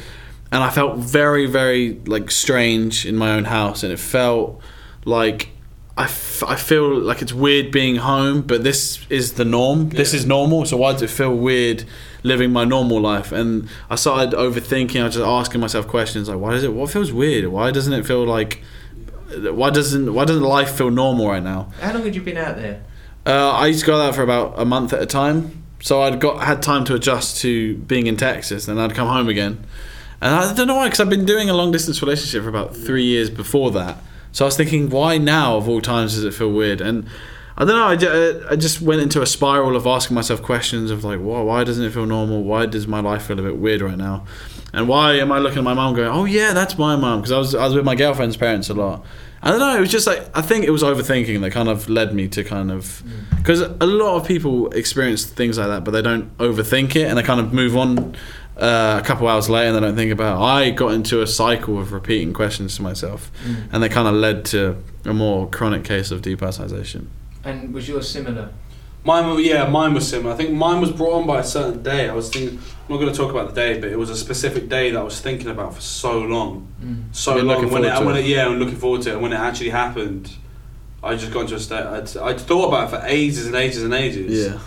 [0.52, 4.62] and I felt very, very like strange in my own house, and it felt
[5.06, 5.50] like.
[5.98, 9.89] I, f- I feel like it's weird being home, but this is the norm.
[9.89, 10.66] This is normal.
[10.66, 11.84] So why does it feel weird
[12.24, 13.32] living my normal life?
[13.32, 15.02] And I started overthinking.
[15.02, 16.74] I was just asking myself questions like, why does it?
[16.74, 17.48] What feels weird?
[17.48, 18.64] Why doesn't it feel like?
[19.38, 21.72] Why doesn't Why doesn't life feel normal right now?
[21.82, 22.84] How long had you been out there?
[23.26, 26.20] Uh, I used to go out for about a month at a time, so I'd
[26.20, 29.64] got had time to adjust to being in Texas, and I'd come home again.
[30.22, 32.76] And I don't know why, because I've been doing a long distance relationship for about
[32.76, 33.98] three years before that.
[34.32, 36.82] So I was thinking, why now of all times does it feel weird?
[36.82, 37.08] And
[37.58, 37.86] I don't know.
[37.86, 41.42] I ju- I just went into a spiral of asking myself questions of like, why,
[41.42, 42.44] why doesn't it feel normal?
[42.44, 44.26] Why does my life feel a bit weird right now?
[44.74, 47.20] And why am I looking at my mom going, oh yeah, that's my mom?
[47.20, 49.06] Because I was I was with my girlfriend's parents a lot.
[49.44, 49.76] I don't know.
[49.76, 52.44] It was just like I think it was overthinking that kind of led me to
[52.44, 53.38] kind of mm.
[53.38, 57.18] because a lot of people experience things like that, but they don't overthink it and
[57.18, 58.16] they kind of move on
[58.62, 60.38] uh, a couple hours later and I don't think about.
[60.39, 60.43] It.
[60.43, 63.32] I got into a cycle of repeating questions to myself,
[63.72, 67.07] and they kind of led to a more chronic case of depersonalization.
[67.43, 68.51] And was yours similar?
[69.03, 70.32] Mine, wa- yeah, mine was similar.
[70.36, 72.07] I think mine was brought on by a certain day.
[72.07, 74.16] I was thinking, I'm not going to talk about the day, but it was a
[74.16, 76.68] specific day that I was thinking about for so long,
[77.12, 77.55] so You're long.
[77.62, 78.26] looking when it, forward to when it.
[78.26, 79.14] it, yeah, I'm looking forward to it.
[79.14, 80.30] And when it actually happened,
[81.03, 81.84] I just got into a state.
[81.84, 84.47] I'd, I'd thought about it for ages and ages and ages.
[84.51, 84.59] Yeah,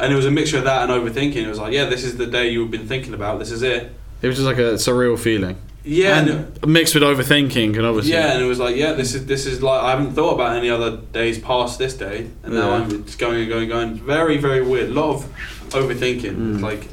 [0.00, 1.36] And it was a mixture of that and overthinking.
[1.36, 3.38] It was like, yeah, this is the day you've been thinking about.
[3.38, 3.92] This is it.
[4.22, 5.56] it was just like a surreal feeling.
[5.82, 6.28] Yeah, and,
[6.62, 9.46] and mixed with overthinking, and obviously, yeah, and it was like, yeah, this is this
[9.46, 12.74] is like I haven't thought about any other days past this day, and now Yeah.
[12.84, 13.94] I'm just going and going and going.
[13.94, 14.90] Very very weird.
[14.90, 15.24] A lot of
[15.70, 16.36] overthinking.
[16.36, 16.54] Mm.
[16.54, 16.88] It's like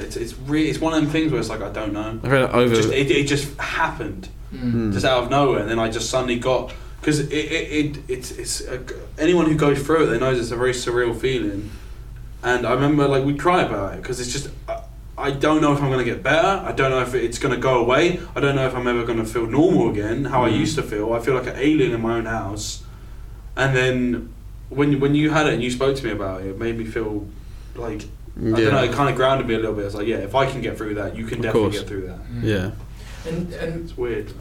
[0.00, 2.18] it's it's really it's one of them things where it's like I don't know.
[2.24, 2.74] I feel like over.
[2.74, 4.92] Just, it, it just happened Mm.
[4.92, 8.32] just out of nowhere, and then I just suddenly got because it, it, it it's
[8.32, 8.80] it's a,
[9.18, 11.70] anyone who goes through it they knows it's a very surreal feeling,
[12.42, 14.50] and I remember like we'd cry about it because it's just.
[14.68, 14.82] I,
[15.18, 16.64] I don't know if I'm going to get better.
[16.66, 18.18] I don't know if it's going to go away.
[18.34, 20.58] I don't know if I'm ever going to feel normal again, how I Mm.
[20.58, 21.12] used to feel.
[21.12, 22.82] I feel like an alien in my own house.
[23.56, 24.32] And then
[24.70, 26.84] when when you had it and you spoke to me about it, it made me
[26.86, 27.26] feel
[27.76, 28.02] like
[28.36, 28.82] I don't know.
[28.82, 29.84] It kind of grounded me a little bit.
[29.84, 31.78] It's like, yeah, if I can get through that, you can Of definitely course.
[31.80, 32.20] get through that.
[32.42, 32.70] yeah.
[33.30, 34.32] And and It's weird.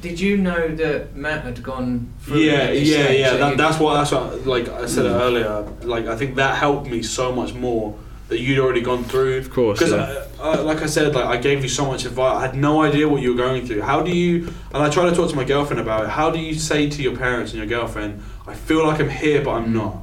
[0.00, 2.38] Did you know that Matt had gone through?
[2.38, 3.36] Yeah, it yeah, yeah.
[3.36, 5.20] That, that's what that's what like I said Mm.
[5.20, 5.60] earlier.
[5.82, 7.96] Like I think that helped me so much more
[8.28, 9.38] that you'd already gone through.
[9.38, 10.24] Of course, because yeah.
[10.44, 12.36] uh, like I said, like I gave you so much advice.
[12.36, 13.82] I had no idea what you were going through.
[13.82, 14.52] How do you?
[14.72, 16.10] And I try to talk to my girlfriend about it.
[16.10, 19.42] How do you say to your parents and your girlfriend, "I feel like I'm here,
[19.42, 19.96] but I'm not"?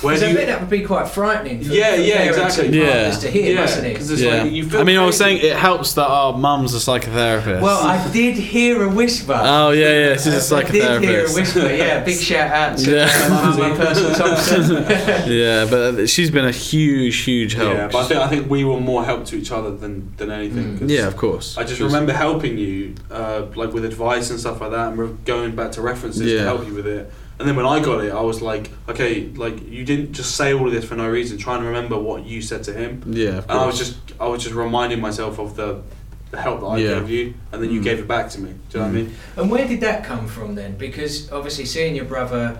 [0.00, 0.46] Where Because do I you?
[0.46, 1.62] that would be quite frightening.
[1.62, 2.68] For, Yeah, for yeah, exactly.
[2.78, 3.10] Yeah.
[3.10, 3.96] to hear, Yeah, mustn't it?
[3.96, 4.42] 'cause it's Yeah.
[4.44, 7.60] like you feel I mean, I was saying it helps that our mum's a psychotherapist.
[7.60, 9.38] Well, I did hear a whisper.
[9.42, 10.12] Oh yeah, yeah.
[10.16, 11.60] She's a I did hear a whisper.
[11.74, 13.10] Yeah, big shout out to Yeah.
[13.24, 14.84] uh, my, my personal Thompson.
[15.32, 17.74] yeah, but she's been a huge, huge help.
[17.74, 20.30] Yeah, but I think I think we were more help to each other than than
[20.30, 20.78] anything.
[20.78, 21.56] 'cause Yeah, of course.
[21.58, 25.08] I just remember helping you, uh, like with advice and stuff like that, and re-
[25.24, 26.38] going back to references Yeah.
[26.38, 27.12] to help you with it.
[27.42, 30.54] And then when I got it, I was like, okay, like you didn't just say
[30.54, 31.38] all of this for no reason.
[31.38, 33.02] Trying to remember what you said to him.
[33.08, 35.82] Yeah, of And I was just, I was just reminding myself of the,
[36.30, 37.00] the help that I Yeah.
[37.00, 37.84] gave you, and then you Mm.
[37.84, 38.50] gave it back to me.
[38.70, 39.14] Do you know what I mean?
[39.38, 40.76] And where did that come from then?
[40.76, 42.58] Because obviously seeing your brother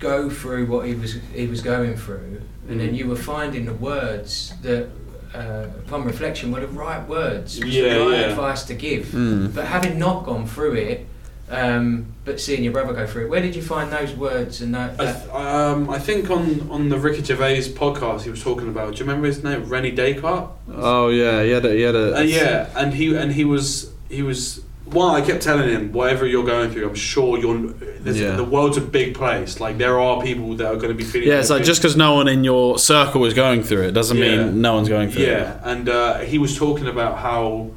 [0.00, 2.96] go through what he was he was going through, and then Mm.
[2.98, 4.88] you were finding the words that,
[5.32, 8.30] uh, upon reflection, were the right words, Yeah, the right yeah.
[8.30, 9.06] advice to give.
[9.14, 9.54] Mm.
[9.54, 11.06] But having not gone through it,
[11.52, 14.74] um, but seeing your brother go through it, where did you find those words and
[14.74, 14.98] that?
[15.00, 18.94] I, th- um, I think on, on the Ricky Gervais podcast, he was talking about.
[18.94, 19.66] Do you remember his name?
[19.66, 20.50] René Descartes.
[20.74, 23.92] Oh yeah, he had a, he had a Uh, yeah, and he and he was
[24.08, 24.62] he was.
[24.84, 27.68] Well, I kept telling him, whatever you're going through, I'm sure you're.
[28.00, 28.36] There's, Yeah.
[28.36, 29.58] The world's a big place.
[29.58, 31.28] Like there are people that are going to be feeling.
[31.28, 34.18] Yeah, it's like just because no one in your circle is going through it doesn't
[34.18, 34.44] Yeah.
[34.44, 35.28] mean no one's going through it.
[35.28, 37.70] Yeah, and uh, he was talking about how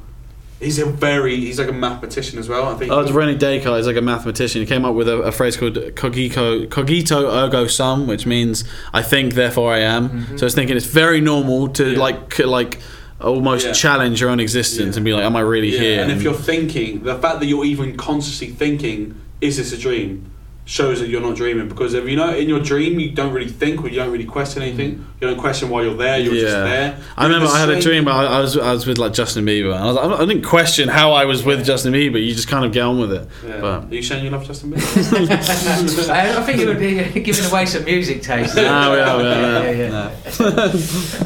[0.60, 2.66] he's a very he's like a mathematician as well.
[2.66, 2.90] I think.
[2.92, 3.78] Oh, it's René Descartes.
[3.78, 4.60] He's like a mathematician.
[4.60, 9.02] He came up with a, a phrase called cogito, cogito ergo sum, which means I
[9.02, 10.08] think, therefore I am.
[10.08, 10.36] Mm-hmm.
[10.36, 11.98] So it's thinking it's very normal to Yeah.
[11.98, 12.80] like like
[13.20, 13.72] almost Yeah.
[13.72, 14.96] challenge your own existence Yeah.
[14.96, 16.02] and be like, am I really here?
[16.02, 20.30] and if you're thinking, the fact that you're even consciously thinking, is this a dream?
[20.68, 23.48] Shows that you're not dreaming because if you know in your dream you don't really
[23.48, 26.18] think or you don't really question anything, you don't question why you're there.
[26.18, 26.98] You're just there.
[27.16, 28.06] I remember You're I had a dream.
[28.06, 29.72] same- I, I was I was with like Justin Bieber.
[29.72, 32.20] And I, was, I didn't question how I was with Justin Bieber.
[32.20, 33.28] You just kind of get on with it.
[33.46, 33.60] Yeah.
[33.60, 36.10] But Are you saying you love Justin Bieber?
[36.10, 38.56] I, I think you would be giving away some music taste.
[38.56, 40.10] No, we are, we are, yeah,
[40.40, 40.42] yeah.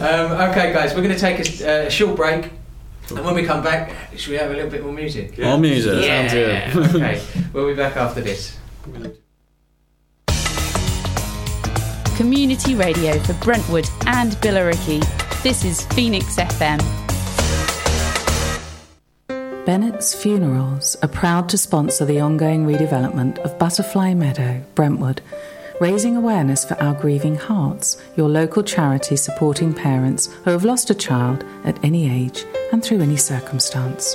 [0.05, 2.51] um, okay, guys, we're going to take a, s- uh, a short break,
[3.09, 5.39] and when we come back, should we have a little bit more music?
[5.39, 6.05] More music.
[6.05, 6.29] Yeah.
[6.29, 6.97] Sounds good.
[7.03, 7.23] okay,
[7.55, 8.59] we'll be back after this.
[12.21, 15.01] Community radio for Brentwood and Billericay.
[15.43, 16.79] This is Phoenix FM.
[19.65, 25.23] Bennett's Funerals are proud to sponsor the ongoing redevelopment of Butterfly Meadow, Brentwood,
[25.81, 30.95] raising awareness for Our Grieving Hearts, your local charity supporting parents who have lost a
[30.95, 34.15] child at any age and through any circumstance.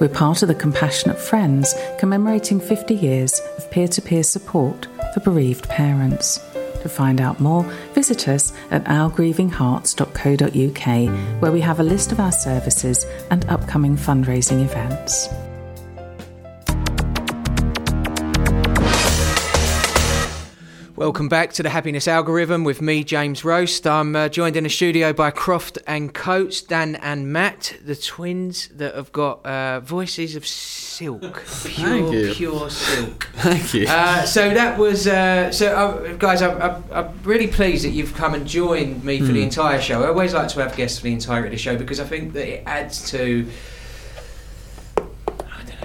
[0.00, 5.20] We're part of the Compassionate Friends commemorating 50 years of peer to peer support for
[5.20, 6.40] bereaved parents.
[6.82, 7.64] To find out more,
[7.94, 14.62] visit us at ourgrievinghearts.co.uk, where we have a list of our services and upcoming fundraising
[14.62, 15.28] events.
[20.98, 23.86] Welcome back to the Happiness Algorithm with me, James Rose.
[23.86, 28.66] I'm uh, joined in the studio by Croft and Cotes, Dan and Matt, the twins
[28.74, 33.28] that have got uh, voices of silk, pure, pure silk.
[33.34, 33.86] Thank you.
[33.88, 36.42] Uh, so that was uh, so, uh, guys.
[36.42, 39.44] I'm, I'm, I'm really pleased that you've come and joined me for the Mm.
[39.44, 40.02] entire show.
[40.02, 42.32] I always like to have guests for the entirety of the show because I think
[42.32, 43.46] that it adds to.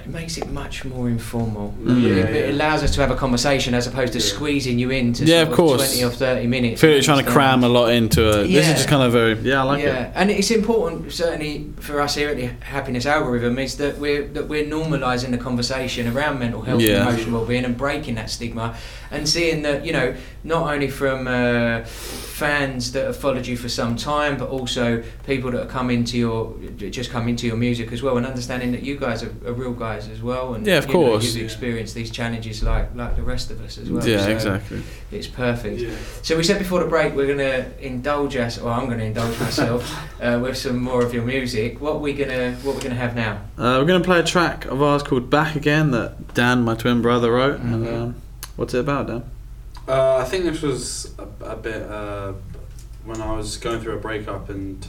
[0.04, 1.74] I don't know, It makes it much more informal.
[1.82, 2.04] Mm.
[2.04, 5.24] It, Yeah, it allows us to have a conversation as opposed to squeezing you into
[5.24, 5.82] Yeah, of course.
[5.86, 6.80] twenty or thirty minutes.
[6.80, 8.48] I feel like you're trying to cram a lot into it.
[8.48, 9.86] This is just kind of very yeah, I like it.
[9.86, 10.12] yeah, it.
[10.14, 14.48] and it's important certainly for us here at the Happiness Algorithm is that we're that
[14.48, 17.00] we're normalising the conversation around mental health Yeah.
[17.00, 18.76] and emotional well-being and breaking that stigma,
[19.10, 23.68] and seeing that you know not only from uh, fans that have followed you for
[23.68, 26.54] some time, but also people that have come into your
[26.90, 29.72] just come into your music as well, and understanding that you guys are, are real
[29.72, 31.34] guys as well, and Yeah, of you know, course.
[31.34, 34.06] you've experienced these challenges like like the rest of us as well.
[34.06, 34.82] Yeah, so exactly.
[35.12, 35.80] It's perfect.
[35.80, 35.90] Yeah.
[36.22, 39.04] So we said before the break we're going to indulge us, or I'm going to
[39.06, 39.82] indulge myself
[40.22, 41.80] uh, with some more of your music.
[41.80, 43.34] What we gonna what we gonna have now?
[43.56, 46.74] Uh, we're going to play a track of ours called Back Again that Dan, my
[46.74, 47.60] twin brother, wrote.
[47.60, 48.02] And Mhm.
[48.02, 48.14] um,
[48.56, 49.22] what's it about, Dan?
[49.86, 52.32] Uh, I think this was a, a bit uh,
[53.04, 54.86] when I was going through a breakup, and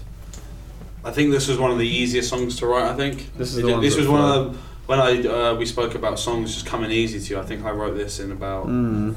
[1.04, 2.90] I think this was one of the easiest songs to write.
[2.90, 5.66] I think This is the ones this was one of the when I uh, we
[5.66, 7.40] spoke about songs just coming easy to you.
[7.40, 9.16] I think I wrote this in about Mm.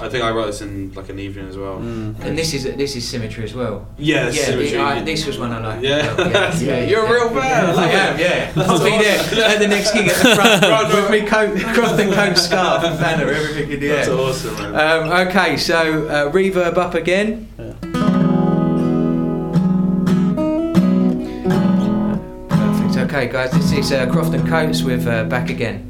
[0.00, 1.78] I think I wrote this in like an evening as well.
[1.78, 3.84] And this is this is symmetry as well.
[3.98, 4.44] Yeah, yeah.
[4.44, 4.70] Symmetry.
[4.78, 5.82] the- I- this was one I like.
[5.82, 6.14] Yeah.
[6.16, 6.16] as
[6.62, 6.62] well.
[6.62, 7.64] Yeah, you're a real fan.
[7.66, 8.18] I I am.
[8.20, 9.36] Yeah, That's I'll be awesome.
[9.36, 11.50] there at the next gig at the front with me coat,
[11.98, 14.76] and coat, scarf, and banner, everything in the That's awesome, man.
[15.10, 17.48] Um, okay, so uh, reverb up again.
[23.08, 25.87] Okay, guys, this is uh, Croft and Cotes with uh, Back Again.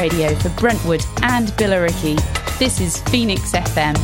[0.00, 2.16] Radio for Brentwood and Billericay.
[2.58, 3.94] This is Phoenix FM.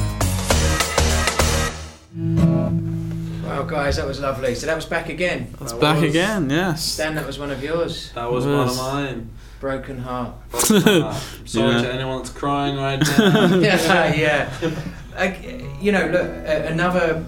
[3.46, 4.54] Wow, guys, that was lovely.
[4.54, 5.54] So that was back again.
[5.58, 6.98] That's back again, yes.
[6.98, 8.12] Dan, that was one of yours.
[8.14, 9.30] That was It one of mine.
[9.58, 10.34] Broken heart.
[10.52, 10.60] I'm
[11.46, 11.82] sorry Yeah.
[11.82, 13.56] to anyone that's crying right now.
[13.56, 14.50] yeah, yeah.
[15.16, 15.42] Like,
[15.80, 17.24] you know, look, uh, another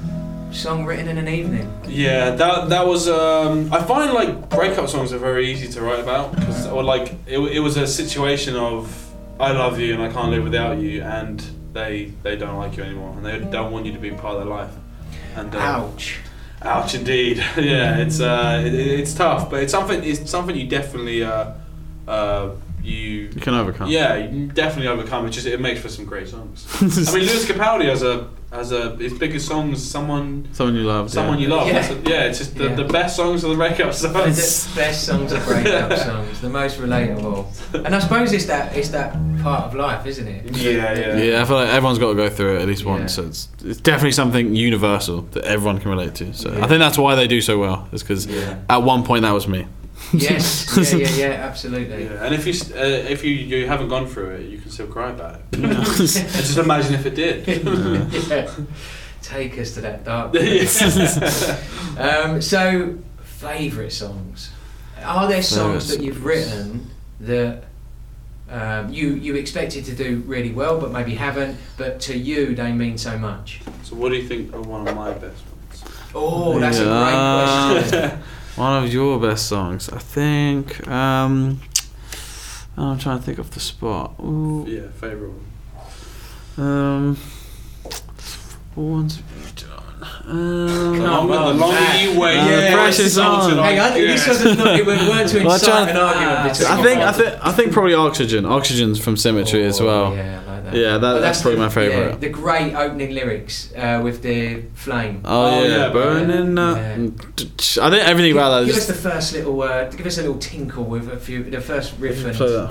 [0.51, 1.73] song written in an evening.
[1.87, 3.09] Yeah, that that was.
[3.09, 6.38] Um, I find like breakup songs are very easy to write about, 'cause-
[6.71, 9.05] or like it, it was a situation of
[9.41, 11.43] I love you and I can't live without you, and
[11.73, 14.41] they they don't like you anymore, and they don't want you to be part of
[14.41, 14.73] their life.
[15.37, 16.19] And um, Ouch.
[16.63, 17.39] ouch, indeed.
[17.57, 21.53] yeah, it's uh, it, it's tough, but it's something it's something you definitely uh,
[22.07, 22.51] uh,
[22.83, 23.89] you You can overcome.
[23.89, 25.27] Yeah, you can definitely overcome.
[25.27, 26.67] It just it makes for some great songs.
[26.81, 30.83] I mean, Lewis Capaldi has a has a his biggest song is someone Someone you
[30.85, 31.11] love.
[31.11, 31.43] someone yeah.
[31.49, 31.67] you love.
[31.69, 31.93] Yeah.
[31.93, 32.75] A- yeah, it's just the, Yeah.
[32.77, 34.75] the best songs are the breakup the songs.
[34.75, 37.45] best songs are breakup songs, the most relatable.
[37.85, 40.57] And I suppose it's that it's that part of life, isn't it?
[40.57, 41.17] Yeah, yeah.
[41.17, 42.91] Yeah, I feel like everyone's got to go through it at least Yeah.
[42.91, 43.15] once.
[43.15, 46.33] So it's, it's definitely something universal that everyone can relate to.
[46.33, 47.87] So I think that's why they do so well.
[47.93, 48.59] Is because Yeah.
[48.71, 49.67] at one point that was me.
[50.13, 52.05] Yes, yeah, yeah, yeah, absolutely.
[52.05, 54.71] Yeah, and if you s- uh, if you you haven't gone through it, you can
[54.71, 55.43] still cry about it.
[55.59, 57.47] and just imagine if it did.
[58.31, 58.51] Yeah.
[59.23, 60.81] Take us to that dark place.
[61.99, 64.51] um, so, favourite songs.
[65.05, 66.91] Are there songs Favourite that you've written
[67.21, 67.65] that
[68.51, 72.73] um, you you expected to do really well, but maybe haven't, but to you they
[72.73, 73.61] mean so much?
[73.83, 75.85] so, what do you think are one of my best ones?
[76.15, 78.23] Oh, that's a great question.
[78.59, 80.87] One of your best songs, I think.
[80.89, 81.61] Um,
[82.77, 84.15] I'm trying to think of the spot.
[84.21, 85.31] Ooh, Yeah, favorite
[86.57, 86.67] one.
[86.67, 87.17] um,
[88.75, 89.75] what ones have you done?
[90.27, 92.15] Um, The longer, the longer man.
[92.15, 93.51] you wait, Uh, yeah, precious it's not on.
[93.51, 94.33] to Hang on, like- this yeah.
[94.33, 97.13] wasn't not, it weren't to Well, I'm incite trying an argument between I think I
[97.13, 98.45] think I think probably Oxygen.
[98.47, 100.15] Oxygen's from Symmetry as Oh, well.
[100.15, 100.77] Yeah, I like that.
[100.79, 102.09] Yeah, that- But that's probably the- my favourite.
[102.11, 105.21] yeah, the great opening lyrics uh, with the flame.
[105.25, 106.77] Oh, Oh, yeah, yeah, burning up.
[106.77, 106.95] Yeah.
[107.85, 109.97] I think everything about that Give is us the first little word.
[109.97, 111.45] Give us a little tinkle with a few.
[111.45, 112.35] The first riff and.
[112.37, 112.71] play that.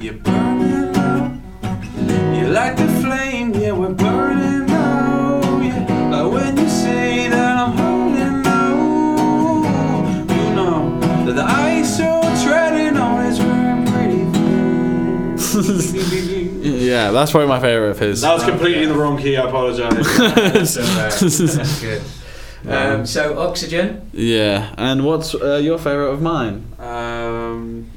[0.00, 1.32] You're burning up.
[2.36, 4.63] You like the flame, yeah, we're burning
[16.64, 18.20] Yeah, that's probably my favorite of his.
[18.22, 19.36] That was completely in the wrong key.
[19.36, 20.16] I apologise.
[20.18, 21.12] That's, alright.
[21.20, 22.02] That's good.
[22.66, 24.08] Um, so oxygen.
[24.14, 26.66] yeah, and what's uh, your favorite of mine?
[26.78, 27.90] um,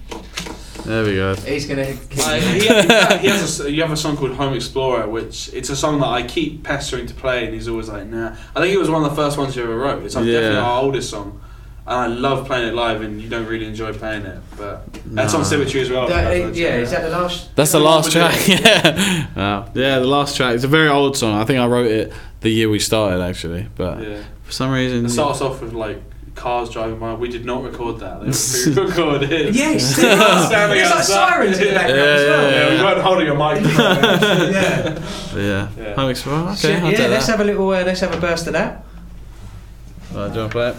[0.83, 1.35] There we go.
[1.35, 1.83] He's gonna.
[1.83, 5.69] Uh, he, he has a s you have a song called Home Explorer, which it's
[5.69, 8.73] a song that I keep pestering to play, and he's always like, "Nah." I think
[8.73, 10.03] it was one of the first ones you ever wrote.
[10.03, 10.33] It's like Yeah.
[10.41, 11.39] definitely our oldest song,
[11.87, 13.01] and I love playing it live.
[13.01, 16.07] And you don't really enjoy playing it, but that's on Symmetry as well.
[16.07, 17.55] That- That's- yeah, is that the last?
[17.55, 18.35] That's the last track.
[18.47, 19.69] Yeah, wow.
[19.73, 20.55] yeah, the last track.
[20.55, 21.39] It's a very old song.
[21.39, 23.67] I think I wrote it the year we started, actually.
[23.75, 24.21] But Yeah.
[24.43, 26.01] for some reason, It starts off with like
[26.35, 27.13] cars driving by.
[27.15, 28.19] We did not record that.
[28.21, 29.55] They were pre-recorded.
[29.55, 31.29] Yes, Standing There's like outside.
[31.29, 32.51] sirens in the background as Yeah, well.
[32.51, 33.63] Yeah, we weren't holding a mic.
[33.77, 34.99] yeah.
[35.35, 35.95] yeah, Yeah.
[35.95, 36.43] Home Explorer.
[36.49, 37.31] Okay, So, yeah, let's that.
[37.31, 37.69] have a little.
[37.69, 38.83] Uh, let's have a burst of that.
[40.13, 40.75] Right, do you want to play it?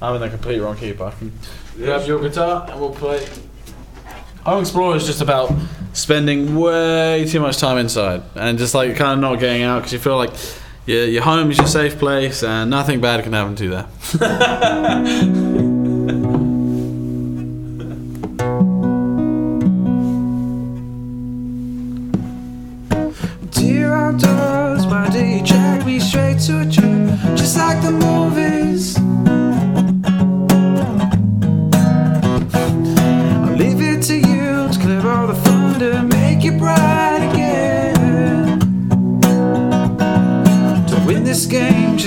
[0.00, 1.32] I'm in the complete wrong key, but I can
[1.76, 3.26] grab your guitar and we'll play.
[4.44, 5.52] Home Explorer is just about
[5.92, 9.92] spending way too much time inside and just like kind of not getting out because
[9.92, 10.30] you feel like
[10.84, 15.52] your, your home is your safe place and nothing bad can happen to you there.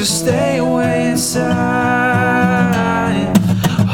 [0.10, 1.48] stay away inside.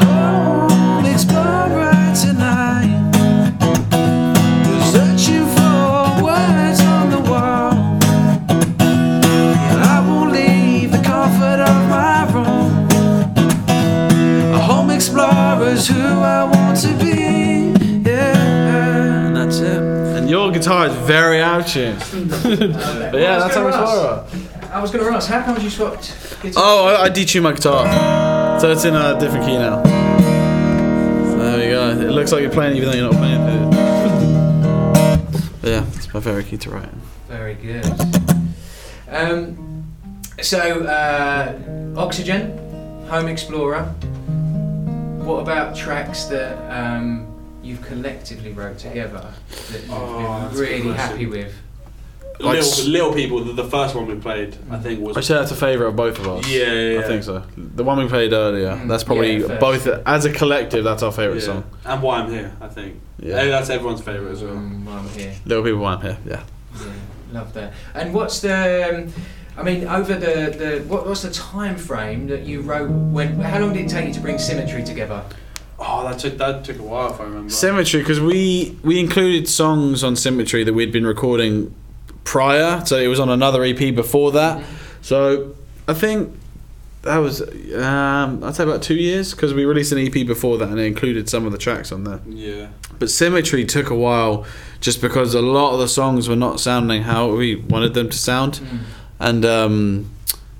[0.00, 2.88] Oh, home explorer tonight.
[4.92, 7.72] Searching for words on the wall.
[9.70, 12.88] And I won't leave the comfort of my room.
[14.54, 17.74] A home explorer's who I want to be.
[18.08, 19.82] Yeah, and that's it.
[20.16, 21.98] And your guitar is very out of tune.
[23.10, 24.24] but yeah, that's Home Explorer.
[24.76, 26.62] I was going to ask, how come you swapped guitar?
[26.64, 28.60] Oh, I, I detuned my guitar.
[28.60, 29.82] So it's in a different key now.
[29.82, 31.68] So there we
[31.98, 32.06] go.
[32.06, 33.76] It looks like you're playing even though you're not playing it.
[35.62, 36.84] But yeah, it's my favorite key to write.
[36.84, 37.00] in.
[37.26, 37.86] Very good.
[39.10, 39.86] Um,
[40.42, 41.58] so, uh,
[41.96, 42.56] Oxygen,
[43.08, 43.82] Home Explorer.
[45.24, 47.26] What about tracks that um,
[47.62, 49.32] you've collectively wrote together
[49.72, 51.52] that you've Oh, been really happy with?
[52.38, 53.44] Like little, little people.
[53.44, 55.96] The, the first one we played, I think, was I say that's a favourite of
[55.96, 56.48] both of us.
[56.48, 57.00] Yeah, yeah, yeah.
[57.00, 57.42] I think so.
[57.56, 61.12] The one we played earlier, Mm, that's probably yeah, both, as a collective, that's our
[61.12, 61.46] favourite yeah.
[61.46, 61.64] song.
[61.84, 62.54] and Why I'm Here.
[62.60, 63.00] I think.
[63.18, 63.42] Yeah.
[63.42, 64.52] Yeah, that's everyone's favorite as well.
[64.56, 65.34] Um, while I'm here.
[65.46, 66.42] Little People Want Here, yeah.
[66.78, 66.92] Yeah,
[67.32, 67.72] love that.
[67.94, 69.06] And what's the?
[69.06, 69.22] Um,
[69.56, 72.90] I mean, over the, the what, what's the time frame that you wrote?
[72.90, 73.40] When?
[73.40, 75.24] How long did it take you to bring Symmetry together?
[75.78, 77.48] Oh, that took that took a while if I remember.
[77.50, 81.74] Symmetry, because we we included songs on Symmetry that we'd been recording
[82.26, 84.62] prior, so it was on another EP before that.
[85.00, 85.54] So
[85.88, 86.36] I think
[87.02, 87.40] that was
[87.74, 90.84] um, I'd say about two years because we released an EP before that and it
[90.84, 92.20] included some of the tracks on there.
[92.26, 92.68] Yeah.
[92.98, 94.44] But Symmetry took a while
[94.80, 98.18] just because a lot of the songs were not sounding how we wanted them to
[98.18, 98.60] sound.
[99.20, 100.10] And um,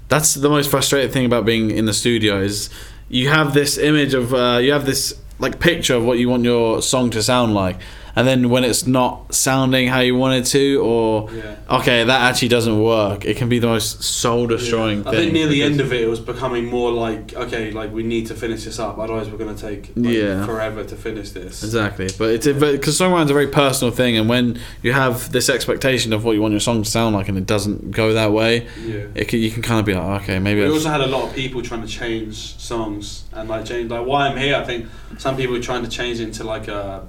[0.09, 2.71] that's the most frustrating thing about being in the studio is
[3.09, 6.45] you have this image of uh, you have this like picture of what you want
[6.45, 7.79] your song to sound like.
[8.17, 11.57] And then when it's not sounding how you want it to, or Yeah.
[11.79, 15.21] okay, that actually doesn't work, it can be the most soul destroying I thing.
[15.21, 18.27] think near the end of it, it was becoming more like, okay, like we need
[18.29, 20.47] to finish this up, otherwise we're going to take like, Yeah.
[20.47, 21.63] forever to finish this.
[21.63, 26.15] Exactly, but it's because songwriting's a very personal thing, and when you have this expectation
[26.15, 28.67] of what you want your song to sound like, and it doesn't go that way,
[28.87, 29.01] Yeah.
[29.15, 30.61] it can, you can kind of be like, okay, maybe.
[30.61, 33.91] We I've- also had a lot of people trying to change songs and like change
[33.91, 34.57] like why I'm here.
[34.57, 34.87] I think
[35.19, 37.03] some people were trying to change into like a.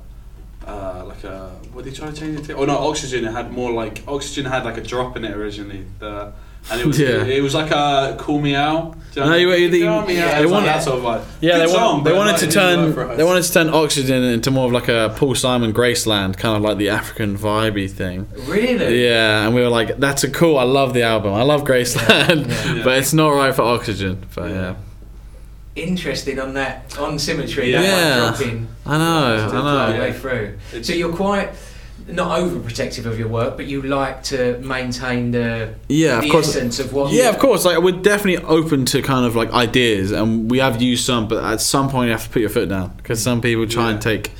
[0.67, 2.55] Uh, like a what did they try to change it to?
[2.55, 3.23] Oh no, oxygen.
[3.25, 5.85] It had more like oxygen had like a drop in it originally.
[5.99, 6.33] The
[6.69, 7.23] and it was Yeah.
[7.23, 8.95] it, was like a call me out.
[9.13, 10.31] Do No, you- you- Call me out.
[10.31, 12.39] they It like wanted- that sort of like Yeah, they, song, want, they wanted like,
[12.41, 15.13] to it didn't work turn they wanted to turn Oxygen into more of like a
[15.15, 18.27] Paul Simon Graceland, kind of like the African vibey thing.
[18.47, 19.05] Really?
[19.05, 20.57] Yeah, and we were like, that's a cool.
[20.57, 21.33] I love the album.
[21.33, 22.81] I love Graceland, Yeah.
[22.83, 24.25] but it's not right for Oxygen.
[24.35, 24.73] But yeah,
[25.77, 27.71] Interested on that on symmetry.
[27.71, 27.81] Yeah.
[27.81, 28.67] That one dropping.
[28.85, 29.99] I know, all I the know.
[30.01, 30.57] way through.
[30.83, 31.49] So you're quite
[32.07, 36.49] not overprotective of your work, but you like to maintain the Yeah, the of course.
[36.55, 37.11] essence of what.
[37.11, 37.65] Yeah, of course.
[37.65, 41.43] Like we're definitely open to kind of like ideas, and we have used some, but
[41.43, 44.01] at some point you have to put your foot down because some people try and
[44.01, 44.31] take.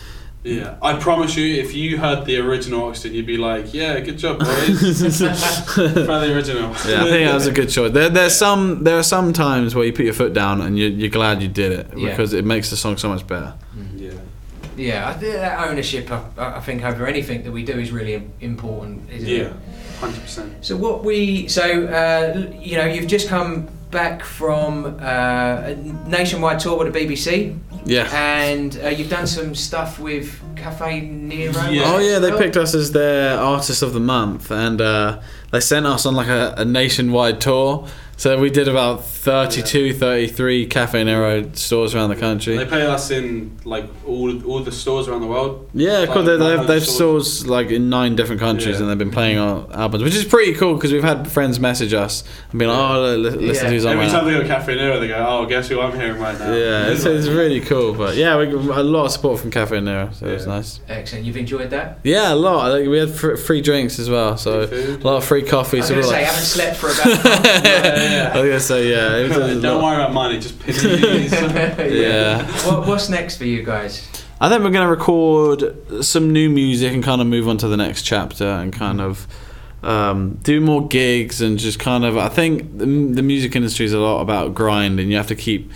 [0.47, 4.17] Yeah, I promise you, if you heard the original Oxygen, you'd be like, "Yeah, good
[4.17, 6.69] job, boys." Try the original.
[6.87, 7.91] Yeah, I think that was a good choice.
[7.91, 10.89] There, there's some, there are some times where you put your foot down and you're,
[10.89, 12.09] you're glad you did it Yeah.
[12.09, 13.53] because it makes the song so much better.
[13.95, 14.11] Yeah.
[14.77, 18.21] Yeah, I think that ownership, I, I think, over anything that we do is really
[18.41, 19.37] important, isn't it?
[19.41, 19.53] Yeah,
[19.99, 20.63] hundred percent.
[20.63, 25.75] So what we, so uh, you know, you've just come back from uh, a
[26.07, 27.57] nationwide tour with the BBC.
[27.85, 28.09] Yeah.
[28.13, 31.53] And uh, you've done some stuff with Caffè Nero.
[31.55, 35.85] Oh yeah, they picked us as their artist of the month, and uh, they sent
[35.85, 37.87] us on like a, a nationwide tour.
[38.19, 42.57] So we did about 32, 33 Caffè Nero stores around the country.
[42.57, 45.69] They play us in like all all the stores around the world.
[45.75, 46.23] Yeah, Like, cool.
[46.23, 48.81] They, they have, 100 they have stores like in nine different countries, Yeah.
[48.81, 51.93] and they've been playing our albums, which is pretty cool because we've had friends message
[51.93, 54.31] us and be like, "Oh, li- li- listen to who's on Every my time they
[54.31, 57.05] go to Caffè Nero, they go, "Oh, guess who I'm hearing right now." Yeah, it's,
[57.05, 57.93] it's really cool.
[57.93, 60.79] But yeah, we got a lot of support from Caffè Nero, so it was nice.
[60.89, 61.23] Excellent.
[61.23, 61.99] You've enjoyed that.
[62.03, 62.71] Yeah, a lot.
[62.71, 65.77] I think we had fr- free drinks as well, so a lot of free coffee.
[65.77, 68.06] I was so going to we're say, I like, haven't slept for about.
[68.33, 69.17] I was gonna say yeah.
[69.17, 69.83] It was a Don't lot.
[69.83, 71.31] worry about money, just pin these.
[72.01, 72.45] Yeah.
[72.67, 74.07] What, what's next for you guys?
[74.39, 77.67] I think we're going to record some new music and kind of move on to
[77.67, 79.25] the next chapter and kind of
[79.81, 82.17] um, do more gigs and just kind of.
[82.19, 85.35] I think the, the music industry is a lot about grind and you have to
[85.35, 85.71] keep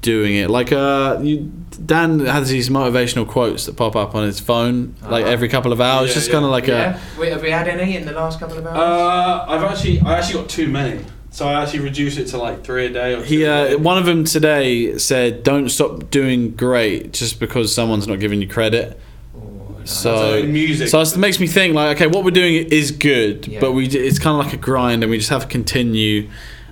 [0.00, 0.48] doing it.
[0.48, 1.50] Like uh, you,
[1.84, 5.80] Dan has these motivational quotes that pop up on his phone like every couple of
[5.80, 6.32] hours, Yeah, just yeah.
[6.34, 7.00] kind of like yeah.
[7.18, 8.76] Wait, have we had any in the last couple of hours?
[8.78, 11.04] Uh, I've actually, I actually got too many,
[11.34, 13.14] so I actually reduced it to like three a day.
[13.14, 13.22] Or.
[13.24, 13.76] He, two a uh, day.
[13.76, 18.46] one of them today said, "Don't stop doing great just because someone's not giving you
[18.48, 19.00] credit."
[19.84, 23.46] So, So music- so it makes me think like, okay, what we're doing is good,
[23.46, 23.60] Yeah.
[23.60, 26.28] but we it's kind of like a grind, and we just have to continue,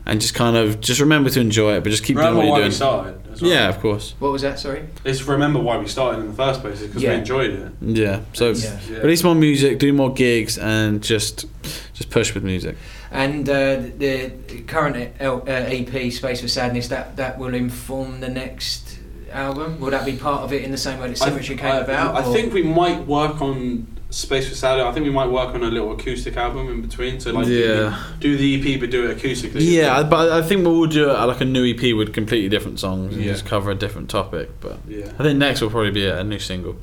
[0.06, 2.52] and just kind of just remember to enjoy it, but just keep remember doing what
[2.52, 2.76] why you're we doing.
[2.76, 3.14] started.
[3.32, 3.50] as well.
[3.50, 4.14] Yeah, of course.
[4.18, 4.58] What was that?
[4.58, 4.84] Sorry.
[5.04, 7.10] It's remember why we started in the first place, because Yeah.
[7.10, 7.72] we enjoyed it.
[7.82, 8.20] Yeah.
[8.32, 8.98] So Yeah.
[9.02, 11.46] release more music, do more gigs, and just
[11.94, 12.76] just push with music.
[13.12, 14.32] And uh, the
[14.66, 18.98] current L- uh, EP, Space for Sadness, that, that will inform the next
[19.30, 19.78] album?
[19.80, 22.14] Will that be part of it in the same way that Symmetry came I, about?
[22.16, 24.86] I or- think we might work on Space for Saturday.
[24.86, 27.18] I think we might work on a little acoustic album in between.
[27.20, 27.98] So like, Yeah.
[28.20, 29.60] do, the, do the EP but do it acoustically.
[29.60, 32.78] Yeah, I- but I think we'll do uh, like a new EP with completely different
[32.80, 33.32] songs and Yeah.
[33.32, 34.50] just cover a different topic.
[34.60, 35.12] But Yeah.
[35.18, 36.76] I think next will probably be a, a new single.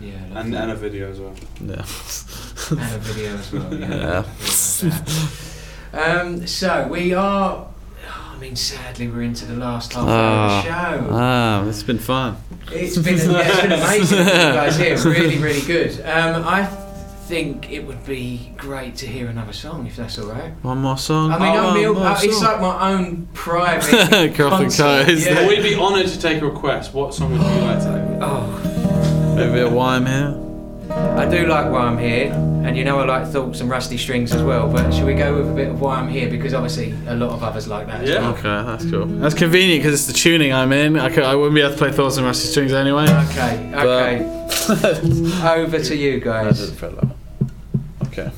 [0.00, 1.34] Yeah, and, and a video as well.
[1.60, 1.74] Yeah.
[2.70, 3.74] and a video as well.
[3.74, 4.24] Yeah.
[5.92, 6.02] Yeah.
[6.02, 7.66] Um, so we are.
[8.08, 11.08] I mean, sadly, we're into the last half hour Ah, of the show.
[11.12, 12.36] ah, it's been fun.
[12.72, 14.96] It's been, yeah, it's been amazing, with you guys here.
[15.04, 16.00] Really, really good.
[16.06, 20.52] Um, I think it would be great to hear another song, if that's all right.
[20.62, 21.32] One more song.
[21.32, 22.44] I mean, Oh, I'm real- more uh, it's song.
[22.44, 23.90] like my own private
[24.36, 25.04] Crop and concert.
[25.06, 25.46] Co, is Yeah.
[25.46, 26.94] We'd be honoured to take a request.
[26.94, 28.22] What song would you like to take?
[29.40, 30.46] Oh, Maybe a why I'm here.
[30.90, 34.34] I do like why I'm here, and you know I like thoughts and rusty strings
[34.34, 34.70] as well.
[34.70, 37.30] But should we go with a bit of why I'm here because obviously a lot
[37.30, 38.02] of others like that.
[38.02, 38.32] As well.
[38.34, 39.06] Okay, that's cool.
[39.06, 40.98] That's convenient because it's the tuning I'm in.
[40.98, 43.04] I, could, I wouldn't be able to play Thoughts and Rusty Strings anyway.
[43.04, 44.40] Okay, But- okay.
[45.62, 46.82] Over to you guys.
[48.06, 48.30] Okay.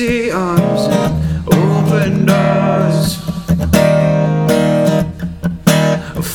[0.00, 3.16] Empty arms and open doors.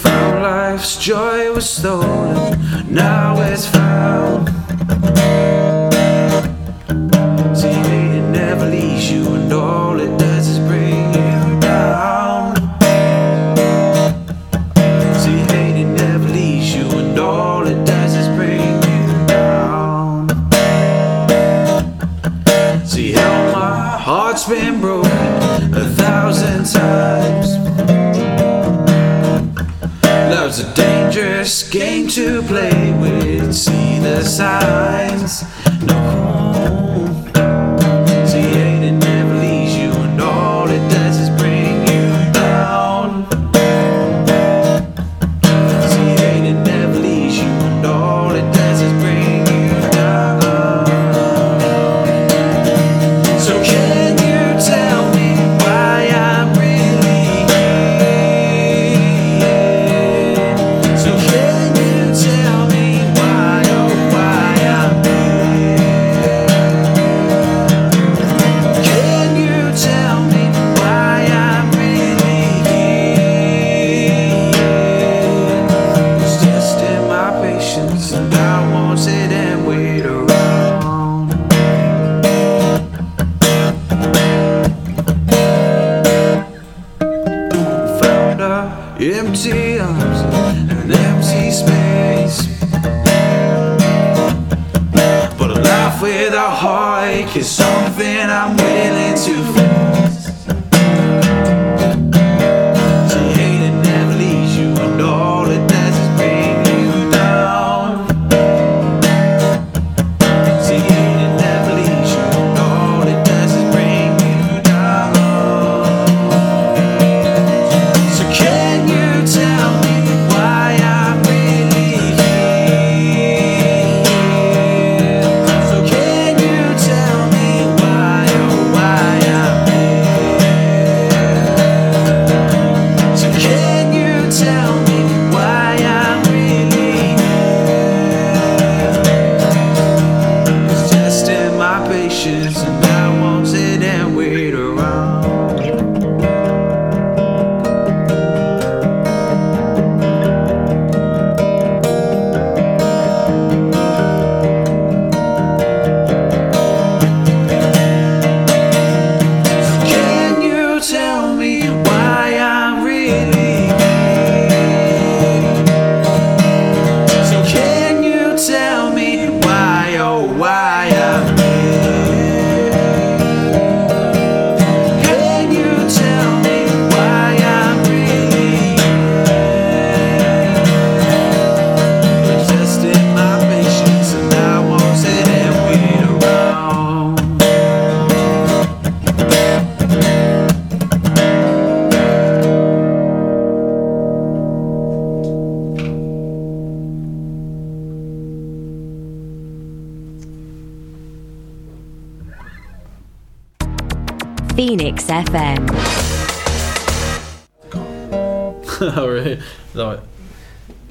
[0.02, 2.15] Found life's joy was stolen,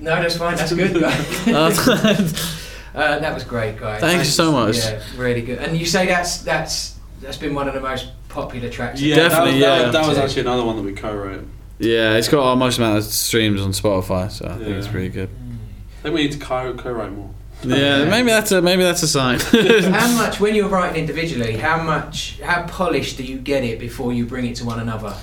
[0.00, 0.56] No, that's fine.
[0.56, 0.94] That's good.
[2.94, 4.00] Uh, that was great, guys.
[4.00, 4.76] Thanks so much.
[4.76, 5.58] Yeah, really good.
[5.58, 9.00] And you say that's that's that's been one of the most popular tracks.
[9.00, 9.82] Yeah, Definitely, That, yeah.
[9.86, 11.44] that, that was actually another one that we co-wrote.
[11.80, 15.08] yeah, it's got our most amount of streams on Spotify, so I think it's pretty
[15.08, 15.28] good.
[15.28, 17.30] I think we need to co- co-write more.
[17.64, 19.40] Yeah, maybe that's a maybe that's a sign.
[19.92, 21.56] how much when you're writing individually?
[21.56, 22.38] How much?
[22.42, 25.16] How polished do you get it before you bring it to one another?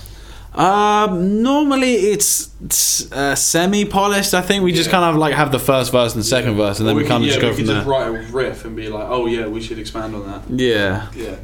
[0.54, 4.34] Um, normally it's, it's uh, semi-polished.
[4.34, 6.80] I think we just kind of like have the first verse and the second verse,
[6.80, 7.78] and then Or we, kind of could- just yeah, go we from could there.
[7.78, 10.42] just write a riff and be like, oh yeah, we should expand on that.
[10.60, 11.36] Yeah, Yeah.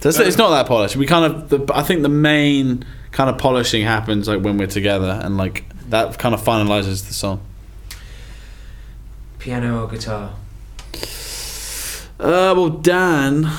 [0.00, 0.94] so it's, it's not that polished.
[0.96, 4.66] We kind of, the, I think the main kind of polishing happens like when we're
[4.66, 7.40] together, and like that kind of finalizes the song.
[9.38, 10.34] Piano or guitar?
[12.20, 13.50] Uh, well, Dan,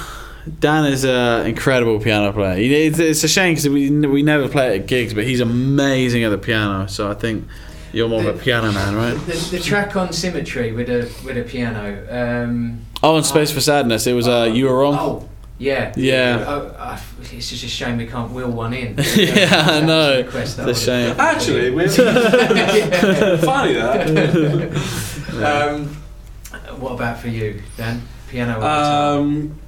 [0.59, 2.55] Dan is an incredible piano player.
[2.57, 6.29] It's, it's a shame because we we never play at gigs, but he's amazing at
[6.29, 6.87] the piano.
[6.87, 7.45] So I think
[7.91, 9.13] you're more of a piano man, right?
[9.25, 12.05] The, the track on Symmetry with a with a piano.
[12.09, 14.07] Um, Oh, and Space for Sadness.
[14.07, 14.95] It was uh, you were wrong.
[14.99, 15.93] oh, yeah.
[15.95, 16.43] Yeah.
[16.47, 16.99] Oh, I-
[17.31, 18.95] it's just a shame we can't wheel one in.
[19.15, 20.19] yeah, I know.
[20.31, 21.15] It's a shame.
[21.19, 21.87] Actually, we're
[23.39, 24.71] funny that.
[25.43, 25.87] um,
[26.79, 28.01] what about for you, Dan?
[28.29, 29.17] Piano or guitar?
[29.17, 29.59] Um,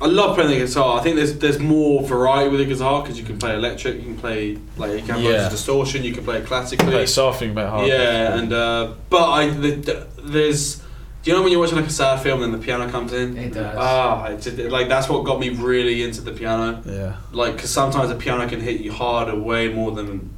[0.00, 0.98] I love playing the guitar.
[0.98, 4.02] I think there's there's more variety with the guitar because you can play electric, you
[4.02, 5.30] can play like you can have Yeah.
[5.30, 6.90] loads of distortion, you can play it classically.
[6.90, 7.88] Play soft, you can play hard.
[7.88, 10.82] Yeah, and uh, but I the, the, there's.
[11.22, 13.36] Do you know when you're watching like a sad film and the piano comes in?
[13.36, 13.74] It does.
[13.76, 16.80] Ah, it's just, like that's what got me really into the piano.
[16.86, 17.16] Yeah.
[17.32, 20.30] Like, because sometimes the piano can hit you harder, way more than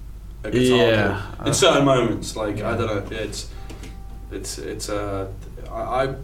[0.44, 0.76] a guitar.
[0.78, 1.22] Yeah.
[1.36, 1.48] can.
[1.48, 3.50] In certain moments, like I don't know, it's
[4.32, 5.28] it's it's uh,
[5.70, 6.14] I, I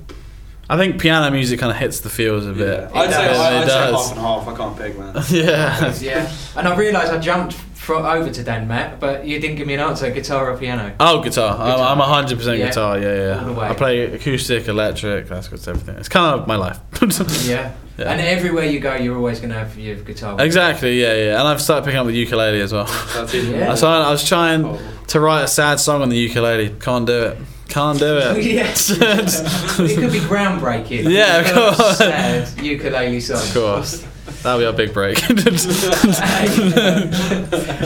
[0.69, 2.91] I think piano music kind of hits the feels a bit.
[2.95, 4.09] I'd say It I'd say does.
[4.09, 4.49] half and half.
[4.49, 5.15] I can't pick, man.
[5.31, 5.95] Yeah.
[6.01, 6.32] yeah.
[6.57, 9.74] And I realised I jumped fro- over to Dan Matt, but you didn't give me
[9.74, 10.95] an answer: guitar or piano?
[11.01, 11.57] Oh, guitar.
[11.61, 12.66] I'm, I'm 100% Yeah.
[12.66, 12.99] guitar.
[12.99, 13.59] Yeah, All the yeah.
[13.59, 13.69] way.
[13.69, 15.97] I play acoustic, electric, classical, everything.
[15.97, 16.78] It's kind of my life.
[17.47, 17.73] Yeah.
[17.97, 18.11] Yeah.
[18.11, 20.41] And everywhere you go, you're always going to have your guitar.
[20.41, 21.39] Exactly, yeah, yeah.
[21.39, 22.86] And I've started picking up the ukulele as well.
[23.15, 23.69] That's even Yeah.
[23.69, 24.81] I, was I was trying oh.
[25.09, 26.70] to write a sad song on the ukulele.
[26.81, 27.39] Can't do it.
[27.75, 28.45] Can't do it.
[28.45, 28.91] yes.
[29.01, 31.11] it could be groundbreaking.
[31.11, 31.99] Yeah, of course.
[31.99, 33.39] Sad ukulele song.
[33.39, 34.07] Of course.
[34.45, 35.19] That'll be our big break.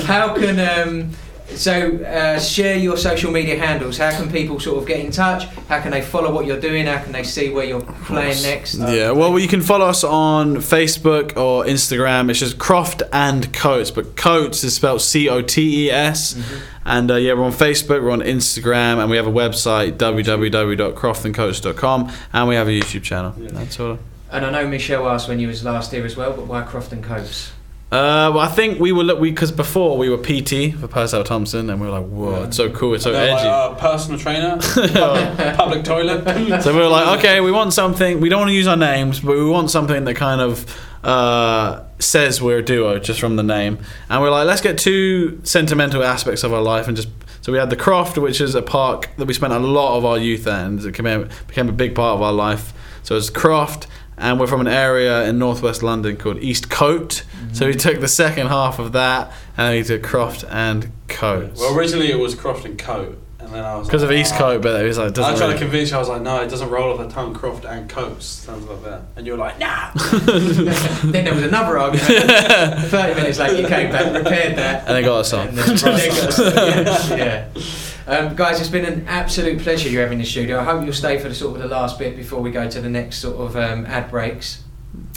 [0.05, 1.10] How can um,
[1.54, 3.98] so uh, share your social media handles?
[3.98, 5.44] How can people sort of get in touch?
[5.68, 6.86] How can they follow what you're doing?
[6.86, 8.76] How can they see where you're playing next?
[8.76, 12.30] Yeah, well, you can follow us on Facebook or Instagram.
[12.30, 16.40] It's just Croft and Cotes, but Cotes is spelled C O T E S.
[16.84, 22.12] And uh, yeah, we're on Facebook, we're on Instagram, and we have a website www.croftandcotes.com,
[22.32, 23.34] and we have a YouTube channel.
[23.36, 23.98] That's all.
[24.30, 26.92] And I know Michelle asked when you was last here as well, but why Croft
[26.92, 27.52] and Cotes?
[27.90, 31.70] Uh, well, I think we were look because before we were PT for Purcell Thompson,
[31.70, 34.20] and we were like, "Whoa, it's so cool, it's so They're like, edgy." uh, personal
[34.20, 36.62] trainer, public, public toilet.
[36.62, 38.20] so we were like, okay, we want something.
[38.20, 40.66] We don't want to use our names, but we want something that kind of
[41.02, 43.78] uh, says we're a duo just from the name.
[44.10, 47.09] And we're like, let's get two sentimental aspects of our life and just.
[47.40, 50.05] So we had the Croft, which is a park that we spent a lot of
[50.05, 52.74] our youth at, and it became, became a big part of our life.
[53.02, 53.86] So it's Croft,
[54.19, 57.23] and we're from an area in northwest London called Eastcote.
[57.53, 61.59] So we took the second half of that, and we did Croft and Cotes.
[61.61, 64.35] Well, originally it was Croft and Coat, and then I was Because like, of East
[64.35, 65.97] "Ah." Cote, but it was like, I doesn't was trying really- to convince you.
[65.97, 67.32] I was like, no, it doesn't roll off the tongue.
[67.35, 69.90] Croft and Coats sounds like that, and you were like, nah.
[69.95, 72.09] then there was another argument.
[72.90, 75.49] Thirty minutes later, you came back, repaired that, And they got us on.
[75.49, 76.47] and then- they got us on,
[77.19, 77.49] yeah.
[77.55, 77.62] yeah.
[78.09, 80.59] Um, guys, it's been an absolute pleasure you having in the studio.
[80.59, 82.80] I hope you'll stay for the sort of the last bit before we go to
[82.80, 84.62] the next sort of um, ad breaks,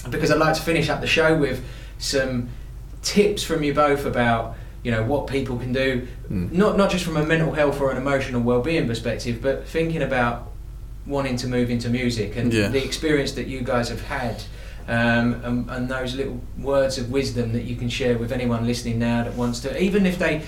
[0.09, 1.63] because I'd like to finish up the show with
[1.99, 2.49] some
[3.01, 7.15] tips from you both about you know what people can do, not not just from
[7.15, 10.51] a mental health or an emotional well-being perspective, but thinking about
[11.05, 12.67] wanting to move into music and Yeah.
[12.67, 14.43] the experience that you guys have had.
[14.87, 18.99] Um, and, and those little words of wisdom that you can share with anyone listening
[18.99, 20.41] now that wants to, even if they,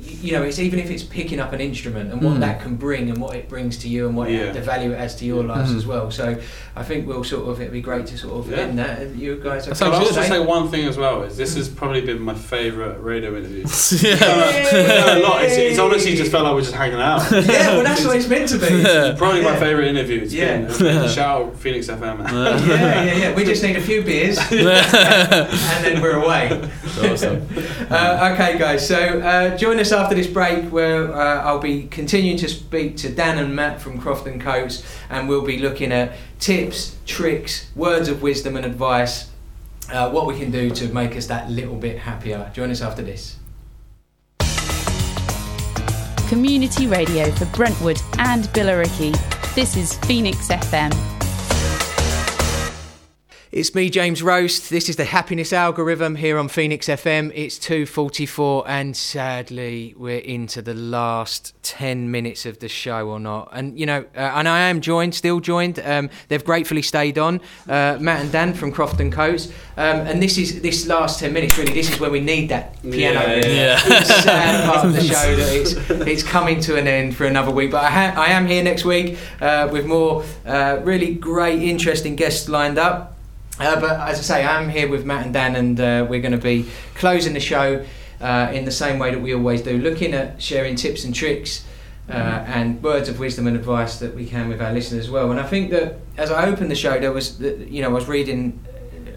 [0.00, 2.40] you know, it's even if it's picking up an instrument and what Mm.
[2.40, 4.38] that can bring and what it brings to you and what Yeah.
[4.44, 5.76] it, the value it adds to your lives Mm.
[5.76, 6.10] as well.
[6.10, 6.36] So
[6.74, 8.58] I think we'll sort of it'd be great to sort of Yeah.
[8.64, 9.14] end that.
[9.14, 10.28] You guys, are So I'll also stay.
[10.28, 13.64] say one thing as well is this has probably been my favourite radio interview.
[14.02, 14.10] Yeah.
[14.10, 15.44] We've a- we've done a lot.
[15.44, 17.20] It's, it's honestly just felt like we're just hanging out.
[17.30, 18.66] yeah, well that's what it's meant to be.
[18.82, 19.14] Yeah.
[19.18, 20.22] Probably my favourite interview.
[20.22, 20.56] It's Yeah.
[20.56, 22.18] been, it's been shout out Phoenix FM.
[22.32, 23.34] yeah, yeah, yeah.
[23.34, 26.58] We just need a few beers, and then we're away.
[27.02, 27.46] awesome.
[27.90, 28.86] Uh, okay, guys.
[28.86, 33.08] So uh, join us after this break, where uh, I'll be continuing to speak to
[33.08, 38.08] Dan and Matt from Croft and Cotes, and we'll be looking at tips, tricks, words
[38.08, 39.30] of wisdom, and advice.
[39.92, 42.50] Uh, what we can do to make us that little bit happier.
[42.54, 43.36] Join us after this.
[46.28, 49.14] Community radio for Brentwood and Billericay.
[49.54, 51.13] This is Phoenix FM.
[53.54, 54.68] It's me, James Rose.
[54.68, 57.30] This is the happiness algorithm here on Phoenix FM.
[57.36, 63.50] It's 2:44, and sadly, we're into the last 10 minutes of the show, or not.
[63.52, 65.78] And you know, uh, and I am joined, still joined.
[65.78, 69.46] Um, they've gratefully stayed on, uh, Matt and Dan from Croft and Cotes.
[69.76, 71.56] Um, and this is this last 10 minutes.
[71.56, 73.20] Really, this is when we need that piano.
[73.20, 74.02] Yeah, yeah.
[74.02, 75.74] Sad part of the show that it's
[76.08, 77.70] it's coming to an end for another week.
[77.70, 82.16] But I, ha- I am here next week uh, with more uh, really great, interesting
[82.16, 83.13] guests lined up.
[83.58, 86.32] Uh, but as I say, I'm here with Matt and Dan, and uh, we're going
[86.32, 87.84] to be closing the show
[88.20, 91.64] uh, in the same way that we always do, looking at sharing tips and tricks
[92.08, 95.30] uh, and words of wisdom and advice that we can with our listeners as well.
[95.30, 98.08] And I think that as I opened the show, there was, you know, I was
[98.08, 98.64] reading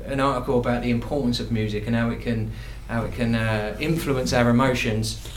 [0.06, 2.52] an article about the importance of music and how it can,
[2.88, 5.28] how it can uh, influence our emotions,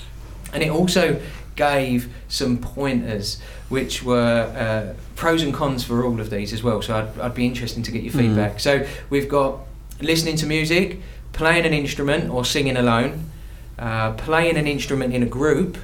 [0.52, 1.20] and it also
[1.68, 3.26] gave some pointers
[3.68, 6.80] which were uh, pros and cons for all of these as well.
[6.82, 8.20] So I'd, I'd be interested to get your Mm.
[8.22, 8.60] feedback.
[8.60, 8.72] So
[9.10, 9.50] we've got
[10.00, 10.86] listening to music,
[11.32, 13.12] playing an instrument or singing alone,
[13.78, 15.76] uh, playing an instrument in a group,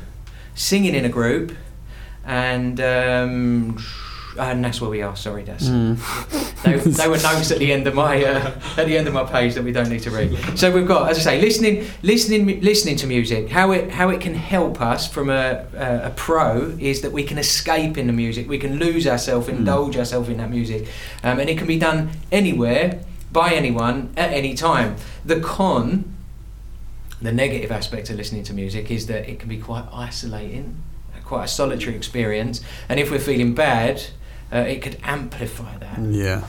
[0.55, 1.53] singing in a group,
[2.25, 3.79] and um,
[4.39, 5.17] And that's where we are.
[5.17, 5.59] Sorry, Des.
[5.59, 6.43] Mm.
[6.67, 9.23] They, they were notes at the end of my uh, at the end of my
[9.23, 10.59] page that we don't need to read.
[10.59, 13.51] So we've got, as I say, listening, listening, listening to music.
[13.51, 17.23] How it how it can help us from a, a, a pro is that we
[17.23, 18.49] can escape in the music.
[18.49, 20.89] We can lose ourselves, indulge ourselves in that music,
[21.23, 23.01] um, and it can be done anywhere
[23.31, 24.97] by anyone at any time.
[25.25, 26.17] The con,
[27.21, 30.83] the negative aspect of listening to music is that it can be quite isolating,
[31.25, 34.03] quite a solitary experience, and if we're feeling bad,
[34.53, 35.99] uh, it could amplify that.
[36.01, 36.45] Yeah.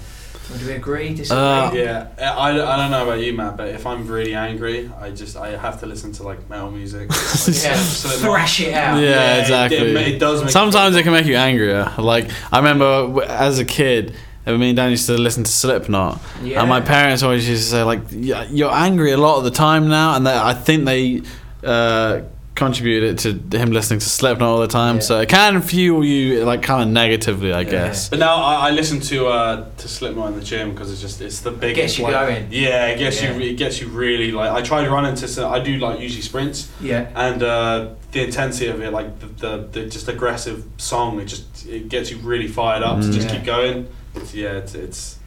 [0.51, 1.13] Would we agree?
[1.13, 1.37] Disagree?
[1.43, 5.09] Uh, Yeah, I, I don't know about you, Matt, but if I'm really angry, I
[5.09, 7.09] just I have to listen to like metal music.
[7.09, 7.19] Like,
[7.63, 8.97] Yeah, thrash it out.
[9.01, 9.77] Yeah, Yeah, exactly.
[9.79, 11.91] it- it does make- Sometimes it can make you angrier.
[11.97, 14.13] Like I remember as a kid,
[14.45, 16.61] uh, me and Dan used to listen to Slipknot, Yeah.
[16.61, 19.89] and my parents always used to say like, "You're angry a lot of the time
[19.89, 21.23] now," and they, I think they
[21.61, 22.21] uh,
[22.57, 24.95] contributed to him listening to Slipknot all the time.
[24.95, 25.01] Yeah.
[25.01, 28.09] So it can fuel you like kind of negatively, I guess.
[28.09, 31.21] But now I, I listen to uh, to Slipknot in the gym because it's just
[31.21, 31.75] it's the biggest.
[31.75, 32.47] gets you like- going.
[32.51, 33.35] Yeah, it gets Yeah.
[33.37, 33.41] you.
[33.51, 34.51] It gets you really like.
[34.51, 35.47] I try tried running to.
[35.47, 36.69] I do like usually sprints.
[36.81, 37.09] Yeah.
[37.15, 41.65] And uh, the intensity of it, like the, the, the just aggressive song, it just
[41.67, 43.31] it gets you really fired up to just Mm.
[43.31, 43.87] keep going.
[44.15, 45.19] It's, yeah, it's, it's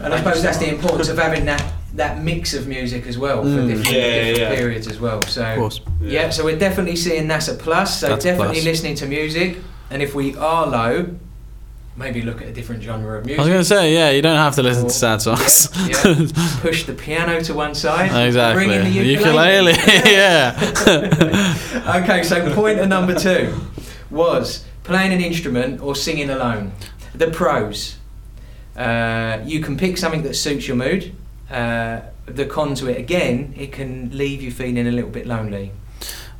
[0.00, 1.62] And I suppose that's the importance of having that,
[1.94, 3.68] that mix of music as well for Mm.
[3.68, 4.54] different, Yeah, yeah, different yeah.
[4.56, 5.22] periods as well.
[5.22, 5.80] So Of course.
[6.02, 6.30] yeah.
[6.30, 8.00] so we're definitely seeing that's a plus.
[8.00, 8.64] So That's a definitely plus.
[8.66, 9.56] listening to music,
[9.90, 11.06] and if we are low,
[11.96, 13.40] maybe look at a different genre of music.
[13.40, 13.58] I music.
[13.58, 15.68] was gonna say, yeah, you don't have to listen Or- to sad songs.
[15.88, 16.26] Yeah, yeah.
[16.60, 18.10] Push the piano to one side.
[18.26, 18.66] exactly.
[18.66, 19.72] Bring in the ukulele.
[20.04, 20.54] yeah.
[22.02, 23.54] okay, so pointer number two
[24.10, 26.72] was playing an instrument or singing alone.
[27.14, 27.96] The pros.
[28.76, 31.12] Uh, you can pick something that suits your mood.
[31.50, 35.72] Uh, the con to it, again, it can leave you feeling a little bit lonely.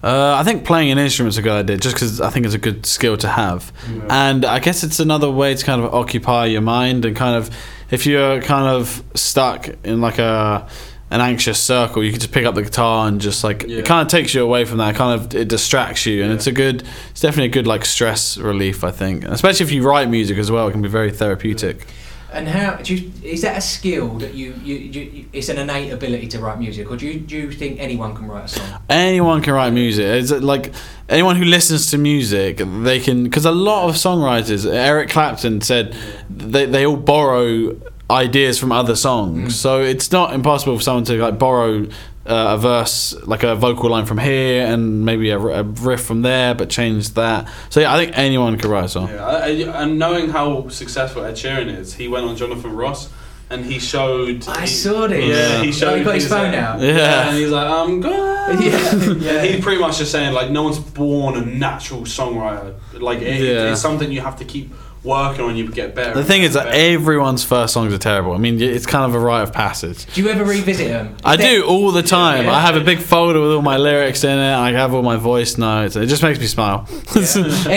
[0.02, 2.58] Uh, I think playing an instrument's a good idea, just because I think it's a
[2.58, 3.72] good skill to have,
[4.08, 7.50] and I guess it's another way to kind of occupy your mind and kind of,
[7.90, 10.68] if you're kind of stuck in like a
[11.10, 13.78] an anxious circle, you can just pick up the guitar and just like Yeah.
[13.78, 14.94] it kind of takes you away from that.
[14.94, 18.36] Kind of it distracts you, and it's a good, it's definitely a good like stress
[18.36, 18.84] relief.
[18.84, 21.86] I think, especially if you write music as well, it can be very therapeutic.
[22.30, 25.92] And how do you, is that a skill that you, you, you it's an innate
[25.92, 28.82] ability to write music, or do you, do you think anyone can write a song?
[28.90, 30.04] anyone can write music.
[30.04, 30.72] It's uh, like
[31.08, 33.24] anyone who listens to music, they can.
[33.24, 35.96] Because a lot of songwriters, Eric Clapton said,
[36.28, 37.80] they they all borrow
[38.10, 39.54] ideas from other songs.
[39.54, 39.56] Mm.
[39.56, 41.86] So it's not impossible for someone to like borrow.
[42.28, 46.20] Uh, a verse, like a vocal line from here, and maybe a, a riff from
[46.22, 47.48] there, but change that.
[47.70, 49.08] So yeah, I think anyone could write a song.
[49.08, 53.08] Yeah, I, I, and knowing how successful Ed Sheeran is, he went on Jonathan Ross
[53.50, 54.46] and he showed.
[54.46, 55.24] I he, saw this.
[55.24, 56.80] Yeah, he Oh, he got his was phone like- out.
[56.80, 57.28] Yeah.
[57.30, 58.28] and he's like, I'm good.
[58.60, 59.42] Yeah, yeah.
[59.44, 62.74] He's pretty much just saying like, no one's born a natural songwriter.
[63.00, 63.72] Like, it, Yeah.
[63.72, 64.72] it's something you have to keep
[65.08, 65.56] working on.
[65.56, 66.12] You get better.
[66.12, 66.94] The and thing is that better.
[66.94, 68.32] everyone's first songs are terrible.
[68.34, 70.06] I mean, it's kind of a rite of passage.
[70.14, 71.16] Do you ever revisit them?
[71.24, 72.44] I do all the time.
[72.44, 72.52] Yeah.
[72.52, 74.54] I have a big folder with all my lyrics in it.
[74.54, 75.96] I have all my voice notes.
[75.96, 76.86] It just makes me smile.
[77.16, 77.24] Any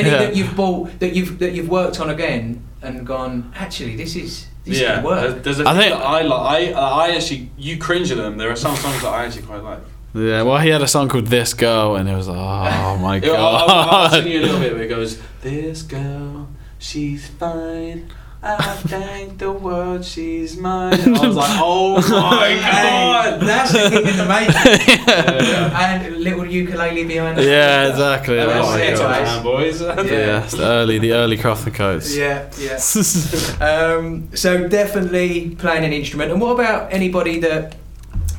[0.10, 0.18] Yeah.
[0.18, 3.52] that you've bought that you've that you've worked on again and gone.
[3.56, 5.44] Actually, this is this yeah, could work.
[5.44, 6.76] there's, there's a I few think- that I like.
[6.76, 8.38] I, I actually, you cringe at them.
[8.38, 9.80] There are some songs that I actually quite like.
[10.14, 13.32] Yeah, well, he had a song called "This Girl," and it was oh my Yeah,
[13.32, 14.12] I'll, I'll, I'll god.
[14.12, 14.74] sing you a little bit.
[14.74, 16.41] Where it goes, "This girl,
[16.82, 18.12] she's fine.
[18.44, 18.56] I
[18.88, 24.18] thank the world she's mine." I was like, "Oh my god!" That's the thing in
[24.18, 25.76] the making.
[25.76, 27.40] And little ukulele behind.
[27.40, 27.46] us.
[27.46, 28.40] yeah, exactly.
[28.40, 29.28] Oh That's it, guys.
[29.28, 29.82] man, boys.
[29.82, 32.16] Yeah, it's the early, the early Croft and Cotes.
[32.16, 32.80] Yeah, yeah.
[33.66, 36.32] um, so definitely playing an instrument.
[36.32, 37.76] And what about anybody that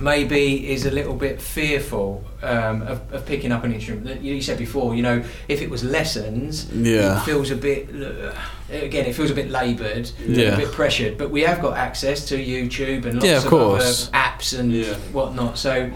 [0.00, 4.06] maybe is a little bit fearful um, of, of picking up an instrument?
[4.06, 7.20] That You said before, you know, if it was lessons, Yeah.
[7.20, 7.88] it feels a bit.
[7.94, 8.32] uh,
[8.70, 10.54] Again, it feels a bit laboured, Yeah.
[10.54, 11.18] a bit pressured.
[11.18, 14.72] But we have got access to YouTube and lots Yeah, of of, other apps and
[14.72, 14.94] Yeah.
[15.12, 15.58] whatnot.
[15.58, 15.90] So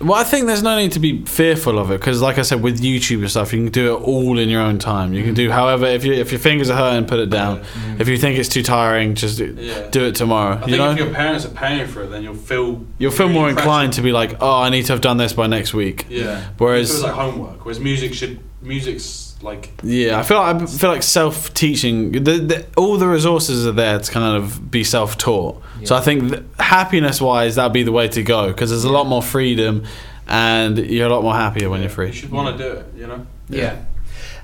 [0.00, 2.62] Well, I think there's no need to be fearful of it because, like I said,
[2.62, 5.12] with YouTube and stuff, you can do it all in your own time.
[5.12, 5.52] You can do mm.
[5.52, 7.64] however if you if your fingers are hurting, put it down.
[7.98, 9.88] If you think it's too tiring, just do, Yeah.
[9.90, 10.54] do it tomorrow.
[10.56, 13.10] I you think know, if your parents are paying for it, then you'll feel you'll
[13.10, 15.48] feel really more inclined to be like, oh, I need to have done this by
[15.48, 16.06] next week.
[16.08, 16.44] Yeah.
[16.58, 17.64] Whereas- it feels like homework.
[17.64, 22.12] Whereas music should music's like Yeah, I feel like, I feel like self teaching.
[22.12, 25.62] The, the, all the resources are there to kind of be self taught.
[25.84, 28.92] So I think th- happiness wise, that'd be the way to go because there's a
[28.92, 29.84] lot more freedom,
[30.26, 32.08] and you're a lot more happier when you're free.
[32.08, 32.86] you should want to do it.
[32.96, 33.26] You know.
[33.48, 33.84] yeah,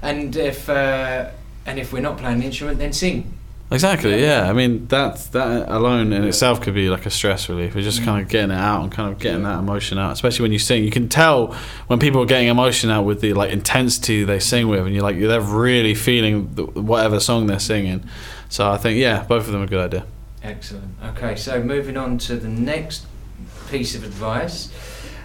[0.01, 1.31] and if uh,
[1.67, 3.33] and if we're not playing an instrument, then sing.
[3.75, 4.23] Exactly.
[4.23, 4.49] Yeah.
[4.49, 7.77] I mean, that's that alone in itself could be like a stress relief.
[7.77, 8.05] It's just Mm.
[8.05, 10.13] kind of getting it out and kind of getting that emotion out.
[10.13, 11.55] Especially when you sing, you can tell
[11.89, 15.03] when people are getting emotion out with the like intensity they sing with, and you're
[15.03, 16.45] like they're really feeling
[16.75, 18.05] whatever song they're singing.
[18.49, 20.05] So I think yeah, both of them are a good idea.
[20.43, 20.95] Excellent.
[21.17, 23.07] Okay, so moving on to the next
[23.71, 24.69] piece of advice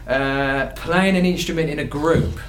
[0.07, 2.39] uh, playing an instrument in a group.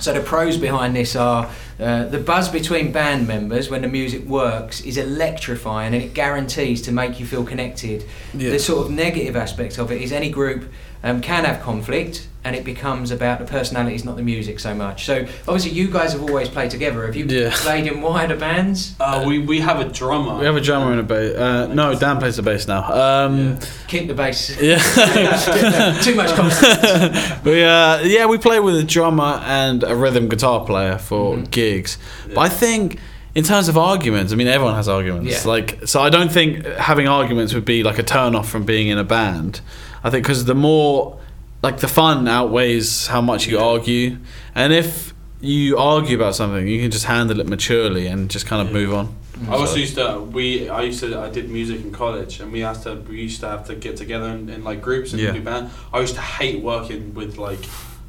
[0.00, 1.48] So the pros behind this are
[1.80, 6.82] uh, the buzz between band members when the music works is electrifying and it guarantees
[6.82, 8.04] to make you feel connected.
[8.34, 8.50] Yeah.
[8.50, 10.70] The sort of negative aspect of it is any group
[11.04, 15.04] um, can have conflict and it becomes about the personalities, not the music so much.
[15.04, 17.06] So obviously you guys have always played together.
[17.06, 17.50] Have you Yeah.
[17.54, 18.96] played in wider bands?
[18.98, 20.38] Uh, we we have a drummer.
[20.40, 21.36] We have a drummer and a bass.
[21.36, 22.82] Uh, no, Dan plays the bass now.
[22.92, 24.56] Um, Keep the bass.
[24.60, 24.78] Yeah.
[26.02, 27.44] Too much confidence.
[27.44, 31.44] we uh, yeah, we play with a drummer and a rhythm guitar player for Mm-hmm.
[31.50, 31.98] gigs.
[32.34, 32.98] But I think
[33.34, 35.30] in terms of arguments, I mean everyone has arguments.
[35.44, 35.48] Yeah.
[35.50, 38.88] Like so, I don't think having arguments would be like a turn off from being
[38.88, 39.60] in a band.
[40.04, 41.18] I think because the more
[41.62, 44.18] like the fun outweighs how much you argue,
[44.54, 48.66] and if you argue about something, you can just handle it maturely and just kind
[48.66, 49.14] of move on.
[49.48, 52.60] I also used to we I used to I did music in college and we
[52.60, 55.32] had to we used to have to get together in, in like groups and Yeah.
[55.32, 55.70] do band.
[55.92, 57.58] I used to hate working with like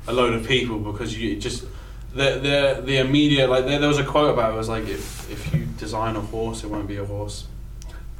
[0.07, 1.63] a load of people because you just
[2.13, 4.87] the the the immediate like there, there was a quote about it, it was like
[4.87, 7.45] if if you design a horse it won't be a horse.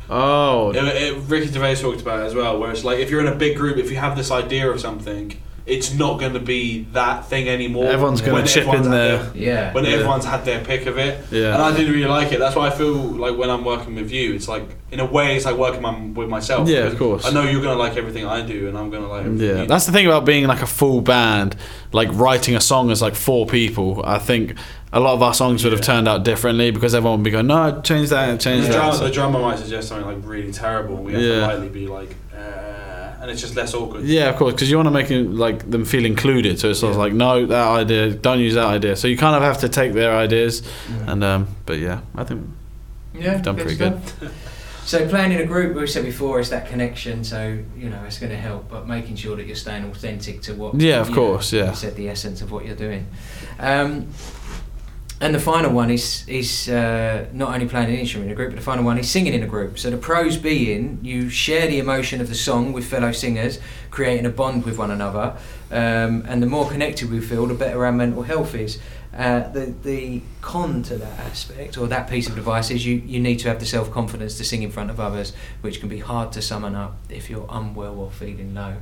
[0.09, 3.21] Oh, It, it, Ricky Gervais talked about it as well, where it's like if you're
[3.21, 5.35] in a big group, if you have this idea of something,
[5.65, 7.85] it's not going to be that thing anymore.
[7.85, 9.17] Everyone's gonna chip in there.
[9.23, 9.73] their- Yeah.
[9.73, 9.91] when Yeah.
[9.91, 11.17] everyone's had their pick of it.
[11.31, 11.53] Yeah.
[11.53, 12.39] And I didn't really like it.
[12.39, 15.37] That's why I feel like when I'm working with you, it's like in a way
[15.37, 16.67] it's like working my, with myself.
[16.67, 17.25] Yeah, of course.
[17.25, 19.25] I know you're gonna like everything I do, and I'm gonna like.
[19.25, 21.55] everything Yeah, you that's the thing about being like a full band.
[21.93, 24.01] Like writing a song as like four people.
[24.05, 24.55] I think
[24.93, 27.47] a lot of our songs would have turned out differently because everyone would be going,
[27.47, 28.37] "No, change that, do.
[28.37, 30.95] change The that." drummer, So- the drummer might suggest something like really terrible.
[30.97, 31.35] We have Yeah.
[31.39, 34.03] to lightly be like, uh, and it's just less awkward.
[34.03, 36.59] yeah, of course, because you want to make it, like them feel included.
[36.59, 38.95] So it's sort of like, no, that idea, don't use that idea.
[38.95, 40.61] So you kind of have to take their ideas,
[41.07, 42.41] and um, but yeah, I think
[43.19, 43.99] Yeah, we've done pretty good.
[44.85, 47.23] So playing in a group, we said before, is that connection.
[47.23, 50.53] So you know it's going to help, but making sure that you're staying authentic to
[50.55, 50.75] what.
[50.75, 51.69] Yeah, of you course, know, yeah.
[51.69, 53.05] You said the essence of what you're doing.
[53.61, 54.07] Um,
[55.23, 58.49] and the final one is is uh, not only playing an instrument in a group,
[58.49, 59.79] but the final one is singing in a group.
[59.79, 63.57] So the pros being you share the emotion of the song with fellow singers,
[63.89, 65.37] creating a bond with one another,
[65.71, 68.79] um, and the more connected we feel, the better our mental health is.
[69.15, 73.19] Uh, the the con to that aspect or that piece of advice is you, you
[73.21, 75.31] need to have the self confidence to sing in front of others,
[75.61, 78.75] which can be hard to summon up if you're unwell or feeling low.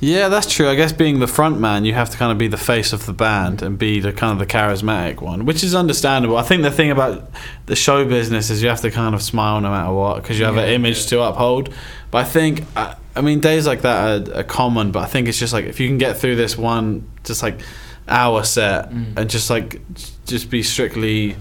[0.00, 0.68] Yeah, that's true.
[0.68, 3.06] I guess being the front man, you have to kind of be the face of
[3.06, 6.36] the band and be the kind of the charismatic one, which is understandable.
[6.36, 7.30] I think the thing about
[7.66, 10.44] the show business is you have to kind of smile no matter what because you
[10.44, 10.74] have an Yeah.
[10.74, 11.72] image to uphold.
[12.10, 14.92] But I think, I, I mean, days like that are, are common.
[14.92, 17.60] But I think it's just like if you can get through this one, just like
[18.08, 19.16] hour set, Mm.
[19.16, 19.80] and just like
[20.26, 21.36] just be strictly,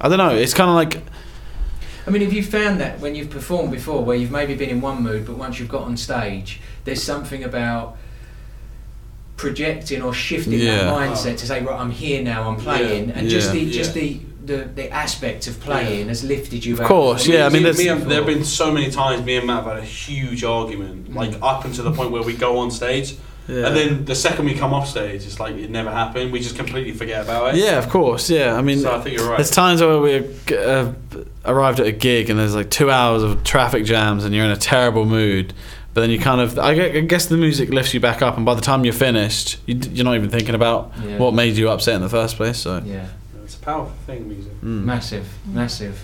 [0.00, 0.30] I don't know.
[0.34, 1.02] It's kind of like
[2.06, 4.80] I mean, have you found that when you've performed before, where you've maybe been in
[4.80, 7.96] one mood, but once you've got on stage, there's something about
[9.36, 10.84] projecting or shifting Yeah.
[10.84, 13.60] that mindset to say, right, I'm here now, I'm playing, and just Yeah.
[13.64, 16.74] the just the, the the aspect of playing has lifted you.
[16.74, 17.46] Of course, yeah.
[17.46, 19.64] I mean, me, that's- me and- there have been so many times me and Matt
[19.64, 23.14] have had a huge argument, like up until the point where we go on stage,
[23.48, 23.66] Yeah.
[23.66, 26.32] and then the second we come off stage, it's like it never happened.
[26.32, 27.60] We just completely forget about it.
[27.64, 28.28] Yeah, of course.
[28.30, 29.38] Yeah, I mean, So I think you're right.
[29.38, 30.16] There's times where we
[30.56, 30.86] uh,
[31.44, 34.50] arrived at a gig and there's like two hours of traffic jams and you're in
[34.50, 35.52] a terrible mood.
[35.94, 38.54] But then you kind of, I guess the music lifts you back up, and by
[38.54, 41.18] the time you're finished, you, d- you're not even thinking about Yeah.
[41.18, 42.56] what made you upset in the first place.
[42.58, 43.06] So, Yeah.
[43.44, 44.52] It's a powerful thing, music.
[44.62, 44.84] Mm.
[44.84, 46.02] Massive, massive.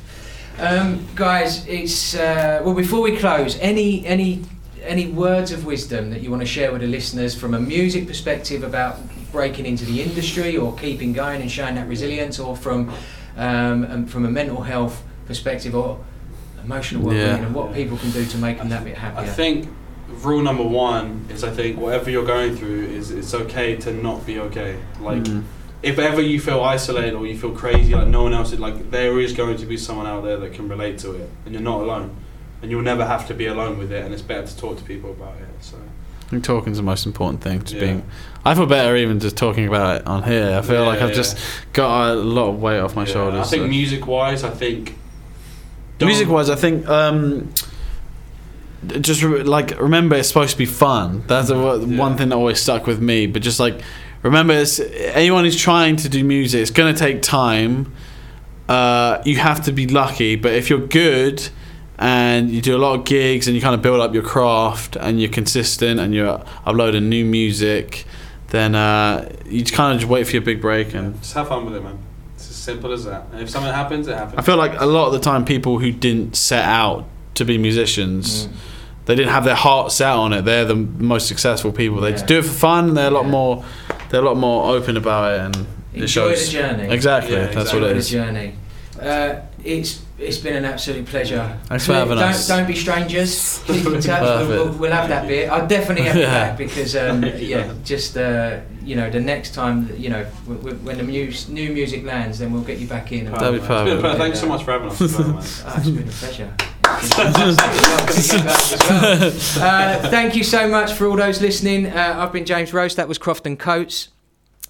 [0.61, 2.75] Um, guys, it's uh, well.
[2.75, 4.43] Before we close, any any
[4.83, 8.07] any words of wisdom that you want to share with the listeners from a music
[8.09, 8.99] perspective about
[9.33, 12.93] breaking into the industry or keeping going and showing that resilience, or from
[13.39, 15.99] um, um, from a mental health perspective or
[16.65, 17.37] emotional well-being, Yeah.
[17.37, 19.23] and what people can do to make them that bit happier.
[19.23, 19.69] I think
[20.23, 24.27] rule number one is I think whatever you're going through is it's okay to not
[24.27, 24.77] be okay.
[25.01, 25.45] Like Mm.
[25.83, 28.91] if ever you feel isolated or you feel crazy, like no one else is, like
[28.91, 31.63] there is going to be someone out there that can relate to it, and you're
[31.63, 32.11] not alone,
[32.63, 34.85] and you'll never have to be alone with it, and it's better to talk to
[34.85, 35.49] people about it.
[35.61, 35.77] So
[36.27, 37.61] I think talking's the most important thing.
[37.61, 37.81] Just Yeah.
[37.81, 38.03] being,
[38.45, 40.57] I feel better even just talking about it on here.
[40.59, 41.15] I feel Yeah, like I've yeah.
[41.15, 41.39] just
[41.73, 43.47] got a lot of weight off my yeah, shoulders.
[43.47, 43.69] I think so.
[43.69, 44.97] music wise, I think
[46.01, 47.53] Music wise, I think um,
[49.01, 51.25] just re- like remember it's supposed to be fun.
[51.27, 53.27] That's the one one thing that always stuck with me.
[53.27, 53.81] But just like
[54.23, 57.93] remember, it's, anyone who's trying to do music, it's going to take time.
[58.69, 60.37] uh, you have to be lucky.
[60.37, 61.49] But if you're good
[61.99, 64.95] and you do a lot of gigs and you kind of build up your craft
[64.97, 68.05] and you're consistent and you're uploading new music,
[68.49, 70.95] then uh, you kind of just wait for your big break.
[70.95, 71.99] And Just have fun with it, man.
[72.59, 73.27] It's as simple as that.
[73.33, 74.35] And if something happens, it happens.
[74.37, 77.05] I feel like a lot of the time, people who didn't set out
[77.35, 78.49] to be musicians.
[79.07, 80.43] They didn't have their heart set on it.
[80.45, 82.01] They're the most successful people.
[82.01, 82.27] They Yeah.
[82.27, 82.95] do it for fun.
[82.95, 83.65] They're a lot more.
[84.11, 85.57] They're a lot more open about it, and
[85.95, 86.47] it Enjoy shows.
[86.47, 86.91] the journey.
[86.93, 87.33] Exactly.
[87.35, 87.81] Yeah, That's exactly.
[87.81, 88.55] what it the journey.
[89.01, 91.57] Uh, it's it's been an absolute pleasure.
[91.67, 92.49] Thanks for having don't, us.
[92.49, 93.63] Don't be strangers.
[93.67, 94.21] Keep in touch.
[94.23, 95.49] We'll, we'll, we'll have that bit.
[95.49, 96.49] I'll definitely have you Yeah.
[96.49, 100.77] back because um, yeah, just uh, you know, the next time you know w- w-
[100.85, 103.27] when the mu- new music lands, then we'll get you back in.
[103.27, 104.01] and That'd be It's been a perfect.
[104.01, 104.19] pleasure.
[104.19, 105.01] Thanks so much for having us.
[105.01, 105.43] as well, man.
[105.65, 106.55] Ah, it's been a pleasure.
[109.61, 111.87] uh, thank you so much for all those listening.
[111.87, 112.97] Uh, I've been James Rose.
[112.97, 114.09] That was Croft and Cotes.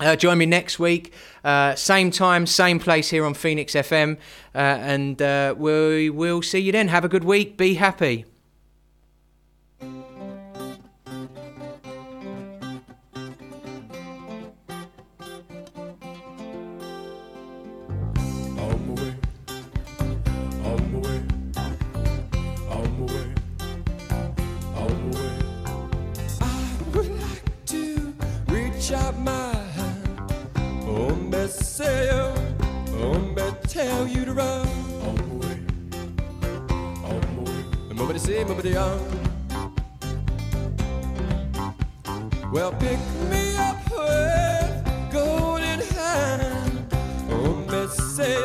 [0.00, 1.12] Uh, join me next week,
[1.42, 4.16] uh, same time, same place here on Phoenix FM,
[4.54, 6.88] uh, and uh, we will see you then.
[6.88, 7.56] Have a good week.
[7.56, 8.24] Be happy.
[33.84, 34.66] Tell you to run.
[35.06, 35.56] On my way,
[37.08, 37.64] on my way.
[37.94, 38.98] Nobody say, nobody on.
[42.52, 42.98] Well, pick
[43.30, 46.92] me up with golden hand.
[47.30, 47.86] Oh, me
[48.16, 48.36] say,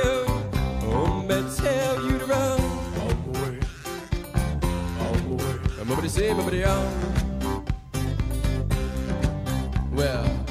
[0.84, 2.60] oh, me tell you to run.
[3.05, 3.60] On my way,
[4.99, 5.84] on my way.
[5.84, 6.85] Nobody say, nobody on.
[9.91, 10.43] Well,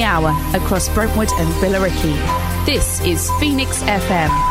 [0.00, 2.16] the hour across Brentwood and Billericay.
[2.64, 4.49] This is Phoenix FM.